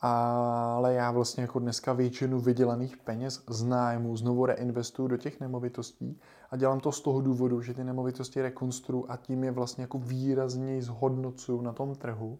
ale 0.00 0.94
já 0.94 1.10
vlastně 1.10 1.42
jako 1.42 1.58
dneska 1.58 1.92
většinu 1.92 2.40
vydělaných 2.40 2.96
peněz 2.96 3.42
z 3.50 3.64
nájmu 3.64 4.16
znovu 4.16 4.46
reinvestuju 4.46 5.08
do 5.08 5.16
těch 5.16 5.40
nemovitostí 5.40 6.20
a 6.50 6.56
dělám 6.56 6.80
to 6.80 6.92
z 6.92 7.00
toho 7.00 7.20
důvodu, 7.20 7.62
že 7.62 7.74
ty 7.74 7.84
nemovitosti 7.84 8.42
rekonstruu 8.42 9.10
a 9.10 9.16
tím 9.16 9.44
je 9.44 9.50
vlastně 9.50 9.82
jako 9.82 9.98
výrazněji 9.98 10.82
zhodnocuju 10.82 11.60
na 11.60 11.72
tom 11.72 11.94
trhu. 11.94 12.38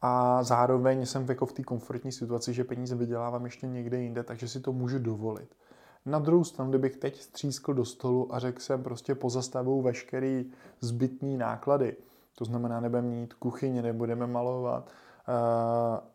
A 0.00 0.42
zároveň 0.42 1.06
jsem 1.06 1.26
jako 1.28 1.46
v 1.46 1.52
té 1.52 1.62
komfortní 1.62 2.12
situaci, 2.12 2.54
že 2.54 2.64
peníze 2.64 2.94
vydělávám 2.94 3.44
ještě 3.44 3.66
někde 3.66 4.02
jinde, 4.02 4.22
takže 4.22 4.48
si 4.48 4.60
to 4.60 4.72
můžu 4.72 4.98
dovolit. 4.98 5.54
Na 6.06 6.18
druhou 6.18 6.44
stranu, 6.44 6.70
kdybych 6.70 6.96
teď 6.96 7.20
střískl 7.20 7.74
do 7.74 7.84
stolu 7.84 8.34
a 8.34 8.38
řekl 8.38 8.60
jsem 8.60 8.82
prostě 8.82 9.14
pozastavuju 9.14 9.82
veškerý 9.82 10.50
zbytný 10.80 11.36
náklady, 11.36 11.96
to 12.34 12.44
znamená, 12.44 12.80
nebudeme 12.80 13.08
mít 13.08 13.34
kuchyně, 13.34 13.82
nebudeme 13.82 14.26
malovat 14.26 14.90
uh, 15.28 16.08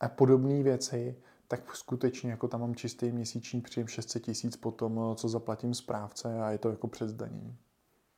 a 0.00 0.08
podobné 0.08 0.62
věci, 0.62 1.22
tak 1.48 1.76
skutečně 1.76 2.30
jako 2.30 2.48
tam 2.48 2.60
mám 2.60 2.74
čistý 2.74 3.12
měsíční 3.12 3.60
příjem 3.60 3.86
600 3.86 4.22
tisíc 4.22 4.56
potom, 4.56 5.00
co 5.14 5.28
zaplatím 5.28 5.74
správce 5.74 6.40
a 6.42 6.50
je 6.50 6.58
to 6.58 6.70
jako 6.70 6.88
před 6.88 7.08
zdanění. 7.08 7.58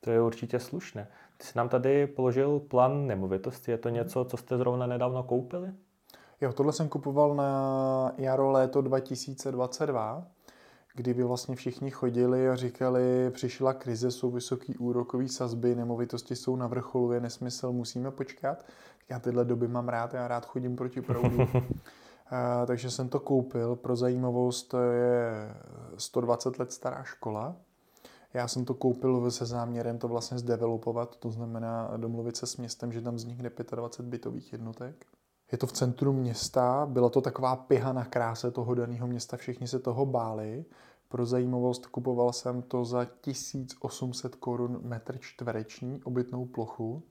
To 0.04 0.10
je 0.10 0.22
určitě 0.22 0.60
slušné. 0.60 1.08
Ty 1.36 1.46
jsi 1.46 1.58
nám 1.58 1.68
tady 1.68 2.06
položil 2.06 2.60
plán 2.60 3.06
nemovitosti. 3.06 3.70
Je 3.70 3.78
to 3.78 3.88
něco, 3.88 4.24
co 4.24 4.36
jste 4.36 4.58
zrovna 4.58 4.86
nedávno 4.86 5.22
koupili? 5.22 5.72
Jo, 6.40 6.52
tohle 6.52 6.72
jsem 6.72 6.88
kupoval 6.88 7.34
na 7.34 8.12
jaro 8.16 8.50
léto 8.50 8.82
2022, 8.82 10.26
kdy 10.94 11.14
by 11.14 11.24
vlastně 11.24 11.56
všichni 11.56 11.90
chodili 11.90 12.48
a 12.48 12.56
říkali, 12.56 13.30
přišla 13.30 13.72
krize, 13.72 14.10
jsou 14.10 14.30
vysoký 14.30 14.76
úrokový 14.76 15.28
sazby, 15.28 15.74
nemovitosti 15.74 16.36
jsou 16.36 16.56
na 16.56 16.66
vrcholu, 16.66 17.12
je 17.12 17.20
nesmysl, 17.20 17.72
musíme 17.72 18.10
počkat. 18.10 18.64
Já 19.08 19.18
tyhle 19.18 19.44
doby 19.44 19.68
mám 19.68 19.88
rád, 19.88 20.14
já 20.14 20.28
rád 20.28 20.46
chodím 20.46 20.76
proti 20.76 21.02
proudu. 21.02 21.48
A, 22.30 22.66
takže 22.66 22.90
jsem 22.90 23.08
to 23.08 23.20
koupil. 23.20 23.76
Pro 23.76 23.96
zajímavost 23.96 24.62
to 24.62 24.80
je 24.80 25.54
120 25.96 26.58
let 26.58 26.72
stará 26.72 27.02
škola. 27.02 27.56
Já 28.34 28.48
jsem 28.48 28.64
to 28.64 28.74
koupil 28.74 29.30
se 29.30 29.46
záměrem 29.46 29.98
to 29.98 30.08
vlastně 30.08 30.38
zdevelopovat, 30.38 31.16
to 31.16 31.30
znamená 31.30 31.96
domluvit 31.96 32.36
se 32.36 32.46
s 32.46 32.56
městem, 32.56 32.92
že 32.92 33.00
tam 33.00 33.14
vznikne 33.14 33.50
25 33.76 34.10
bytových 34.10 34.52
jednotek. 34.52 35.06
Je 35.52 35.58
to 35.58 35.66
v 35.66 35.72
centru 35.72 36.12
města, 36.12 36.86
byla 36.86 37.08
to 37.08 37.20
taková 37.20 37.56
piha 37.56 37.92
na 37.92 38.04
kráse 38.04 38.50
toho 38.50 38.74
daného 38.74 39.06
města, 39.06 39.36
všichni 39.36 39.68
se 39.68 39.78
toho 39.78 40.06
báli. 40.06 40.64
Pro 41.08 41.26
zajímavost 41.26 41.86
kupoval 41.86 42.32
jsem 42.32 42.62
to 42.62 42.84
za 42.84 43.04
1800 43.04 44.34
korun 44.34 44.80
metr 44.82 45.18
čtvereční 45.18 46.02
obytnou 46.02 46.46
plochu. 46.46 47.02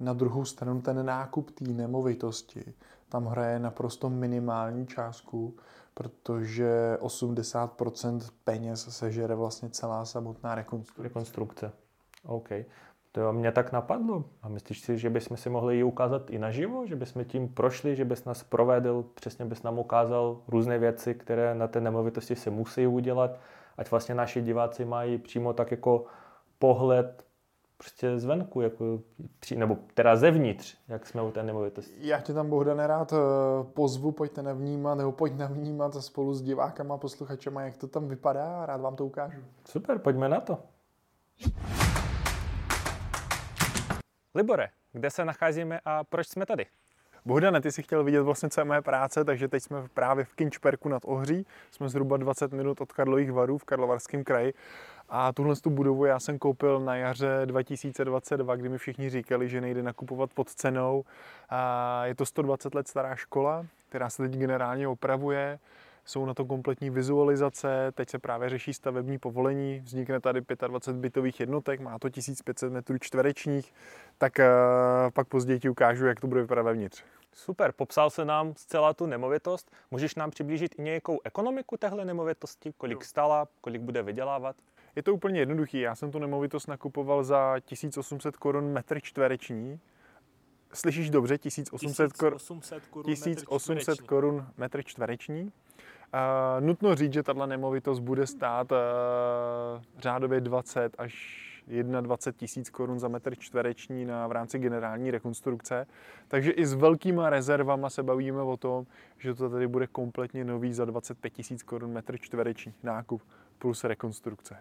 Na 0.00 0.12
druhou 0.12 0.44
stranu 0.44 0.82
ten 0.82 1.06
nákup 1.06 1.50
té 1.50 1.64
nemovitosti 1.64 2.74
tam 3.14 3.26
hraje 3.26 3.58
naprosto 3.58 4.10
minimální 4.10 4.86
částku, 4.86 5.56
protože 5.94 6.98
80% 7.00 8.20
peněz 8.44 8.88
sežere 8.96 9.34
vlastně 9.34 9.70
celá 9.70 10.04
samotná 10.04 10.54
rekonstrukce. 10.54 11.02
Rekonstrukce. 11.02 11.72
OK. 12.26 12.48
To 13.12 13.32
mě 13.32 13.52
tak 13.52 13.72
napadlo. 13.72 14.24
A 14.42 14.48
myslíš 14.48 14.80
si, 14.80 14.98
že 14.98 15.10
bychom 15.10 15.36
si 15.36 15.50
mohli 15.50 15.76
ji 15.76 15.82
ukázat 15.82 16.30
i 16.30 16.38
naživo? 16.38 16.86
Že 16.86 16.96
bychom 16.96 17.24
tím 17.24 17.48
prošli, 17.48 17.96
že 17.96 18.04
bys 18.04 18.24
nás 18.24 18.42
provedl, 18.42 19.04
přesně 19.14 19.44
bys 19.44 19.62
nám 19.62 19.78
ukázal 19.78 20.40
různé 20.48 20.78
věci, 20.78 21.14
které 21.14 21.54
na 21.54 21.68
té 21.68 21.80
nemovitosti 21.80 22.36
se 22.36 22.50
musí 22.50 22.86
udělat, 22.86 23.38
ať 23.76 23.90
vlastně 23.90 24.14
naši 24.14 24.42
diváci 24.42 24.84
mají 24.84 25.18
přímo 25.18 25.52
tak 25.52 25.70
jako 25.70 26.04
pohled 26.58 27.23
prostě 27.76 28.18
zvenku, 28.18 28.60
jako, 28.60 29.00
nebo 29.56 29.76
teda 29.94 30.16
zevnitř, 30.16 30.76
jak 30.88 31.06
jsme 31.06 31.22
u 31.22 31.30
té 31.30 31.42
nemovitosti. 31.42 31.94
Já 31.98 32.20
tě 32.20 32.32
tam, 32.32 32.50
Bohdane, 32.50 32.86
rád 32.86 33.12
eh, 33.12 33.16
pozvu, 33.74 34.12
pojďte 34.12 34.42
navnímat, 34.42 34.98
nebo 34.98 35.12
pojď 35.12 35.32
navnímat 35.32 35.94
spolu 35.94 36.34
s 36.34 36.42
divákama 36.42 36.94
a 36.94 36.98
posluchačema, 36.98 37.62
jak 37.62 37.76
to 37.76 37.88
tam 37.88 38.08
vypadá 38.08 38.62
a 38.62 38.66
rád 38.66 38.80
vám 38.80 38.96
to 38.96 39.06
ukážu. 39.06 39.40
Super, 39.68 39.98
pojďme 39.98 40.28
na 40.28 40.40
to. 40.40 40.58
Libore, 44.34 44.68
kde 44.92 45.10
se 45.10 45.24
nacházíme 45.24 45.80
a 45.84 46.04
proč 46.04 46.28
jsme 46.28 46.46
tady? 46.46 46.66
Bohdane, 47.26 47.60
ty 47.60 47.72
jsi 47.72 47.82
chtěl 47.82 48.04
vidět 48.04 48.22
vlastně 48.22 48.50
celé 48.50 48.64
moje 48.64 48.82
práce, 48.82 49.24
takže 49.24 49.48
teď 49.48 49.62
jsme 49.62 49.88
právě 49.94 50.24
v 50.24 50.34
Kinčperku 50.34 50.88
nad 50.88 51.02
Ohří. 51.04 51.46
Jsme 51.70 51.88
zhruba 51.88 52.16
20 52.16 52.52
minut 52.52 52.80
od 52.80 52.92
Karlových 52.92 53.32
varů 53.32 53.58
v 53.58 53.64
Karlovarském 53.64 54.24
kraji. 54.24 54.54
A 55.08 55.32
tuhle 55.32 55.56
tu 55.56 55.70
budovu 55.70 56.04
já 56.04 56.20
jsem 56.20 56.38
koupil 56.38 56.80
na 56.80 56.96
jaře 56.96 57.42
2022, 57.44 58.56
kdy 58.56 58.68
mi 58.68 58.78
všichni 58.78 59.10
říkali, 59.10 59.48
že 59.48 59.60
nejde 59.60 59.82
nakupovat 59.82 60.30
pod 60.34 60.50
cenou. 60.50 61.04
A 61.50 62.06
je 62.06 62.14
to 62.14 62.26
120 62.26 62.74
let 62.74 62.88
stará 62.88 63.16
škola, 63.16 63.66
která 63.88 64.10
se 64.10 64.22
teď 64.22 64.38
generálně 64.38 64.88
opravuje 64.88 65.58
jsou 66.04 66.26
na 66.26 66.34
to 66.34 66.44
kompletní 66.44 66.90
vizualizace, 66.90 67.92
teď 67.94 68.10
se 68.10 68.18
právě 68.18 68.48
řeší 68.48 68.74
stavební 68.74 69.18
povolení, 69.18 69.80
vznikne 69.84 70.20
tady 70.20 70.42
25 70.68 71.00
bytových 71.00 71.40
jednotek, 71.40 71.80
má 71.80 71.98
to 71.98 72.10
1500 72.10 72.72
metrů 72.72 72.98
čtverečních, 72.98 73.74
tak 74.18 74.32
uh, 74.38 74.44
pak 75.10 75.28
později 75.28 75.60
ti 75.60 75.68
ukážu, 75.68 76.06
jak 76.06 76.20
to 76.20 76.26
bude 76.26 76.40
vypadat 76.40 76.62
vevnitř. 76.62 77.04
Super, 77.32 77.72
popsal 77.72 78.10
se 78.10 78.24
nám 78.24 78.54
zcela 78.56 78.94
tu 78.94 79.06
nemovitost. 79.06 79.70
Můžeš 79.90 80.14
nám 80.14 80.30
přiblížit 80.30 80.74
i 80.78 80.82
nějakou 80.82 81.20
ekonomiku 81.24 81.76
téhle 81.76 82.04
nemovitosti? 82.04 82.72
Kolik 82.76 83.04
stala, 83.04 83.48
kolik 83.60 83.82
bude 83.82 84.02
vydělávat? 84.02 84.56
Je 84.96 85.02
to 85.02 85.14
úplně 85.14 85.40
jednoduchý. 85.40 85.80
Já 85.80 85.94
jsem 85.94 86.10
tu 86.10 86.18
nemovitost 86.18 86.66
nakupoval 86.66 87.24
za 87.24 87.60
1800 87.64 88.36
korun 88.36 88.72
metr 88.72 89.00
čtvereční. 89.00 89.80
Slyšíš 90.72 91.10
dobře? 91.10 91.38
1800, 91.38 92.12
1800 92.12 92.86
korun 92.86 93.04
1800 93.04 94.00
korun 94.00 94.46
metr 94.56 94.82
čtvereční. 94.82 95.52
Uh, 96.14 96.66
nutno 96.66 96.94
říct, 96.94 97.12
že 97.12 97.22
tato 97.22 97.46
nemovitost 97.46 97.98
bude 98.00 98.26
stát 98.26 98.72
uh, 98.72 98.78
řádově 99.98 100.40
20 100.40 100.94
až 100.98 101.44
21 101.66 102.38
tisíc 102.38 102.70
korun 102.70 102.98
za 102.98 103.08
metr 103.08 103.34
čtvereční 103.38 104.04
na, 104.04 104.26
v 104.26 104.32
rámci 104.32 104.58
generální 104.58 105.10
rekonstrukce. 105.10 105.86
Takže 106.28 106.50
i 106.50 106.66
s 106.66 106.74
velkýma 106.74 107.30
rezervama 107.30 107.90
se 107.90 108.02
bavíme 108.02 108.42
o 108.42 108.56
tom, 108.56 108.86
že 109.18 109.34
to 109.34 109.50
tady 109.50 109.68
bude 109.68 109.86
kompletně 109.86 110.44
nový 110.44 110.72
za 110.72 110.84
25 110.84 111.30
tisíc 111.30 111.62
korun 111.62 111.92
metr 111.92 112.18
čtvereční 112.18 112.74
nákup 112.82 113.22
plus 113.58 113.84
rekonstrukce. 113.84 114.56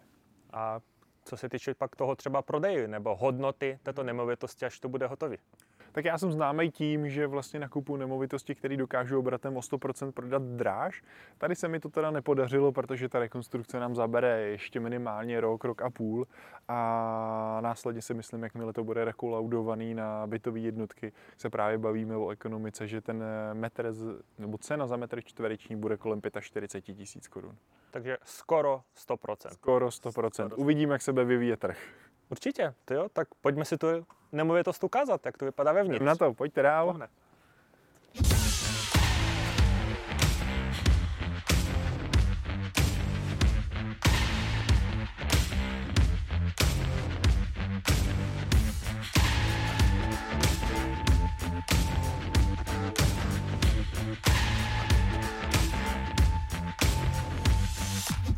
A 0.53 0.79
co 1.25 1.37
se 1.37 1.49
týče 1.49 1.73
pak 1.73 1.95
toho 1.95 2.15
třeba 2.15 2.41
prodeje 2.41 2.87
nebo 2.87 3.15
hodnoty 3.15 3.79
této 3.83 4.03
nemovitosti, 4.03 4.65
až 4.65 4.79
to 4.79 4.89
bude 4.89 5.07
hotový? 5.07 5.37
Tak 5.93 6.05
já 6.05 6.17
jsem 6.17 6.31
známý 6.31 6.71
tím, 6.71 7.09
že 7.09 7.27
vlastně 7.27 7.59
nakupu 7.59 7.97
nemovitosti, 7.97 8.55
které 8.55 8.77
dokážu 8.77 9.19
obratem 9.19 9.57
o 9.57 9.59
100% 9.59 10.11
prodat 10.11 10.43
dráž. 10.43 11.03
Tady 11.37 11.55
se 11.55 11.67
mi 11.67 11.79
to 11.79 11.89
teda 11.89 12.11
nepodařilo, 12.11 12.71
protože 12.71 13.09
ta 13.09 13.19
rekonstrukce 13.19 13.79
nám 13.79 13.95
zabere 13.95 14.41
ještě 14.41 14.79
minimálně 14.79 15.41
rok, 15.41 15.63
rok 15.63 15.81
a 15.81 15.89
půl 15.89 16.27
a 16.67 17.59
následně 17.61 18.01
si 18.01 18.13
myslím, 18.13 18.43
jakmile 18.43 18.73
to 18.73 18.83
bude 18.83 19.05
rekolaudovaný 19.05 19.93
na 19.93 20.27
bytové 20.27 20.59
jednotky, 20.59 21.11
se 21.37 21.49
právě 21.49 21.77
bavíme 21.77 22.17
o 22.17 22.29
ekonomice, 22.29 22.87
že 22.87 23.01
ten 23.01 23.23
metr, 23.53 23.93
nebo 24.37 24.57
cena 24.57 24.87
za 24.87 24.97
metr 24.97 25.21
čtvereční 25.21 25.75
bude 25.75 25.97
kolem 25.97 26.21
45 26.39 26.95
tisíc 26.95 27.27
korun. 27.27 27.55
Takže 27.91 28.17
skoro 28.23 28.81
100%. 29.09 29.49
Skoro 29.49 29.87
100%. 29.87 30.51
Uvidíme, 30.55 30.93
jak 30.93 31.01
se 31.01 31.13
bude 31.13 31.25
vyvíjet 31.25 31.59
trh. 31.59 31.77
Určitě, 32.33 32.73
to 32.85 32.93
jo, 32.93 33.09
tak 33.13 33.27
pojďme 33.41 33.65
si 33.65 33.77
tu 33.77 33.87
nemovitost 34.31 34.83
ukázat, 34.83 35.25
jak 35.25 35.37
to 35.37 35.45
vypadá 35.45 35.71
vevnitř. 35.71 36.05
Na 36.05 36.15
to, 36.15 36.33
pojďte 36.33 36.61
dál. 36.61 36.85
Pohne. 36.85 37.07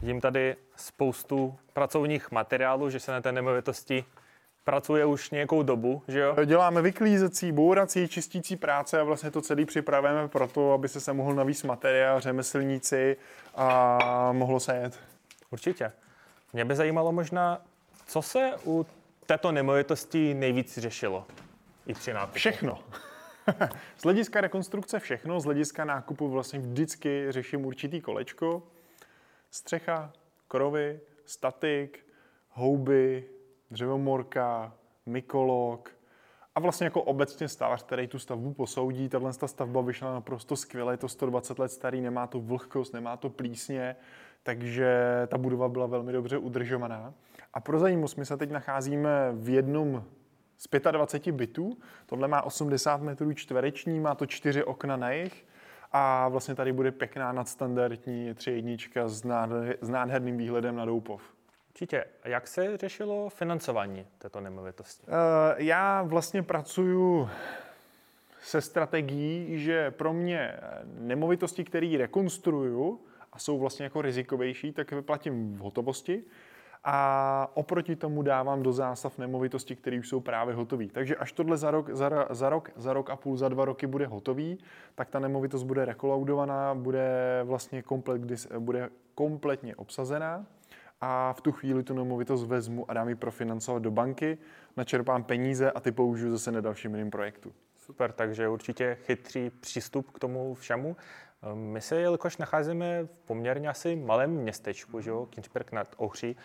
Vidím 0.01 0.21
tady 0.21 0.55
spoustu 0.85 1.55
pracovních 1.73 2.31
materiálů, 2.31 2.89
že 2.89 2.99
se 2.99 3.11
na 3.11 3.21
té 3.21 3.31
nemovitosti 3.31 4.05
pracuje 4.63 5.05
už 5.05 5.31
nějakou 5.31 5.63
dobu, 5.63 6.01
že 6.07 6.19
jo? 6.19 6.35
Děláme 6.45 6.81
vyklízecí, 6.81 7.51
bourací, 7.51 8.07
čistící 8.07 8.55
práce 8.55 8.99
a 8.99 9.03
vlastně 9.03 9.31
to 9.31 9.41
celý 9.41 9.65
připravujeme 9.65 10.27
pro 10.27 10.47
to, 10.47 10.73
aby 10.73 10.89
se 10.89 10.99
sem 10.99 11.17
mohl 11.17 11.33
navíc 11.33 11.63
materiál, 11.63 12.19
řemeslníci 12.19 13.17
a 13.55 14.31
mohlo 14.31 14.59
se 14.59 14.75
jet. 14.75 14.99
Určitě. 15.51 15.91
Mě 16.53 16.65
by 16.65 16.75
zajímalo 16.75 17.11
možná, 17.11 17.61
co 18.07 18.21
se 18.21 18.51
u 18.65 18.85
této 19.25 19.51
nemovitosti 19.51 20.33
nejvíc 20.33 20.77
řešilo 20.77 21.25
i 21.87 21.93
při 21.93 22.13
nákupu? 22.13 22.37
Všechno. 22.37 22.79
z 23.97 24.03
hlediska 24.03 24.41
rekonstrukce 24.41 24.99
všechno, 24.99 25.39
z 25.39 25.45
hlediska 25.45 25.85
nákupu 25.85 26.29
vlastně 26.29 26.59
vždycky 26.59 27.25
řeším 27.29 27.65
určitý 27.65 28.01
kolečko. 28.01 28.63
Střecha, 29.51 30.11
krovy, 30.55 30.99
statik, 31.25 32.05
houby, 32.49 33.29
dřevomorka, 33.71 34.73
mykolog 35.05 35.91
a 36.55 36.59
vlastně 36.59 36.85
jako 36.85 37.01
obecně 37.01 37.47
stávař, 37.47 37.83
který 37.83 38.07
tu 38.07 38.19
stavbu 38.19 38.53
posoudí. 38.53 39.09
Tahle 39.09 39.33
stavba 39.33 39.81
vyšla 39.81 40.13
naprosto 40.13 40.55
skvěle, 40.55 40.93
je 40.93 40.97
to 40.97 41.07
120 41.07 41.59
let 41.59 41.71
starý, 41.71 42.01
nemá 42.01 42.27
to 42.27 42.39
vlhkost, 42.39 42.93
nemá 42.93 43.17
to 43.17 43.29
plísně, 43.29 43.95
takže 44.43 44.95
ta 45.27 45.37
budova 45.37 45.69
byla 45.69 45.85
velmi 45.85 46.11
dobře 46.11 46.37
udržovaná. 46.37 47.13
A 47.53 47.59
pro 47.59 47.79
zajímavost, 47.79 48.15
my 48.15 48.25
se 48.25 48.37
teď 48.37 48.51
nacházíme 48.51 49.31
v 49.33 49.49
jednom 49.49 50.03
z 50.57 50.67
25 50.91 51.31
bytů. 51.31 51.77
Tohle 52.05 52.27
má 52.27 52.41
80 52.41 53.01
metrů 53.01 53.33
čtvereční, 53.33 53.99
má 53.99 54.15
to 54.15 54.25
čtyři 54.25 54.63
okna 54.63 54.97
na 54.97 55.11
jich 55.11 55.45
a 55.97 56.27
vlastně 56.27 56.55
tady 56.55 56.73
bude 56.73 56.91
pěkná 56.91 57.31
nadstandardní 57.31 58.33
tři 58.33 58.51
jednička 58.51 59.07
s 59.07 59.23
nádherným 59.89 60.37
výhledem 60.37 60.75
na 60.75 60.85
Doupov. 60.85 61.21
Určitě. 61.69 62.05
Jak 62.25 62.47
se 62.47 62.77
řešilo 62.77 63.29
financování 63.29 64.05
této 64.17 64.41
nemovitosti? 64.41 65.03
Eh, 65.07 65.63
já 65.63 66.03
vlastně 66.03 66.43
pracuji 66.43 67.29
se 68.41 68.61
strategií, 68.61 69.59
že 69.59 69.91
pro 69.91 70.13
mě 70.13 70.53
nemovitosti, 70.99 71.63
které 71.63 71.97
rekonstruju 71.97 72.99
a 73.33 73.39
jsou 73.39 73.59
vlastně 73.59 73.83
jako 73.83 74.01
rizikovější, 74.01 74.71
tak 74.71 74.91
vyplatím 74.91 75.57
v 75.57 75.59
hotovosti 75.59 76.23
a 76.87 77.51
oproti 77.53 77.95
tomu 77.95 78.21
dávám 78.21 78.63
do 78.63 78.73
zástav 78.73 79.17
nemovitosti, 79.17 79.75
které 79.75 79.99
už 79.99 80.09
jsou 80.09 80.19
právě 80.19 80.55
hotové. 80.55 80.85
Takže 80.87 81.15
až 81.15 81.31
tohle 81.31 81.57
za 81.57 81.71
rok, 81.71 81.89
za, 81.89 82.09
za 82.29 82.49
rok, 82.49 82.71
za 82.75 82.93
rok 82.93 83.09
a 83.09 83.15
půl, 83.15 83.37
za 83.37 83.49
dva 83.49 83.65
roky 83.65 83.87
bude 83.87 84.07
hotový, 84.07 84.57
tak 84.95 85.09
ta 85.09 85.19
nemovitost 85.19 85.63
bude 85.63 85.85
rekolaudovaná, 85.85 86.75
bude 86.75 87.41
vlastně 87.43 87.81
komplet, 87.81 88.21
bude 88.59 88.89
kompletně 89.15 89.75
obsazená 89.75 90.45
a 91.01 91.33
v 91.33 91.41
tu 91.41 91.51
chvíli 91.51 91.83
tu 91.83 91.93
nemovitost 91.93 92.43
vezmu 92.43 92.91
a 92.91 92.93
dám 92.93 93.09
ji 93.09 93.15
profinancovat 93.15 93.83
do 93.83 93.91
banky, 93.91 94.37
načerpám 94.77 95.23
peníze 95.23 95.71
a 95.71 95.79
ty 95.79 95.91
použiju 95.91 96.31
zase 96.31 96.51
na 96.51 96.61
dalším 96.61 96.95
jiným 96.95 97.11
projektu. 97.11 97.53
Super, 97.77 98.11
takže 98.11 98.47
určitě 98.47 98.97
chytrý 99.01 99.49
přístup 99.49 100.11
k 100.11 100.19
tomu 100.19 100.53
všemu. 100.53 100.95
Ehm, 101.45 101.57
my 101.57 101.81
se, 101.81 101.99
jelikož 101.99 102.37
nacházíme 102.37 103.03
v 103.03 103.19
poměrně 103.19 103.69
asi 103.69 103.95
malém 103.95 104.31
městečku, 104.31 105.01
že 105.01 105.09
jo, 105.09 105.25
Kinčberg 105.25 105.71
nad 105.71 105.95
Ohří, 105.97 106.35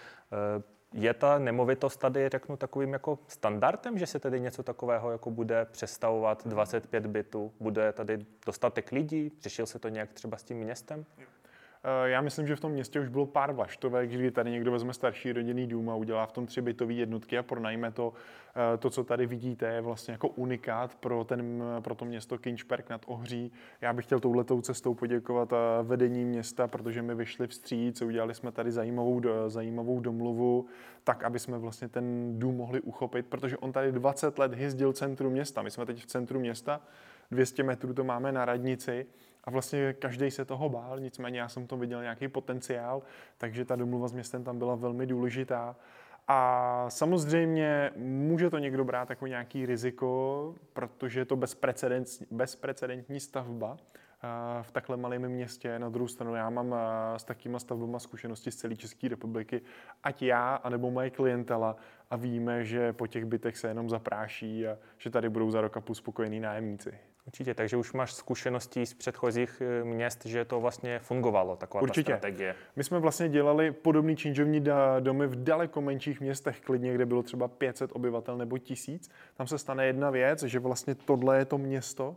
ehm, 0.56 0.62
je 0.94 1.14
ta 1.14 1.38
nemovitost 1.38 1.96
tady, 1.96 2.28
řeknu, 2.28 2.56
takovým 2.56 2.92
jako 2.92 3.18
standardem, 3.26 3.98
že 3.98 4.06
se 4.06 4.18
tady 4.18 4.40
něco 4.40 4.62
takového 4.62 5.10
jako 5.10 5.30
bude 5.30 5.64
přestavovat 5.64 6.46
25 6.46 7.06
bytů, 7.06 7.52
bude 7.60 7.92
tady 7.92 8.26
dostatek 8.46 8.92
lidí, 8.92 9.32
řešil 9.40 9.66
se 9.66 9.78
to 9.78 9.88
nějak 9.88 10.12
třeba 10.12 10.36
s 10.36 10.42
tím 10.42 10.58
městem? 10.58 11.06
Eh, 11.84 12.10
Já 12.10 12.20
myslím, 12.20 12.46
že 12.46 12.56
v 12.56 12.60
tom 12.60 12.72
městě 12.72 13.00
už 13.00 13.08
bylo 13.08 13.26
pár 13.26 13.52
vlaštovek, 13.52 14.10
kdy 14.10 14.30
tady 14.30 14.50
někdo 14.50 14.72
vezme 14.72 14.92
starší 14.92 15.32
rodinný 15.32 15.66
dům 15.66 15.90
a 15.90 15.94
udělá 15.94 16.26
v 16.26 16.32
tom 16.32 16.46
tři 16.46 16.62
bytové 16.62 16.92
jednotky 16.92 17.38
a 17.38 17.42
pronajme 17.42 17.92
to. 17.92 18.12
Eh, 18.74 18.76
To, 18.78 18.90
co 18.90 19.04
tady 19.04 19.26
vidíte, 19.26 19.66
je 19.66 19.80
vlastně 19.80 20.12
jako 20.12 20.28
unikát 20.28 20.94
pro, 20.94 21.24
ten, 21.24 21.62
pro 21.80 21.94
to 21.94 22.04
město 22.04 22.38
Kinčperk 22.38 22.90
nad 22.90 23.02
Ohří. 23.06 23.52
Já 23.80 23.92
bych 23.92 24.04
chtěl 24.04 24.20
touhletou 24.20 24.60
cestou 24.60 24.94
poděkovat 24.94 25.52
eh, 25.52 25.56
vedení 25.82 26.24
města, 26.24 26.68
protože 26.68 27.02
mi 27.02 27.14
vyšli 27.14 27.46
vstříc, 27.46 28.02
udělali 28.02 28.34
jsme 28.34 28.52
tady 28.52 28.72
zajímavou, 28.72 29.22
zajímavou 29.46 30.00
domluvu, 30.00 30.66
tak, 31.04 31.24
aby 31.24 31.38
jsme 31.38 31.58
vlastně 31.58 31.88
ten 31.88 32.38
dům 32.38 32.56
mohli 32.56 32.80
uchopit, 32.80 33.26
protože 33.26 33.56
on 33.56 33.72
tady 33.72 33.92
20 33.92 34.38
let 34.38 34.54
hyzdil 34.54 34.92
centrum 34.92 35.32
města. 35.32 35.62
My 35.62 35.70
jsme 35.70 35.86
teď 35.86 36.02
v 36.02 36.06
centru 36.06 36.40
města, 36.40 36.80
200 37.30 37.62
metrů 37.62 37.94
to 37.94 38.04
máme 38.04 38.32
na 38.32 38.44
radnici 38.44 39.06
a 39.44 39.50
vlastně 39.50 39.92
každý 39.92 40.30
se 40.30 40.44
toho 40.44 40.68
bál, 40.68 41.00
nicméně 41.00 41.40
já 41.40 41.48
jsem 41.48 41.64
v 41.64 41.68
tom 41.68 41.80
viděl 41.80 42.02
nějaký 42.02 42.28
potenciál, 42.28 43.02
takže 43.38 43.64
ta 43.64 43.76
domluva 43.76 44.08
s 44.08 44.12
městem 44.12 44.44
tam 44.44 44.58
byla 44.58 44.74
velmi 44.74 45.06
důležitá. 45.06 45.76
A 46.28 46.86
samozřejmě 46.88 47.90
může 47.96 48.50
to 48.50 48.58
někdo 48.58 48.84
brát 48.84 49.10
jako 49.10 49.26
nějaký 49.26 49.66
riziko, 49.66 50.54
protože 50.72 51.20
je 51.20 51.24
to 51.24 51.36
bezprecedentní, 51.36 52.26
bezprecedentní 52.30 53.20
stavba 53.20 53.76
a 54.22 54.62
v 54.62 54.70
takhle 54.70 54.96
malém 54.96 55.28
městě. 55.28 55.78
Na 55.78 55.88
druhou 55.88 56.08
stranu 56.08 56.34
já 56.34 56.50
mám 56.50 56.74
a, 56.74 57.18
s 57.18 57.24
takýma 57.24 57.58
stavbama 57.58 57.98
zkušenosti 57.98 58.50
z 58.50 58.56
celé 58.56 58.76
České 58.76 59.08
republiky, 59.08 59.62
ať 60.02 60.22
já, 60.22 60.54
anebo 60.54 60.90
moje 60.90 61.10
klientela 61.10 61.76
a 62.10 62.16
víme, 62.16 62.64
že 62.64 62.92
po 62.92 63.06
těch 63.06 63.24
bytech 63.24 63.56
se 63.56 63.68
jenom 63.68 63.88
zapráší 63.88 64.66
a 64.66 64.78
že 64.98 65.10
tady 65.10 65.28
budou 65.28 65.50
za 65.50 65.60
rok 65.60 65.76
a 65.76 65.80
půl 65.80 65.94
spokojení 65.94 66.40
nájemníci. 66.40 67.09
Určitě, 67.30 67.54
takže 67.54 67.76
už 67.76 67.92
máš 67.92 68.12
zkušenosti 68.12 68.86
z 68.86 68.94
předchozích 68.94 69.62
eh, 69.64 69.84
měst, 69.84 70.26
že 70.26 70.44
to 70.44 70.60
vlastně 70.60 70.98
fungovalo, 70.98 71.56
taková 71.56 71.82
Určitě. 71.82 72.12
ta 72.12 72.18
strategie. 72.18 72.54
My 72.76 72.84
jsme 72.84 72.98
vlastně 72.98 73.28
dělali 73.28 73.72
podobný 73.72 74.16
činžovní 74.16 74.64
domy 75.00 75.26
v 75.26 75.44
daleko 75.44 75.80
menších 75.80 76.20
městech, 76.20 76.60
klidně, 76.60 76.94
kde 76.94 77.06
bylo 77.06 77.22
třeba 77.22 77.48
500 77.48 77.90
obyvatel 77.92 78.36
nebo 78.36 78.58
1000. 78.58 79.10
Tam 79.34 79.46
se 79.46 79.58
stane 79.58 79.86
jedna 79.86 80.10
věc, 80.10 80.42
že 80.42 80.58
vlastně 80.58 80.94
tohle 80.94 81.38
je 81.38 81.44
to 81.44 81.58
město 81.58 82.16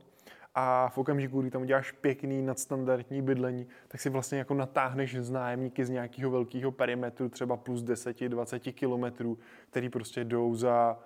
a 0.55 0.89
v 0.89 0.97
okamžiku, 0.97 1.41
kdy 1.41 1.51
tam 1.51 1.61
uděláš 1.61 1.91
pěkný 1.91 2.41
nadstandardní 2.41 3.21
bydlení, 3.21 3.67
tak 3.87 4.01
si 4.01 4.09
vlastně 4.09 4.37
jako 4.37 4.53
natáhneš 4.53 5.15
z 5.15 5.29
nájemníky 5.29 5.85
z 5.85 5.89
nějakého 5.89 6.31
velkého 6.31 6.71
perimetru, 6.71 7.29
třeba 7.29 7.57
plus 7.57 7.83
10-20 7.83 8.73
kilometrů, 8.73 9.37
který 9.69 9.89
prostě 9.89 10.23
jdou 10.23 10.55
za 10.55 10.99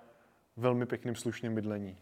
velmi 0.56 0.86
pěkným 0.86 1.14
slušným 1.14 1.54
bydlení. 1.54 1.98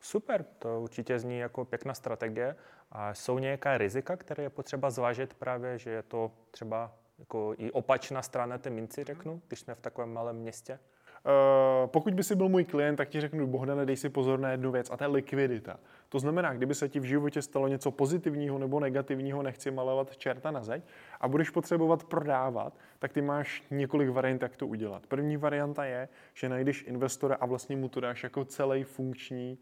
Super, 0.00 0.44
to 0.58 0.80
určitě 0.80 1.18
zní 1.18 1.38
jako 1.38 1.64
pěkná 1.64 1.94
strategie. 1.94 2.56
A 2.92 3.14
jsou 3.14 3.38
nějaká 3.38 3.78
rizika, 3.78 4.16
které 4.16 4.42
je 4.42 4.50
potřeba 4.50 4.90
zvážit 4.90 5.34
právě, 5.34 5.78
že 5.78 5.90
je 5.90 6.02
to 6.02 6.30
třeba 6.50 6.92
jako 7.18 7.54
i 7.58 7.70
opačná 7.70 8.22
strana 8.22 8.58
té 8.58 8.70
minci, 8.70 9.04
řeknu, 9.04 9.42
když 9.48 9.60
jsme 9.60 9.74
v 9.74 9.80
takovém 9.80 10.12
malém 10.12 10.36
městě? 10.36 10.78
Uh, 11.24 11.90
pokud 11.90 12.14
by 12.14 12.22
si 12.22 12.34
byl 12.36 12.48
můj 12.48 12.64
klient, 12.64 12.96
tak 12.96 13.08
ti 13.08 13.20
řeknu, 13.20 13.46
Bohdane, 13.46 13.86
dej 13.86 13.96
si 13.96 14.08
pozor 14.08 14.40
na 14.40 14.50
jednu 14.50 14.70
věc, 14.70 14.90
a 14.90 14.96
to 14.96 15.04
je 15.04 15.08
likvidita. 15.08 15.80
To 16.08 16.18
znamená, 16.18 16.54
kdyby 16.54 16.74
se 16.74 16.88
ti 16.88 17.00
v 17.00 17.04
životě 17.04 17.42
stalo 17.42 17.68
něco 17.68 17.90
pozitivního 17.90 18.58
nebo 18.58 18.80
negativního, 18.80 19.42
nechci 19.42 19.70
malovat 19.70 20.16
čerta 20.16 20.50
na 20.50 20.62
zeď, 20.62 20.84
a 21.20 21.28
budeš 21.28 21.50
potřebovat 21.50 22.04
prodávat, 22.04 22.78
tak 22.98 23.12
ty 23.12 23.22
máš 23.22 23.64
několik 23.70 24.08
variant, 24.08 24.42
jak 24.42 24.56
to 24.56 24.66
udělat. 24.66 25.06
První 25.06 25.36
varianta 25.36 25.84
je, 25.84 26.08
že 26.34 26.48
najdeš 26.48 26.84
investora 26.88 27.36
a 27.40 27.46
vlastně 27.46 27.76
mu 27.76 27.88
to 27.88 28.00
dáš 28.00 28.22
jako 28.22 28.44
celý 28.44 28.84
funkční 28.84 29.58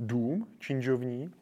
dům, 0.00 0.46
činžovní, 0.58 1.32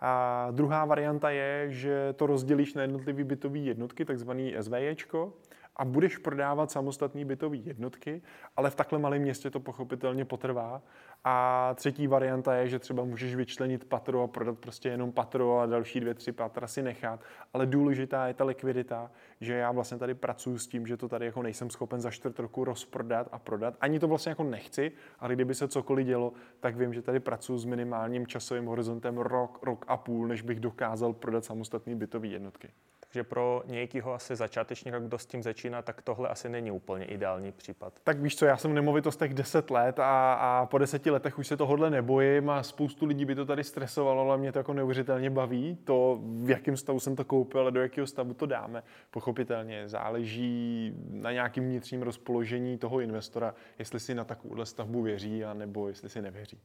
a 0.00 0.48
druhá 0.50 0.84
varianta 0.84 1.30
je, 1.30 1.66
že 1.68 2.12
to 2.16 2.26
rozdělíš 2.26 2.74
na 2.74 2.82
jednotlivé 2.82 3.24
bytové 3.24 3.58
jednotky, 3.58 4.04
takzvaný 4.04 4.54
SVJčko, 4.60 5.32
a 5.80 5.84
budeš 5.84 6.18
prodávat 6.18 6.70
samostatné 6.70 7.24
bytové 7.24 7.56
jednotky, 7.56 8.22
ale 8.56 8.70
v 8.70 8.74
takhle 8.74 8.98
malém 8.98 9.22
městě 9.22 9.50
to 9.50 9.60
pochopitelně 9.60 10.24
potrvá. 10.24 10.82
A 11.24 11.74
třetí 11.74 12.06
varianta 12.06 12.54
je, 12.54 12.68
že 12.68 12.78
třeba 12.78 13.04
můžeš 13.04 13.34
vyčlenit 13.34 13.84
patro 13.84 14.22
a 14.22 14.26
prodat 14.26 14.58
prostě 14.58 14.88
jenom 14.88 15.12
patro 15.12 15.58
a 15.58 15.66
další 15.66 16.00
dvě, 16.00 16.14
tři 16.14 16.32
patra 16.32 16.66
si 16.66 16.82
nechat. 16.82 17.20
Ale 17.52 17.66
důležitá 17.66 18.26
je 18.26 18.34
ta 18.34 18.44
likvidita, 18.44 19.10
že 19.40 19.54
já 19.54 19.72
vlastně 19.72 19.98
tady 19.98 20.14
pracuji 20.14 20.58
s 20.58 20.66
tím, 20.66 20.86
že 20.86 20.96
to 20.96 21.08
tady 21.08 21.26
jako 21.26 21.42
nejsem 21.42 21.70
schopen 21.70 22.00
za 22.00 22.10
čtvrt 22.10 22.38
roku 22.38 22.64
rozprodat 22.64 23.28
a 23.32 23.38
prodat. 23.38 23.76
Ani 23.80 24.00
to 24.00 24.08
vlastně 24.08 24.30
jako 24.30 24.44
nechci, 24.44 24.92
ale 25.18 25.34
kdyby 25.34 25.54
se 25.54 25.68
cokoliv 25.68 26.06
dělo, 26.06 26.32
tak 26.60 26.76
vím, 26.76 26.94
že 26.94 27.02
tady 27.02 27.20
pracuji 27.20 27.58
s 27.58 27.64
minimálním 27.64 28.26
časovým 28.26 28.66
horizontem 28.66 29.18
rok, 29.18 29.58
rok 29.62 29.84
a 29.88 29.96
půl, 29.96 30.26
než 30.26 30.42
bych 30.42 30.60
dokázal 30.60 31.12
prodat 31.12 31.44
samostatné 31.44 31.94
bytové 31.94 32.26
jednotky. 32.26 32.68
Takže 33.12 33.24
pro 33.24 33.62
nějakého 33.66 34.12
asi 34.12 34.36
začátečníka, 34.36 34.98
kdo 34.98 35.18
s 35.18 35.26
tím 35.26 35.42
začíná, 35.42 35.82
tak 35.82 36.02
tohle 36.02 36.28
asi 36.28 36.48
není 36.48 36.70
úplně 36.70 37.04
ideální 37.04 37.52
případ. 37.52 38.00
Tak 38.04 38.20
víš 38.20 38.36
co, 38.36 38.46
já 38.46 38.56
jsem 38.56 38.70
v 38.70 38.74
nemovitostech 38.74 39.34
10 39.34 39.70
let 39.70 39.98
a, 39.98 40.34
a 40.34 40.66
po 40.66 40.78
deseti 40.78 41.10
letech 41.10 41.38
už 41.38 41.46
se 41.46 41.56
tohohle 41.56 41.90
nebojím 41.90 42.50
a 42.50 42.62
spoustu 42.62 43.06
lidí 43.06 43.24
by 43.24 43.34
to 43.34 43.46
tady 43.46 43.64
stresovalo, 43.64 44.22
ale 44.22 44.38
mě 44.38 44.52
to 44.52 44.58
jako 44.58 44.72
neuvěřitelně 44.72 45.30
baví. 45.30 45.78
To, 45.84 46.18
v 46.22 46.50
jakém 46.50 46.76
stavu 46.76 47.00
jsem 47.00 47.16
to 47.16 47.24
koupil 47.24 47.70
do 47.70 47.82
jakého 47.82 48.06
stavu 48.06 48.34
to 48.34 48.46
dáme, 48.46 48.82
pochopitelně 49.10 49.88
záleží 49.88 50.92
na 51.10 51.32
nějakým 51.32 51.64
vnitřním 51.64 52.02
rozpoložení 52.02 52.78
toho 52.78 53.00
investora, 53.00 53.54
jestli 53.78 54.00
si 54.00 54.14
na 54.14 54.24
takovouhle 54.24 54.66
stavbu 54.66 55.02
věří, 55.02 55.44
a 55.44 55.54
nebo 55.54 55.88
jestli 55.88 56.08
si 56.08 56.22
nevěří. 56.22 56.60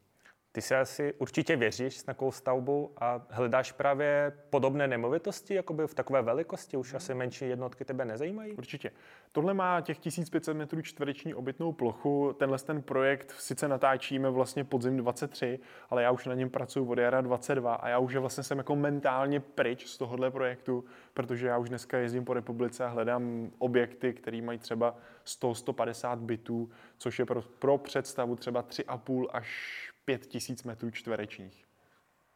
Ty 0.55 0.61
si 0.61 0.75
asi 0.75 1.13
určitě 1.17 1.55
věříš 1.55 1.97
s 1.97 2.03
takovou 2.03 2.31
stavbou 2.31 2.91
a 2.97 3.25
hledáš 3.29 3.71
právě 3.71 4.33
podobné 4.49 4.87
nemovitosti, 4.87 5.53
jakoby 5.53 5.87
v 5.87 5.93
takové 5.93 6.21
velikosti, 6.21 6.77
už 6.77 6.93
asi 6.93 7.13
menší 7.13 7.49
jednotky 7.49 7.85
tebe 7.85 8.05
nezajímají? 8.05 8.53
Určitě. 8.53 8.91
Tohle 9.31 9.53
má 9.53 9.81
těch 9.81 9.99
1500 9.99 10.57
metrů 10.57 10.81
čtvereční 10.81 11.33
obytnou 11.33 11.71
plochu. 11.71 12.35
Tenhle 12.39 12.57
ten 12.57 12.81
projekt 12.81 13.31
sice 13.31 13.67
natáčíme 13.67 14.29
vlastně 14.29 14.63
podzim 14.63 14.97
23, 14.97 15.59
ale 15.89 16.03
já 16.03 16.11
už 16.11 16.25
na 16.25 16.33
něm 16.33 16.49
pracuji 16.49 16.89
od 16.89 16.97
jara 16.97 17.21
22 17.21 17.75
a 17.75 17.89
já 17.89 17.99
už 17.99 18.15
vlastně 18.15 18.43
jsem 18.43 18.57
jako 18.57 18.75
mentálně 18.75 19.39
pryč 19.39 19.87
z 19.87 19.97
tohohle 19.97 20.31
projektu, 20.31 20.85
protože 21.13 21.47
já 21.47 21.57
už 21.57 21.69
dneska 21.69 21.97
jezdím 21.97 22.25
po 22.25 22.33
republice 22.33 22.85
a 22.85 22.87
hledám 22.87 23.51
objekty, 23.57 24.13
které 24.13 24.41
mají 24.41 24.59
třeba 24.59 24.95
100-150 25.25 26.17
bytů, 26.17 26.69
což 26.97 27.19
je 27.19 27.25
pro, 27.25 27.41
pro 27.41 27.77
představu 27.77 28.35
třeba 28.35 28.63
3,5 28.63 29.25
až 29.33 29.94
5000 30.05 30.63
metrů 30.63 30.91
čtverečních. 30.91 31.65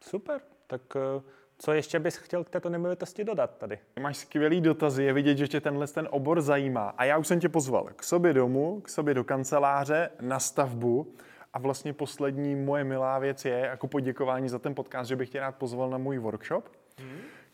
Super, 0.04 0.40
tak 0.66 0.82
eh, 0.96 1.22
co 1.58 1.72
ještě 1.72 1.98
bys 1.98 2.16
chtěl 2.16 2.44
k 2.44 2.50
této 2.50 2.70
nemovitosti 2.70 3.24
dodat 3.24 3.58
tady? 3.58 3.78
Máš 4.00 4.16
skvělý 4.16 4.60
dotazy, 4.60 5.04
je 5.04 5.12
vidět, 5.12 5.38
že 5.38 5.48
tě 5.48 5.60
tenhle 5.60 5.86
ten 5.86 6.08
obor 6.10 6.40
zajímá. 6.40 6.94
A 6.96 7.04
já 7.04 7.18
už 7.18 7.26
jsem 7.26 7.40
tě 7.40 7.48
pozval 7.48 7.88
k 7.96 8.02
sobě 8.02 8.32
domů, 8.32 8.80
k 8.80 8.88
sobě 8.88 9.14
do 9.14 9.24
kanceláře, 9.24 10.10
na 10.20 10.38
stavbu. 10.38 11.14
A 11.52 11.58
vlastně 11.58 11.92
poslední 11.92 12.56
moje 12.56 12.84
milá 12.84 13.18
věc 13.18 13.44
je, 13.44 13.58
jako 13.58 13.88
poděkování 13.88 14.48
za 14.48 14.58
ten 14.58 14.74
podcast, 14.74 15.08
že 15.08 15.16
bych 15.16 15.28
tě 15.28 15.40
rád 15.40 15.56
pozval 15.56 15.90
na 15.90 15.98
můj 15.98 16.18
workshop, 16.18 16.68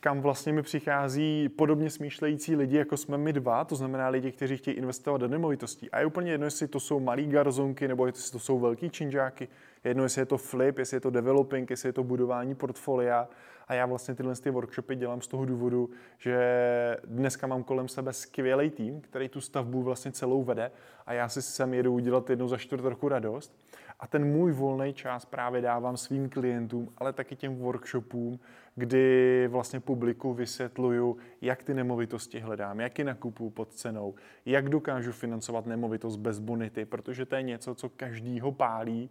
kam 0.01 0.21
vlastně 0.21 0.53
mi 0.53 0.63
přichází 0.63 1.49
podobně 1.49 1.91
smýšlející 1.91 2.57
lidi, 2.57 2.77
jako 2.77 2.97
jsme 2.97 3.19
my 3.19 3.33
dva, 3.33 3.65
to 3.65 3.77
znamená 3.77 4.09
lidi, 4.09 4.33
kteří 4.33 4.57
chtějí 4.57 4.77
investovat 4.77 5.19
do 5.19 5.29
nemovitostí. 5.29 5.91
A 5.91 6.01
je 6.01 6.07
úplně 6.07 6.31
jedno, 6.31 6.47
jestli 6.47 6.69
to 6.69 6.81
jsou 6.81 7.01
malý 7.01 7.27
garzonky, 7.27 7.89
nebo 7.89 8.07
jestli 8.07 8.33
to 8.33 8.39
jsou 8.39 8.59
velký 8.59 8.91
činžáky, 8.91 9.49
je 9.85 9.91
jedno, 9.91 10.03
jestli 10.03 10.21
je 10.21 10.27
to 10.27 10.39
flip, 10.39 10.79
jestli 10.79 10.97
je 10.97 11.01
to 11.01 11.11
developing, 11.11 11.71
jestli 11.71 11.89
je 11.89 11.93
to 11.93 12.05
budování 12.05 12.55
portfolia. 12.55 13.29
A 13.69 13.75
já 13.75 13.87
vlastně 13.87 14.15
tyhle 14.15 14.35
ty 14.35 14.51
workshopy 14.51 14.97
dělám 14.97 15.21
z 15.21 15.27
toho 15.27 15.45
důvodu, 15.45 15.91
že 16.19 16.97
dneska 17.05 17.47
mám 17.47 17.63
kolem 17.63 17.89
sebe 17.89 18.13
skvělý 18.13 18.71
tým, 18.71 19.01
který 19.01 19.29
tu 19.29 19.41
stavbu 19.41 19.83
vlastně 19.83 20.13
celou 20.13 20.45
vede 20.45 20.71
a 21.07 21.13
já 21.13 21.29
si 21.29 21.43
sem 21.43 21.75
jedu 21.75 21.93
udělat 21.93 22.31
jednou 22.31 22.49
za 22.49 22.57
čtvrt 22.57 22.85
roku 22.85 23.09
radost. 23.09 23.57
A 24.01 24.07
ten 24.07 24.25
můj 24.25 24.53
volný 24.53 24.93
čas 24.95 25.25
právě 25.25 25.61
dávám 25.61 25.97
svým 25.97 26.29
klientům, 26.29 26.93
ale 26.99 27.13
taky 27.13 27.37
těm 27.37 27.57
workshopům, 27.57 28.41
kdy 28.77 29.49
vlastně 29.49 29.81
publiku 29.81 30.35
vysvětluju, 30.35 31.17
jak 31.41 31.63
ty 31.63 31.75
nemovitosti 31.75 32.41
hledám, 32.41 32.81
jak 32.81 32.99
je 32.99 33.05
nakupuju 33.05 33.51
pod 33.51 33.73
cenou, 33.75 34.15
jak 34.45 34.69
dokážu 34.69 35.13
financovat 35.13 35.67
nemovitost 35.67 36.17
bez 36.17 36.39
bonity, 36.39 36.85
protože 36.85 37.27
to 37.27 37.35
je 37.35 37.43
něco, 37.43 37.75
co 37.75 37.89
každýho 37.89 38.53
pálí. 38.53 39.11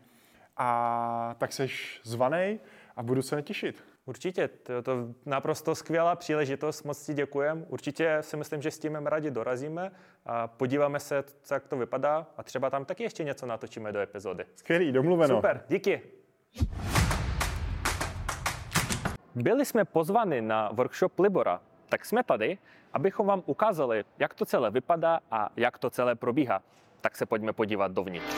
A 0.57 1.35
tak 1.37 1.53
seš 1.53 2.01
zvanej 2.03 2.59
a 2.95 3.03
budu 3.03 3.21
se 3.21 3.41
těšit. 3.41 3.83
Určitě, 4.05 4.47
to 4.47 4.71
je 4.71 4.81
to 4.81 5.07
naprosto 5.25 5.75
skvělá 5.75 6.15
příležitost, 6.15 6.83
moc 6.83 7.05
ti 7.05 7.13
děkujem. 7.13 7.65
Určitě 7.69 8.17
si 8.21 8.37
myslím, 8.37 8.61
že 8.61 8.71
s 8.71 8.79
tím 8.79 8.95
rádi 8.95 9.31
dorazíme 9.31 9.91
a 10.25 10.47
podíváme 10.47 10.99
se, 10.99 11.23
jak 11.51 11.67
to 11.67 11.77
vypadá 11.77 12.27
a 12.37 12.43
třeba 12.43 12.69
tam 12.69 12.85
taky 12.85 13.03
ještě 13.03 13.23
něco 13.23 13.45
natočíme 13.45 13.91
do 13.91 13.99
epizody. 13.99 14.45
Skvělý, 14.55 14.91
domluveno. 14.91 15.35
Super, 15.35 15.63
díky. 15.69 16.01
Byli 19.35 19.65
jsme 19.65 19.85
pozváni 19.85 20.41
na 20.41 20.69
workshop 20.71 21.19
Libora, 21.19 21.61
tak 21.89 22.05
jsme 22.05 22.23
tady, 22.23 22.57
abychom 22.93 23.27
vám 23.27 23.43
ukázali, 23.45 24.05
jak 24.19 24.33
to 24.33 24.45
celé 24.45 24.71
vypadá 24.71 25.19
a 25.31 25.49
jak 25.55 25.77
to 25.77 25.89
celé 25.89 26.15
probíhá. 26.15 26.61
Tak 27.01 27.15
se 27.15 27.25
pojďme 27.25 27.53
podívat 27.53 27.91
dovnitř. 27.91 28.35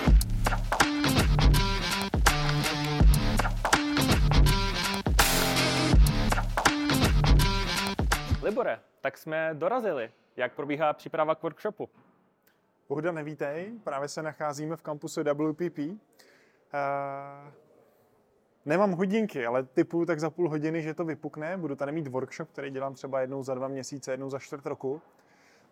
Libore, 8.44 8.80
tak 9.02 9.18
jsme 9.18 9.50
dorazili. 9.54 10.12
Jak 10.36 10.54
probíhá 10.54 10.94
příprava 10.94 11.36
k 11.36 11.44
workshopu? 11.44 11.90
Bohda, 12.90 13.12
nevítej, 13.12 13.74
právě 13.84 14.08
se 14.08 14.22
nacházíme 14.22 14.76
v 14.76 14.82
kampusu 14.82 15.22
WPP. 15.24 15.80
Nemám 18.68 18.92
hodinky, 18.92 19.46
ale 19.46 19.64
typu 19.64 20.06
tak 20.06 20.20
za 20.20 20.30
půl 20.30 20.50
hodiny, 20.50 20.82
že 20.82 20.94
to 20.94 21.06
vypukne. 21.06 21.58
Budu 21.58 21.76
tady 21.76 21.92
mít 21.92 22.08
workshop, 22.08 22.50
který 22.50 22.72
dělám 22.72 22.94
třeba 22.94 23.22
jednou 23.22 23.44
za 23.44 23.54
dva 23.54 23.68
měsíce, 23.68 24.12
jednou 24.12 24.30
za 24.30 24.40
čtvrt 24.40 24.66
roku. 24.66 25.02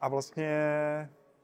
A 0.02 0.08
vlastně 0.08 0.50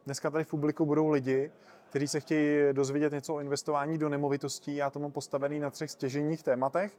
dneska 0.06 0.30
tady 0.30 0.44
v 0.44 0.48
publiku 0.48 0.86
budou 0.86 1.10
lidi, 1.10 1.52
kteří 1.90 2.08
se 2.08 2.20
chtějí 2.20 2.74
dozvědět 2.74 3.14
něco 3.14 3.36
o 3.36 3.40
investování 3.40 3.98
do 3.98 4.10
nemovitostí. 4.10 4.76
Já 4.76 4.90
to 4.90 5.00
mám 5.00 5.12
postavený 5.12 5.60
na 5.60 5.70
třech 5.70 5.92
stěženích 5.92 6.44
tématech. 6.44 6.98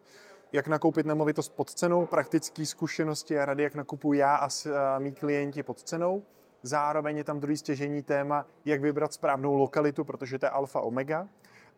Jak 0.53 0.69
nakoupit 0.69 1.07
nemovitost 1.07 1.49
pod 1.49 1.71
cenou, 1.71 2.07
praktické 2.07 2.67
zkušenosti 2.67 3.39
a 3.39 3.45
rady, 3.45 3.63
jak 3.63 3.75
nakupuji 3.75 4.19
já 4.19 4.37
a 4.37 4.99
mý 4.99 5.13
klienti 5.13 5.63
pod 5.63 5.83
cenou. 5.83 6.23
Zároveň 6.63 7.17
je 7.17 7.25
tam 7.25 7.41
druhý 7.41 7.57
stěžení 7.57 8.03
téma, 8.03 8.47
jak 8.65 8.81
vybrat 8.81 9.13
správnou 9.13 9.57
lokalitu, 9.57 10.05
protože 10.05 10.39
to 10.39 10.47
je 10.47 10.51
alfa 10.51 10.81
omega. 10.81 11.29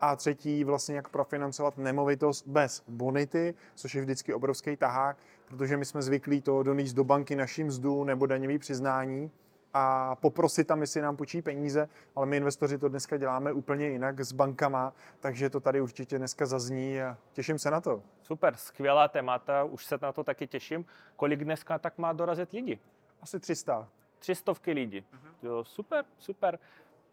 A 0.07 0.17
třetí, 0.17 0.65
vlastně 0.65 0.97
jak 0.97 1.09
profinancovat 1.09 1.79
nemovitost 1.79 2.47
bez 2.47 2.85
bonity, 2.89 3.55
což 3.75 3.95
je 3.95 4.03
vždycky 4.03 4.35
obrovský 4.35 4.77
tahák, 4.77 5.17
protože 5.49 5.77
my 5.77 5.85
jsme 5.85 6.03
zvyklí 6.03 6.41
to 6.41 6.63
donést 6.63 6.97
do 6.97 7.05
banky 7.05 7.37
naší 7.37 7.65
mzdu 7.65 8.05
nebo 8.05 8.27
daňový 8.27 8.59
přiznání 8.59 9.31
a 9.75 10.17
poprosit 10.17 10.67
tam, 10.67 10.81
jestli 10.81 11.01
nám 11.01 11.17
počí 11.17 11.43
peníze, 11.43 11.89
ale 12.17 12.27
my 12.27 12.37
investoři 12.37 12.79
to 12.79 12.89
dneska 12.89 13.17
děláme 13.17 13.53
úplně 13.53 13.89
jinak 13.89 14.21
s 14.21 14.33
bankama, 14.33 14.93
takže 15.21 15.51
to 15.51 15.61
tady 15.61 15.81
určitě 15.81 16.19
dneska 16.19 16.47
zazní 16.47 17.03
a 17.03 17.17
těším 17.33 17.59
se 17.59 17.71
na 17.71 17.81
to. 17.81 18.03
Super, 18.23 18.57
skvělá 18.57 19.09
témata, 19.09 19.65
už 19.65 19.87
se 19.87 19.99
na 20.03 20.13
to 20.13 20.25
taky 20.25 20.47
těším. 20.47 20.87
Kolik 21.17 21.45
dneska 21.45 21.79
tak 21.79 21.99
má 21.99 22.13
dorazit 22.13 22.53
lidi? 22.53 22.79
Asi 23.23 23.41
300. 23.41 23.89
300 24.19 24.53
lidí. 24.67 25.01
Uh-huh. 25.01 25.47
Jo, 25.47 25.65
super, 25.65 26.05
super. 26.19 26.59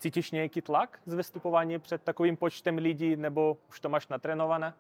Cítíš 0.02 0.32
nějaký 0.32 0.62
tlak 0.62 1.00
z 1.06 1.14
vystupování 1.14 1.80
před 1.80 2.02
takovým 2.02 2.38
počtem 2.38 2.78
lidí, 2.78 3.16
nebo 3.16 3.58
už 3.70 3.80
to 3.80 3.90
máš 3.90 4.08
natrénované? 4.08 4.74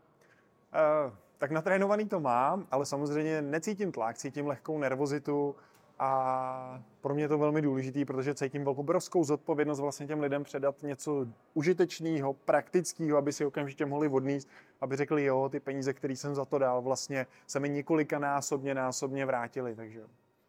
Uh, 1.07 1.13
tak 1.37 1.51
natrénovaný 1.51 2.07
to 2.07 2.19
mám, 2.19 2.67
ale 2.71 2.85
samozřejmě 2.85 3.41
necítím 3.41 3.91
tlak, 3.91 4.17
cítím 4.17 4.47
lehkou 4.47 4.77
nervozitu, 4.77 5.55
a 6.03 6.81
pro 7.01 7.13
mě 7.13 7.23
je 7.23 7.27
to 7.27 7.37
velmi 7.37 7.61
důležité, 7.61 8.05
protože 8.05 8.33
cítím 8.33 8.65
velkou 8.65 8.79
obrovskou 8.79 9.23
zodpovědnost 9.23 9.79
vlastně 9.79 10.07
těm 10.07 10.19
lidem 10.19 10.43
předat 10.43 10.83
něco 10.83 11.27
užitečného, 11.53 12.33
praktického, 12.33 13.17
aby 13.17 13.33
si 13.33 13.45
okamžitě 13.45 13.85
mohli 13.85 14.07
odníst, 14.07 14.49
aby 14.81 14.95
řekli, 14.95 15.23
jo, 15.23 15.49
ty 15.49 15.59
peníze, 15.59 15.93
které 15.93 16.15
jsem 16.15 16.35
za 16.35 16.45
to 16.45 16.57
dal, 16.57 16.81
vlastně 16.81 17.27
se 17.47 17.59
mi 17.59 17.69
několika 17.69 18.19
násobně, 18.19 18.75
násobně 18.75 19.25
vrátily. 19.25 19.75
Takže. 19.75 20.01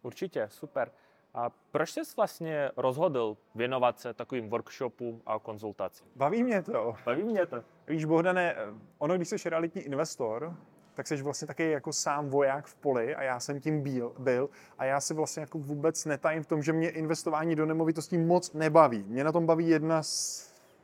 Určitě, 0.03 0.49
super. 0.51 0.91
A 1.35 1.51
proč 1.71 1.91
jsi 1.91 2.01
vlastně 2.17 2.71
rozhodl 2.77 3.37
věnovat 3.55 4.01
se 4.01 4.15
takovým 4.15 4.51
workshopům 4.51 5.23
a 5.27 5.39
konzultacím? 5.39 6.07
Baví 6.17 6.43
mě 6.43 6.63
to. 6.63 6.95
Baví 7.05 7.23
mě 7.23 7.47
to. 7.47 7.65
Víš, 7.87 8.05
Bohdane, 8.05 8.57
ono, 8.99 9.17
když 9.17 9.29
jsi 9.29 9.51
realitní 9.51 9.83
investor, 9.83 10.57
tak 10.95 11.07
jsi 11.07 11.23
vlastně 11.23 11.47
taky 11.47 11.71
jako 11.71 11.93
sám 11.93 12.29
voják 12.29 12.67
v 12.67 12.75
poli 12.75 13.15
a 13.15 13.23
já 13.23 13.41
jsem 13.41 13.61
tím 13.61 13.83
byl, 13.83 14.13
byl 14.19 14.51
a 14.79 14.85
já 14.85 15.01
si 15.01 15.15
vlastně 15.15 15.41
jako 15.41 15.59
vůbec 15.59 16.05
netajím 16.05 16.43
v 16.43 16.47
tom, 16.47 16.63
že 16.63 16.73
mě 16.73 16.91
investování 16.91 17.57
do 17.57 17.67
nemovitostí 17.67 18.19
moc 18.19 18.53
nebaví. 18.53 19.05
Mě 19.09 19.25
na 19.25 19.33
tom 19.33 19.47
baví 19.47 19.69
jedna 19.69 20.03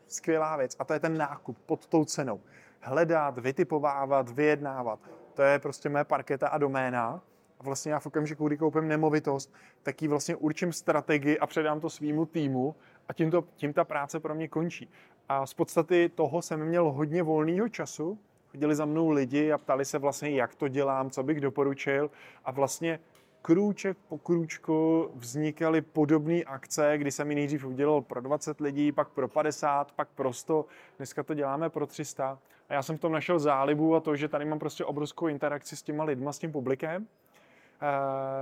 skvělá 0.06 0.56
věc 0.56 0.76
a 0.78 0.84
to 0.84 0.92
je 0.92 1.00
ten 1.00 1.16
nákup 1.16 1.58
pod 1.66 1.86
tou 1.86 2.04
cenou. 2.04 2.40
Hledat, 2.80 3.38
vytipovávat, 3.38 4.28
vyjednávat. 4.28 4.98
To 5.34 5.42
je 5.42 5.58
prostě 5.58 5.88
mé 5.88 6.04
parketa 6.04 6.48
a 6.48 6.58
doména. 6.58 7.22
A 7.60 7.64
vlastně 7.64 7.92
já 7.92 7.98
v 7.98 8.06
okamžiku, 8.06 8.46
kdy 8.46 8.56
koupím 8.56 8.88
nemovitost, 8.88 9.54
tak 9.82 10.02
ji 10.02 10.08
vlastně 10.08 10.36
určím 10.36 10.72
strategii 10.72 11.38
a 11.38 11.46
předám 11.46 11.80
to 11.80 11.90
svýmu 11.90 12.26
týmu 12.26 12.74
a 13.08 13.12
tím, 13.12 13.30
to, 13.30 13.44
tím 13.56 13.72
ta 13.72 13.84
práce 13.84 14.20
pro 14.20 14.34
mě 14.34 14.48
končí. 14.48 14.90
A 15.28 15.46
z 15.46 15.54
podstaty 15.54 16.10
toho 16.14 16.42
jsem 16.42 16.64
měl 16.64 16.92
hodně 16.92 17.22
volného 17.22 17.68
času, 17.68 18.18
chodili 18.50 18.74
za 18.74 18.84
mnou 18.84 19.10
lidi 19.10 19.52
a 19.52 19.58
ptali 19.58 19.84
se 19.84 19.98
vlastně, 19.98 20.30
jak 20.30 20.54
to 20.54 20.68
dělám, 20.68 21.10
co 21.10 21.22
bych 21.22 21.40
doporučil 21.40 22.10
a 22.44 22.50
vlastně 22.50 23.00
krůček 23.42 23.96
po 24.08 24.18
krůčku 24.18 25.10
vznikaly 25.14 25.80
podobné 25.80 26.42
akce, 26.42 26.98
kdy 26.98 27.10
jsem 27.10 27.30
ji 27.30 27.34
nejdřív 27.34 27.64
udělal 27.64 28.00
pro 28.00 28.20
20 28.20 28.60
lidí, 28.60 28.92
pak 28.92 29.08
pro 29.08 29.28
50, 29.28 29.92
pak 29.92 30.08
pro 30.08 30.32
100, 30.32 30.66
dneska 30.96 31.22
to 31.22 31.34
děláme 31.34 31.70
pro 31.70 31.86
300. 31.86 32.38
A 32.68 32.74
já 32.74 32.82
jsem 32.82 32.96
v 32.96 33.00
tom 33.00 33.12
našel 33.12 33.38
zálibu 33.38 33.94
a 33.94 34.00
to, 34.00 34.16
že 34.16 34.28
tady 34.28 34.44
mám 34.44 34.58
prostě 34.58 34.84
obrovskou 34.84 35.28
interakci 35.28 35.76
s 35.76 35.82
těma 35.82 36.04
lidma, 36.04 36.32
s 36.32 36.38
tím 36.38 36.52
publikem, 36.52 37.06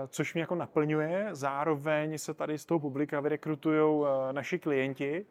což 0.09 0.35
mě 0.35 0.41
jako 0.41 0.55
naplňuje. 0.55 1.29
Zároveň 1.33 2.19
se 2.19 2.35
tady 2.35 2.59
z 2.59 2.65
toho 2.65 2.81
publika 2.81 3.21
vyrekrutují 3.21 4.05
eh, 4.07 4.33
naši 4.33 4.59
klienti, 4.59 5.27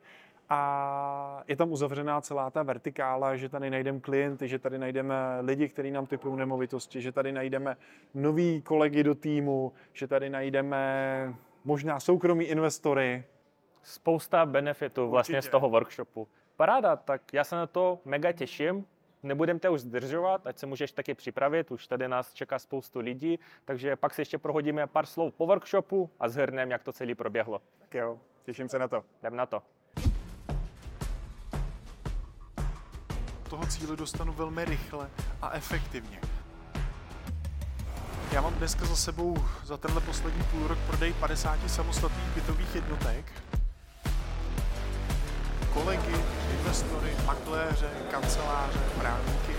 a 0.50 1.44
je 1.48 1.56
tam 1.56 1.72
uzavřená 1.72 2.22
celá 2.22 2.52
ta 2.52 2.64
vertikála, 2.64 3.36
že 3.36 3.50
tady 3.50 3.70
najdeme 3.70 4.00
klienty, 4.00 4.48
že 4.48 4.60
tady 4.60 4.78
najdeme 4.78 5.16
lidi, 5.42 5.70
kteří 5.70 5.92
nám 5.92 6.06
typují 6.06 6.38
nemovitosti, 6.38 7.02
že 7.02 7.12
tady 7.12 7.32
najdeme 7.32 7.78
nový 8.14 8.62
kolegy 8.62 9.04
do 9.04 9.16
týmu, 9.16 9.74
že 9.94 10.08
tady 10.08 10.30
najdeme 10.30 11.34
možná 11.64 12.00
soukromí 12.00 12.46
investory. 12.46 13.24
Spousta 13.84 14.46
benefitů 14.46 15.10
vlastně 15.10 15.38
Určitě. 15.38 15.50
z 15.50 15.52
toho 15.52 15.70
workshopu. 15.70 16.28
Paráda, 16.58 16.96
tak 16.96 17.34
já 17.34 17.44
se 17.44 17.56
na 17.56 17.68
to 17.68 18.00
mega 18.06 18.32
těším. 18.32 18.86
Nebudem 19.24 19.60
tě 19.60 19.70
už 19.70 19.82
zdržovat, 19.82 20.48
ať 20.48 20.58
se 20.58 20.66
můžeš 20.66 20.92
taky 20.92 21.14
připravit, 21.14 21.72
už 21.72 21.88
tady 21.88 22.08
nás 22.08 22.34
čeká 22.34 22.60
spoustu 22.60 23.00
lidí, 23.00 23.40
takže 23.66 23.96
pak 23.96 24.14
si 24.14 24.22
ještě 24.22 24.38
prohodíme 24.38 24.88
pár 24.88 25.06
slov 25.06 25.34
po 25.34 25.46
workshopu 25.48 26.10
a 26.20 26.30
zhrneme, 26.30 26.72
jak 26.72 26.84
to 26.84 26.94
celé 26.94 27.16
proběhlo. 27.16 27.62
Tak 27.80 27.94
jo, 27.94 28.20
těším 28.44 28.70
se 28.70 28.80
na 28.80 28.88
to. 28.88 29.04
Jdem 29.22 29.36
na 29.36 29.46
to. 29.46 29.62
toho 33.50 33.68
cíle 33.68 33.96
dostanu 33.96 34.34
velmi 34.34 34.66
rychle 34.66 35.10
a 35.42 35.52
efektivně. 35.52 36.22
Já 38.32 38.42
mám 38.42 38.54
dneska 38.54 38.86
za 38.86 38.96
sebou 38.96 39.38
za 39.64 39.78
tenhle 39.78 40.02
poslední 40.02 40.44
půl 40.44 40.68
rok 40.68 40.80
prodej 40.88 41.14
50 41.14 41.70
samostatných 41.70 42.36
bytových 42.36 42.76
jednotek. 42.76 43.32
Kolegy, 45.74 46.16
investory, 46.66 47.12
makléře, 47.26 47.90
kanceláře, 48.12 48.80
právníky. 49.00 49.54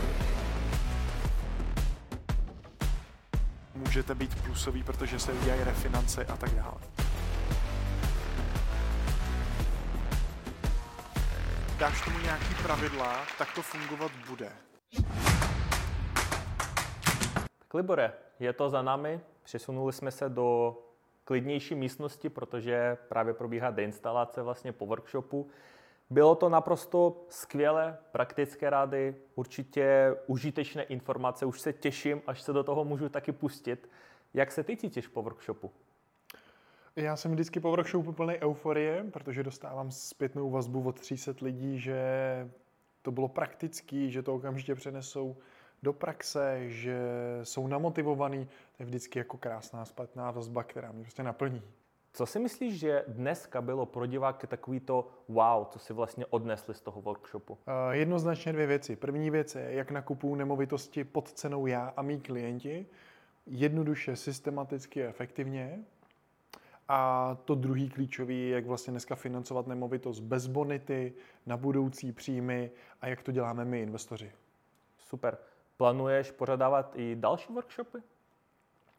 Můžete 3.74 4.14
být 4.14 4.42
plusový, 4.42 4.82
protože 4.82 5.18
se 5.18 5.32
udělají 5.32 5.64
refinance 5.64 6.24
a 6.24 6.36
tak 6.36 6.50
dále. 6.50 6.78
dáš 11.78 12.04
tomu 12.04 12.18
nějaký 12.18 12.54
pravidla, 12.62 13.16
tak 13.38 13.54
to 13.54 13.62
fungovat 13.62 14.12
bude. 14.28 14.52
Tak 17.58 17.74
Libore, 17.74 18.12
je 18.40 18.52
to 18.52 18.70
za 18.70 18.82
námi, 18.82 19.20
přesunuli 19.42 19.92
jsme 19.92 20.10
se 20.10 20.28
do 20.28 20.78
klidnější 21.24 21.74
místnosti, 21.74 22.28
protože 22.28 22.98
právě 23.08 23.34
probíhá 23.34 23.70
deinstalace 23.70 24.42
vlastně 24.42 24.72
po 24.72 24.86
workshopu. 24.86 25.50
Bylo 26.10 26.34
to 26.34 26.48
naprosto 26.48 27.24
skvělé, 27.28 27.98
praktické 28.12 28.70
rady, 28.70 29.16
určitě 29.34 30.16
užitečné 30.26 30.82
informace, 30.82 31.46
už 31.46 31.60
se 31.60 31.72
těším, 31.72 32.22
až 32.26 32.42
se 32.42 32.52
do 32.52 32.64
toho 32.64 32.84
můžu 32.84 33.08
taky 33.08 33.32
pustit. 33.32 33.90
Jak 34.34 34.52
se 34.52 34.64
ty 34.64 34.76
cítíš 34.76 35.06
po 35.06 35.22
workshopu? 35.22 35.70
Já 36.96 37.16
jsem 37.16 37.32
vždycky 37.32 37.60
po 37.60 37.70
workshopu 37.70 38.12
plný 38.12 38.34
euforie, 38.34 39.04
protože 39.12 39.42
dostávám 39.42 39.90
zpětnou 39.90 40.50
vazbu 40.50 40.88
od 40.88 41.00
300 41.00 41.32
lidí, 41.42 41.78
že 41.78 42.00
to 43.02 43.10
bylo 43.10 43.28
praktický, 43.28 44.10
že 44.10 44.22
to 44.22 44.34
okamžitě 44.34 44.74
přenesou 44.74 45.36
do 45.82 45.92
praxe, 45.92 46.70
že 46.70 46.98
jsou 47.42 47.66
namotivovaný. 47.66 48.44
To 48.44 48.82
je 48.82 48.86
vždycky 48.86 49.18
jako 49.18 49.36
krásná 49.36 49.84
zpětná 49.84 50.30
vazba, 50.30 50.62
která 50.64 50.92
mě 50.92 51.02
prostě 51.02 51.22
naplní. 51.22 51.62
Co 52.16 52.26
si 52.26 52.38
myslíš, 52.38 52.78
že 52.78 53.04
dneska 53.08 53.62
bylo 53.62 53.86
pro 53.86 54.06
diváky 54.06 54.46
takový 54.46 54.80
to 54.80 55.08
wow, 55.28 55.64
co 55.66 55.78
si 55.78 55.92
vlastně 55.92 56.26
odnesli 56.26 56.74
z 56.74 56.80
toho 56.80 57.00
workshopu? 57.00 57.52
Uh, 57.52 57.58
jednoznačně 57.90 58.52
dvě 58.52 58.66
věci. 58.66 58.96
První 58.96 59.30
věc 59.30 59.54
je, 59.54 59.72
jak 59.72 59.90
nakupuju 59.90 60.34
nemovitosti 60.34 61.04
pod 61.04 61.32
cenou 61.32 61.66
já 61.66 61.92
a 61.96 62.02
mý 62.02 62.20
klienti. 62.20 62.86
Jednoduše, 63.46 64.16
systematicky 64.16 65.06
a 65.06 65.08
efektivně. 65.08 65.84
A 66.88 67.34
to 67.44 67.54
druhý 67.54 67.90
klíčový 67.90 68.50
jak 68.50 68.66
vlastně 68.66 68.90
dneska 68.90 69.14
financovat 69.14 69.66
nemovitost 69.66 70.20
bez 70.20 70.46
bonity, 70.46 71.12
na 71.46 71.56
budoucí 71.56 72.12
příjmy 72.12 72.70
a 73.00 73.08
jak 73.08 73.22
to 73.22 73.32
děláme 73.32 73.64
my, 73.64 73.82
investoři. 73.82 74.32
Super. 74.98 75.38
Plánuješ 75.76 76.30
pořadávat 76.30 76.92
i 76.94 77.16
další 77.16 77.52
workshopy? 77.52 77.98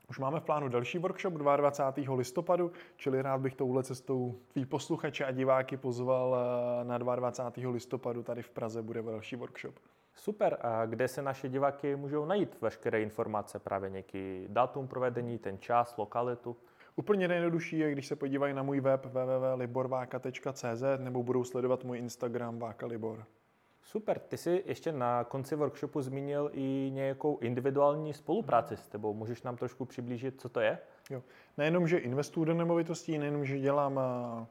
Už 0.09 0.19
máme 0.19 0.39
v 0.39 0.43
plánu 0.43 0.69
další 0.69 0.97
workshop 0.97 1.33
22. 1.33 2.15
listopadu, 2.15 2.71
čili 2.95 3.21
rád 3.21 3.41
bych 3.41 3.55
touhle 3.55 3.83
cestou 3.83 4.39
tvý 4.47 4.65
posluchače 4.65 5.25
a 5.25 5.31
diváky 5.31 5.77
pozval 5.77 6.37
eh, 6.81 6.83
na 6.83 6.97
22. 6.97 7.71
listopadu 7.71 8.23
tady 8.23 8.41
v 8.41 8.49
Praze 8.49 8.81
bude 8.81 9.01
další 9.01 9.35
workshop. 9.35 9.75
Super. 10.15 10.57
A 10.61 10.85
kde 10.85 11.07
se 11.07 11.21
naše 11.21 11.49
diváky 11.49 11.95
můžou 11.95 12.25
najít 12.25 12.61
veškeré 12.61 13.01
informace, 13.01 13.59
právě 13.59 13.89
nějaký 13.89 14.45
datum 14.47 14.87
provedení, 14.87 15.37
ten 15.37 15.59
čas, 15.59 15.97
lokalitu? 15.97 16.57
Úplně 16.95 17.27
nejjednodušší 17.27 17.79
je, 17.79 17.91
když 17.91 18.07
se 18.07 18.15
podívají 18.15 18.53
na 18.53 18.63
můj 18.63 18.79
web 18.79 19.05
www.liborváka.cz 19.05 20.83
nebo 20.97 21.23
budou 21.23 21.43
sledovat 21.43 21.83
můj 21.83 21.97
Instagram 21.97 22.59
Váka 22.59 22.85
Libor. 22.85 23.25
Super, 23.87 24.19
ty 24.19 24.37
jsi 24.37 24.63
ještě 24.65 24.91
na 24.91 25.23
konci 25.23 25.55
workshopu 25.55 26.01
zmínil 26.01 26.49
i 26.53 26.89
nějakou 26.93 27.37
individuální 27.37 28.13
spolupráci 28.13 28.77
s 28.77 28.87
tebou. 28.87 29.13
Můžeš 29.13 29.43
nám 29.43 29.57
trošku 29.57 29.85
přiblížit, 29.85 30.41
co 30.41 30.49
to 30.49 30.59
je? 30.59 30.77
Jo. 31.09 31.23
Nejenom, 31.57 31.87
že 31.87 31.97
investuju 31.97 32.45
do 32.45 32.53
nemovitostí, 32.53 33.17
nejenom, 33.17 33.45
že 33.45 33.59
dělám 33.59 33.99
eh, 33.99 34.45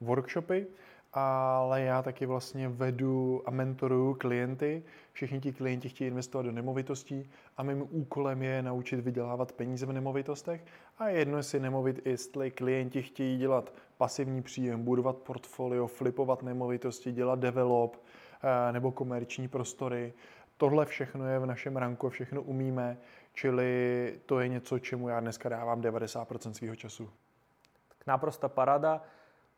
workshopy, 0.00 0.66
ale 1.12 1.82
já 1.82 2.02
taky 2.02 2.26
vlastně 2.26 2.68
vedu 2.68 3.42
a 3.46 3.50
mentoruju 3.50 4.14
klienty. 4.14 4.82
Všichni 5.12 5.40
ti 5.40 5.52
klienti 5.52 5.88
chtějí 5.88 6.08
investovat 6.08 6.42
do 6.42 6.52
nemovitostí 6.52 7.30
a 7.56 7.62
mým 7.62 7.88
úkolem 7.90 8.42
je 8.42 8.62
naučit 8.62 9.00
vydělávat 9.00 9.52
peníze 9.52 9.86
v 9.86 9.92
nemovitostech. 9.92 10.64
A 10.98 11.08
je 11.08 11.18
jedno, 11.18 11.36
jestli 11.36 11.60
nemovit, 11.60 12.06
jestli 12.06 12.50
klienti 12.50 13.02
chtějí 13.02 13.38
dělat 13.38 13.72
pasivní 13.96 14.42
příjem, 14.42 14.84
budovat 14.84 15.16
portfolio, 15.16 15.86
flipovat 15.86 16.42
nemovitosti, 16.42 17.12
dělat 17.12 17.38
develop 17.38 17.96
nebo 18.72 18.92
komerční 18.92 19.48
prostory. 19.48 20.12
Tohle 20.56 20.86
všechno 20.86 21.26
je 21.26 21.38
v 21.38 21.46
našem 21.46 21.76
ranku, 21.76 22.08
všechno 22.08 22.42
umíme, 22.42 22.98
čili 23.32 24.20
to 24.26 24.40
je 24.40 24.48
něco, 24.48 24.78
čemu 24.78 25.08
já 25.08 25.20
dneska 25.20 25.48
dávám 25.48 25.80
90% 25.80 26.50
svého 26.52 26.76
času. 26.76 27.10
Tak 27.88 28.06
naprosto 28.06 28.48
paráda. 28.48 29.02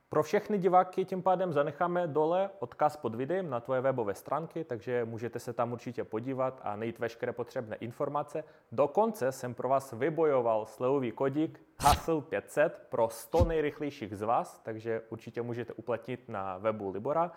Pro 0.08 0.22
všechny 0.22 0.58
diváky 0.58 1.04
tím 1.04 1.22
pádem 1.22 1.52
zanecháme 1.52 2.06
dole 2.06 2.50
odkaz 2.58 2.96
pod 2.96 3.14
videem 3.14 3.50
na 3.50 3.60
tvoje 3.60 3.80
webové 3.80 4.14
stránky, 4.14 4.64
takže 4.64 5.04
můžete 5.04 5.38
se 5.38 5.52
tam 5.52 5.72
určitě 5.72 6.04
podívat 6.04 6.60
a 6.64 6.76
najít 6.76 6.98
veškeré 6.98 7.32
potřebné 7.32 7.76
informace. 7.76 8.44
Dokonce 8.72 9.32
jsem 9.32 9.54
pro 9.54 9.68
vás 9.68 9.92
vybojoval 9.92 10.66
slevový 10.66 11.12
kodík 11.12 11.60
HASL 11.80 12.20
500 12.20 12.86
pro 12.88 13.08
100 13.08 13.44
nejrychlejších 13.44 14.16
z 14.16 14.22
vás, 14.22 14.60
takže 14.62 15.02
určitě 15.08 15.42
můžete 15.42 15.72
uplatnit 15.72 16.28
na 16.28 16.58
webu 16.58 16.90
Libora. 16.90 17.32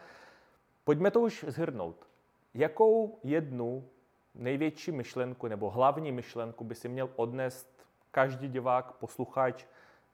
Pojďme 0.85 1.11
to 1.11 1.21
už 1.21 1.45
zhrnout. 1.47 2.07
Jakou 2.53 3.19
jednu 3.23 3.89
největší 4.35 4.91
myšlenku 4.91 5.47
nebo 5.47 5.69
hlavní 5.69 6.11
myšlenku 6.11 6.63
by 6.63 6.75
si 6.75 6.89
měl 6.89 7.09
odnést 7.15 7.87
každý 8.11 8.47
divák, 8.47 8.91
posluchač 8.91 9.65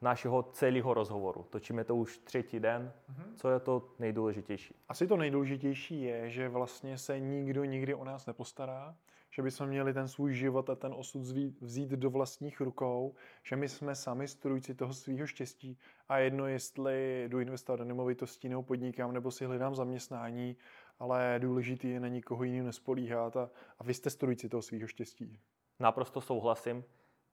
našeho 0.02 0.44
celého 0.44 0.94
rozhovoru. 0.94 1.46
Točíme 1.50 1.84
to 1.84 1.96
už 1.96 2.18
třetí 2.18 2.60
den. 2.60 2.94
Mm-hmm. 3.10 3.36
Co 3.36 3.50
je 3.50 3.60
to 3.60 3.90
nejdůležitější? 4.00 4.76
Asi 4.90 5.08
to 5.08 5.18
nejdůležitější 5.18 6.02
je, 6.02 6.30
že 6.30 6.50
vlastně 6.50 6.98
se 6.98 7.20
nikdo 7.20 7.64
nikdy 7.64 7.94
o 7.94 8.04
nás 8.04 8.26
nepostará, 8.26 8.96
že 9.32 9.42
bychom 9.42 9.68
měli 9.68 9.94
ten 9.94 10.08
svůj 10.08 10.34
život 10.34 10.70
a 10.70 10.76
ten 10.76 10.94
osud 10.94 11.22
vzít 11.62 11.90
do 11.90 12.10
vlastních 12.10 12.62
rukou, 12.62 13.16
že 13.44 13.56
my 13.56 13.70
jsme 13.70 13.96
sami 13.96 14.28
strůjci 14.28 14.76
toho 14.76 14.94
svého 14.94 15.28
štěstí 15.28 15.80
a 16.10 16.18
jedno, 16.18 16.48
jestli 16.48 17.26
jdu 17.28 17.40
investovat 17.40 17.78
do 17.78 17.86
nemovitostí 17.86 18.50
nebo 18.50 18.64
podnikám, 18.64 19.14
nebo 19.14 19.32
si 19.32 19.46
hledám 19.46 19.76
zaměstnání, 19.76 20.58
ale 21.00 21.36
důležitý 21.40 21.90
je 21.90 22.00
na 22.00 22.08
nikoho 22.08 22.44
jiného 22.44 22.66
nespolíhat 22.66 23.38
a, 23.38 23.50
a 23.80 23.84
vy 23.84 23.94
jste 23.94 24.10
strůjci 24.10 24.50
toho 24.50 24.62
svého 24.62 24.88
štěstí. 24.88 25.40
Naprosto 25.80 26.22
souhlasím. 26.22 26.84